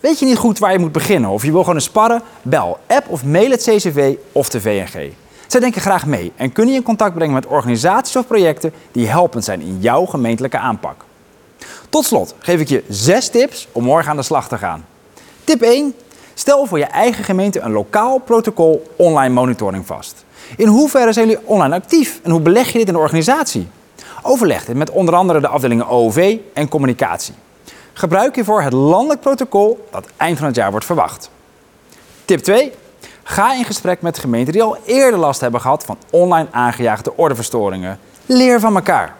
Weet 0.00 0.18
je 0.18 0.26
niet 0.26 0.36
goed 0.36 0.58
waar 0.58 0.72
je 0.72 0.78
moet 0.78 0.92
beginnen 0.92 1.30
of 1.30 1.44
je 1.44 1.50
wil 1.50 1.60
gewoon 1.60 1.74
een 1.74 1.82
sparren? 1.82 2.22
Bel, 2.42 2.78
app 2.86 3.08
of 3.08 3.24
mail 3.24 3.50
het 3.50 3.62
CCV 3.62 4.14
of 4.32 4.48
de 4.48 4.60
VNG. 4.60 5.12
Zij 5.48 5.60
denken 5.60 5.80
graag 5.80 6.06
mee 6.06 6.32
en 6.36 6.52
kunnen 6.52 6.72
je 6.72 6.78
in 6.78 6.84
contact 6.84 7.14
brengen 7.14 7.34
met 7.34 7.46
organisaties 7.46 8.16
of 8.16 8.26
projecten 8.26 8.72
die 8.92 9.06
helpend 9.06 9.44
zijn 9.44 9.60
in 9.60 9.78
jouw 9.80 10.04
gemeentelijke 10.04 10.58
aanpak. 10.58 11.04
Tot 11.88 12.04
slot 12.04 12.34
geef 12.38 12.60
ik 12.60 12.68
je 12.68 12.84
zes 12.88 13.28
tips 13.28 13.68
om 13.72 13.84
morgen 13.84 14.10
aan 14.10 14.16
de 14.16 14.22
slag 14.22 14.48
te 14.48 14.58
gaan. 14.58 14.86
Tip 15.44 15.62
1. 15.62 15.94
Stel 16.34 16.66
voor 16.66 16.78
je 16.78 16.84
eigen 16.84 17.24
gemeente 17.24 17.60
een 17.60 17.72
lokaal 17.72 18.18
protocol 18.18 18.92
online 18.96 19.34
monitoring 19.34 19.86
vast. 19.86 20.24
In 20.56 20.66
hoeverre 20.66 21.12
zijn 21.12 21.28
jullie 21.28 21.46
online 21.46 21.74
actief 21.74 22.20
en 22.22 22.30
hoe 22.30 22.40
beleg 22.40 22.66
je 22.72 22.78
dit 22.78 22.86
in 22.86 22.92
de 22.92 22.98
organisatie? 22.98 23.68
Overleg 24.22 24.64
dit 24.64 24.76
met 24.76 24.90
onder 24.90 25.14
andere 25.14 25.40
de 25.40 25.48
afdelingen 25.48 25.88
OOV 25.88 26.38
en 26.54 26.68
communicatie. 26.68 27.34
Gebruik 27.92 28.34
hiervoor 28.34 28.62
het 28.62 28.72
landelijk 28.72 29.20
protocol 29.20 29.86
dat 29.90 30.06
eind 30.16 30.38
van 30.38 30.46
het 30.46 30.56
jaar 30.56 30.70
wordt 30.70 30.86
verwacht. 30.86 31.30
Tip 32.24 32.40
2. 32.40 32.72
Ga 33.30 33.54
in 33.54 33.64
gesprek 33.64 34.02
met 34.02 34.18
gemeenten 34.18 34.52
die 34.52 34.62
al 34.62 34.76
eerder 34.84 35.20
last 35.20 35.40
hebben 35.40 35.60
gehad 35.60 35.84
van 35.84 35.98
online 36.10 36.48
aangejaagde 36.50 37.16
ordeverstoringen. 37.16 37.98
Leer 38.26 38.60
van 38.60 38.74
elkaar. 38.74 39.14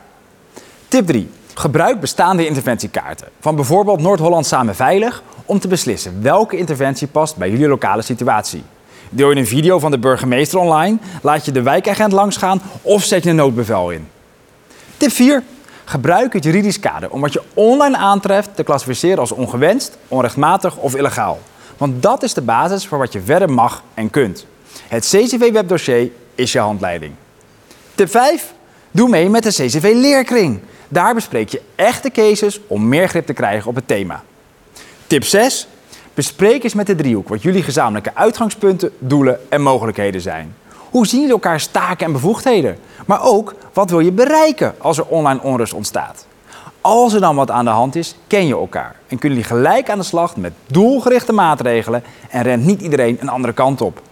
Tip 0.89 1.07
3. 1.07 1.31
Gebruik 1.55 2.01
bestaande 2.01 2.47
interventiekaarten 2.47 3.29
van 3.41 3.55
bijvoorbeeld 3.55 4.01
Noord-Holland 4.01 4.47
Samen 4.47 4.75
Veilig 4.75 5.23
om 5.45 5.59
te 5.59 5.69
beslissen 5.69 6.23
welke 6.23 6.57
interventie 6.57 7.07
past 7.07 7.37
bij 7.37 7.51
jullie 7.51 7.69
lokale 7.69 8.03
situatie. 8.03 8.63
Deel 9.11 9.31
je 9.31 9.37
een 9.37 9.47
video 9.47 9.79
van 9.79 9.91
de 9.91 9.99
burgemeester 9.99 10.59
online, 10.59 10.99
laat 11.23 11.45
je 11.45 11.53
de 11.53 11.63
wijkagent 11.63 12.13
langsgaan 12.13 12.63
of 12.83 13.03
zet 13.03 13.25
je 13.25 13.31
een 13.31 13.37
noodbevel 13.37 13.91
in. 13.91 14.09
Tip 14.97 15.11
4. 15.11 15.43
Gebruik 15.85 16.33
het 16.33 16.45
juridisch 16.45 16.81
kader 16.81 17.11
om 17.11 17.21
wat 17.21 17.33
je 17.33 17.43
online 17.55 17.97
aantreft 17.97 18.57
te 18.57 18.63
klassificeren 18.63 19.19
als 19.19 19.33
ongewenst, 19.33 19.99
onrechtmatig 20.09 20.77
of 20.77 20.95
illegaal. 20.95 21.39
Want 21.79 22.03
dat 22.03 22.23
is 22.23 22.35
de 22.35 22.43
basis 22.43 22.87
voor 22.87 22.99
wat 22.99 23.13
je 23.13 23.21
verder 23.21 23.51
mag 23.51 23.83
en 23.95 24.11
kunt. 24.11 24.47
Het 24.89 25.05
CCV-webdossier 25.05 26.11
is 26.35 26.53
je 26.53 26.59
handleiding. 26.59 27.13
Tip 27.95 28.11
5. 28.11 28.55
Doe 28.91 29.09
mee 29.09 29.29
met 29.29 29.43
de 29.43 29.51
CCV-leerkring. 29.51 30.61
Daar 30.89 31.15
bespreek 31.15 31.49
je 31.49 31.63
echte 31.75 32.11
cases 32.11 32.61
om 32.67 32.89
meer 32.89 33.09
grip 33.09 33.27
te 33.27 33.33
krijgen 33.33 33.69
op 33.69 33.75
het 33.75 33.89
thema. 33.89 34.23
Tip 35.07 35.25
6. 35.25 35.69
Bespreek 36.15 36.63
eens 36.65 36.75
met 36.75 36.87
de 36.87 36.95
driehoek 36.95 37.29
wat 37.29 37.43
jullie 37.43 37.63
gezamenlijke 37.63 38.15
uitgangspunten, 38.15 38.93
doelen 38.99 39.41
en 39.49 39.63
mogelijkheden 39.63 40.21
zijn. 40.21 40.55
Hoe 40.91 41.07
zien 41.07 41.19
jullie 41.21 41.35
elkaars 41.35 41.67
taken 41.67 42.07
en 42.07 42.13
bevoegdheden? 42.13 42.79
Maar 43.07 43.23
ook, 43.23 43.55
wat 43.73 43.91
wil 43.91 44.01
je 44.01 44.13
bereiken 44.13 44.75
als 44.79 44.99
er 44.99 45.07
online 45.07 45.43
onrust 45.43 45.75
ontstaat? 45.75 46.27
Als 46.81 47.13
er 47.13 47.21
dan 47.21 47.37
wat 47.37 47.51
aan 47.51 47.65
de 47.65 47.71
hand 47.71 47.97
is, 47.97 48.15
ken 48.27 48.47
je 48.47 48.55
elkaar 48.55 48.97
en 49.07 49.19
kunnen 49.19 49.39
jullie 49.39 49.55
gelijk 49.55 49.91
aan 49.91 49.99
de 49.99 50.05
slag 50.05 50.37
met 50.37 50.53
doelgerichte 50.67 51.33
maatregelen 51.33 52.03
en 52.31 52.43
rent 52.43 52.65
niet 52.65 52.81
iedereen 52.81 53.17
een 53.21 53.29
andere 53.29 53.53
kant 53.53 53.81
op. 53.81 54.03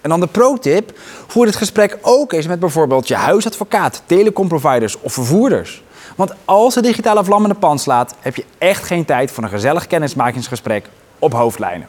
En 0.00 0.10
dan 0.10 0.20
de 0.20 0.26
pro-tip: 0.26 0.98
voer 1.26 1.46
het 1.46 1.56
gesprek 1.56 1.98
ook 2.02 2.32
eens 2.32 2.46
met 2.46 2.60
bijvoorbeeld 2.60 3.08
je 3.08 3.14
huisadvocaat, 3.14 4.02
telecomproviders 4.06 5.00
of 5.00 5.12
vervoerders. 5.12 5.82
Want 6.16 6.32
als 6.44 6.74
de 6.74 6.82
digitale 6.82 7.24
vlam 7.24 7.42
in 7.42 7.48
de 7.48 7.54
pan 7.54 7.78
slaat, 7.78 8.14
heb 8.20 8.36
je 8.36 8.44
echt 8.58 8.84
geen 8.84 9.04
tijd 9.04 9.30
voor 9.30 9.44
een 9.44 9.50
gezellig 9.50 9.86
kennismakingsgesprek 9.86 10.88
op 11.18 11.32
hoofdlijnen. 11.32 11.88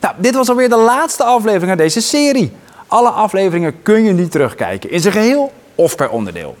Nou, 0.00 0.14
dit 0.18 0.34
was 0.34 0.48
alweer 0.48 0.68
de 0.68 0.76
laatste 0.76 1.24
aflevering 1.24 1.68
uit 1.70 1.78
deze 1.78 2.00
serie. 2.00 2.52
Alle 2.86 3.10
afleveringen 3.10 3.82
kun 3.82 4.02
je 4.02 4.12
nu 4.12 4.28
terugkijken, 4.28 4.90
in 4.90 5.00
zijn 5.00 5.14
geheel 5.14 5.52
of 5.74 5.96
per 5.96 6.10
onderdeel. 6.10 6.56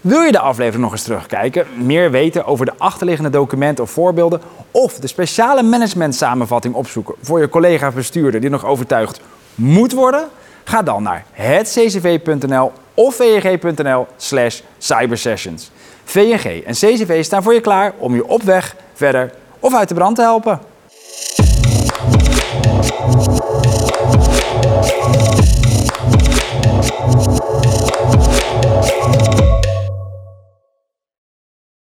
Wil 0.00 0.22
je 0.22 0.32
de 0.32 0.38
aflevering 0.38 0.82
nog 0.82 0.92
eens 0.92 1.02
terugkijken, 1.02 1.66
meer 1.76 2.10
weten 2.10 2.44
over 2.44 2.66
de 2.66 2.72
achterliggende 2.78 3.30
documenten 3.30 3.84
of 3.84 3.90
voorbeelden, 3.90 4.40
of 4.70 4.94
de 4.94 5.06
speciale 5.06 5.62
management 5.62 6.14
samenvatting 6.14 6.74
opzoeken 6.74 7.14
voor 7.22 7.40
je 7.40 7.48
collega 7.48 7.90
bestuurder 7.90 8.40
die 8.40 8.50
nog 8.50 8.64
overtuigd 8.64 9.20
moet 9.54 9.92
worden? 9.92 10.28
Ga 10.64 10.82
dan 10.82 11.02
naar 11.02 11.24
hetccv.nl 11.32 12.72
of 12.94 13.14
vng.nl 13.14 14.06
slash 14.16 14.60
cybersessions. 14.78 15.70
VNG 16.04 16.62
en 16.64 16.72
CCV 16.72 17.24
staan 17.24 17.42
voor 17.42 17.54
je 17.54 17.60
klaar 17.60 17.92
om 17.98 18.14
je 18.14 18.28
op 18.28 18.42
weg, 18.42 18.76
verder 18.94 19.32
of 19.60 19.74
uit 19.74 19.88
de 19.88 19.94
brand 19.94 20.16
te 20.16 20.22
helpen. 20.22 20.60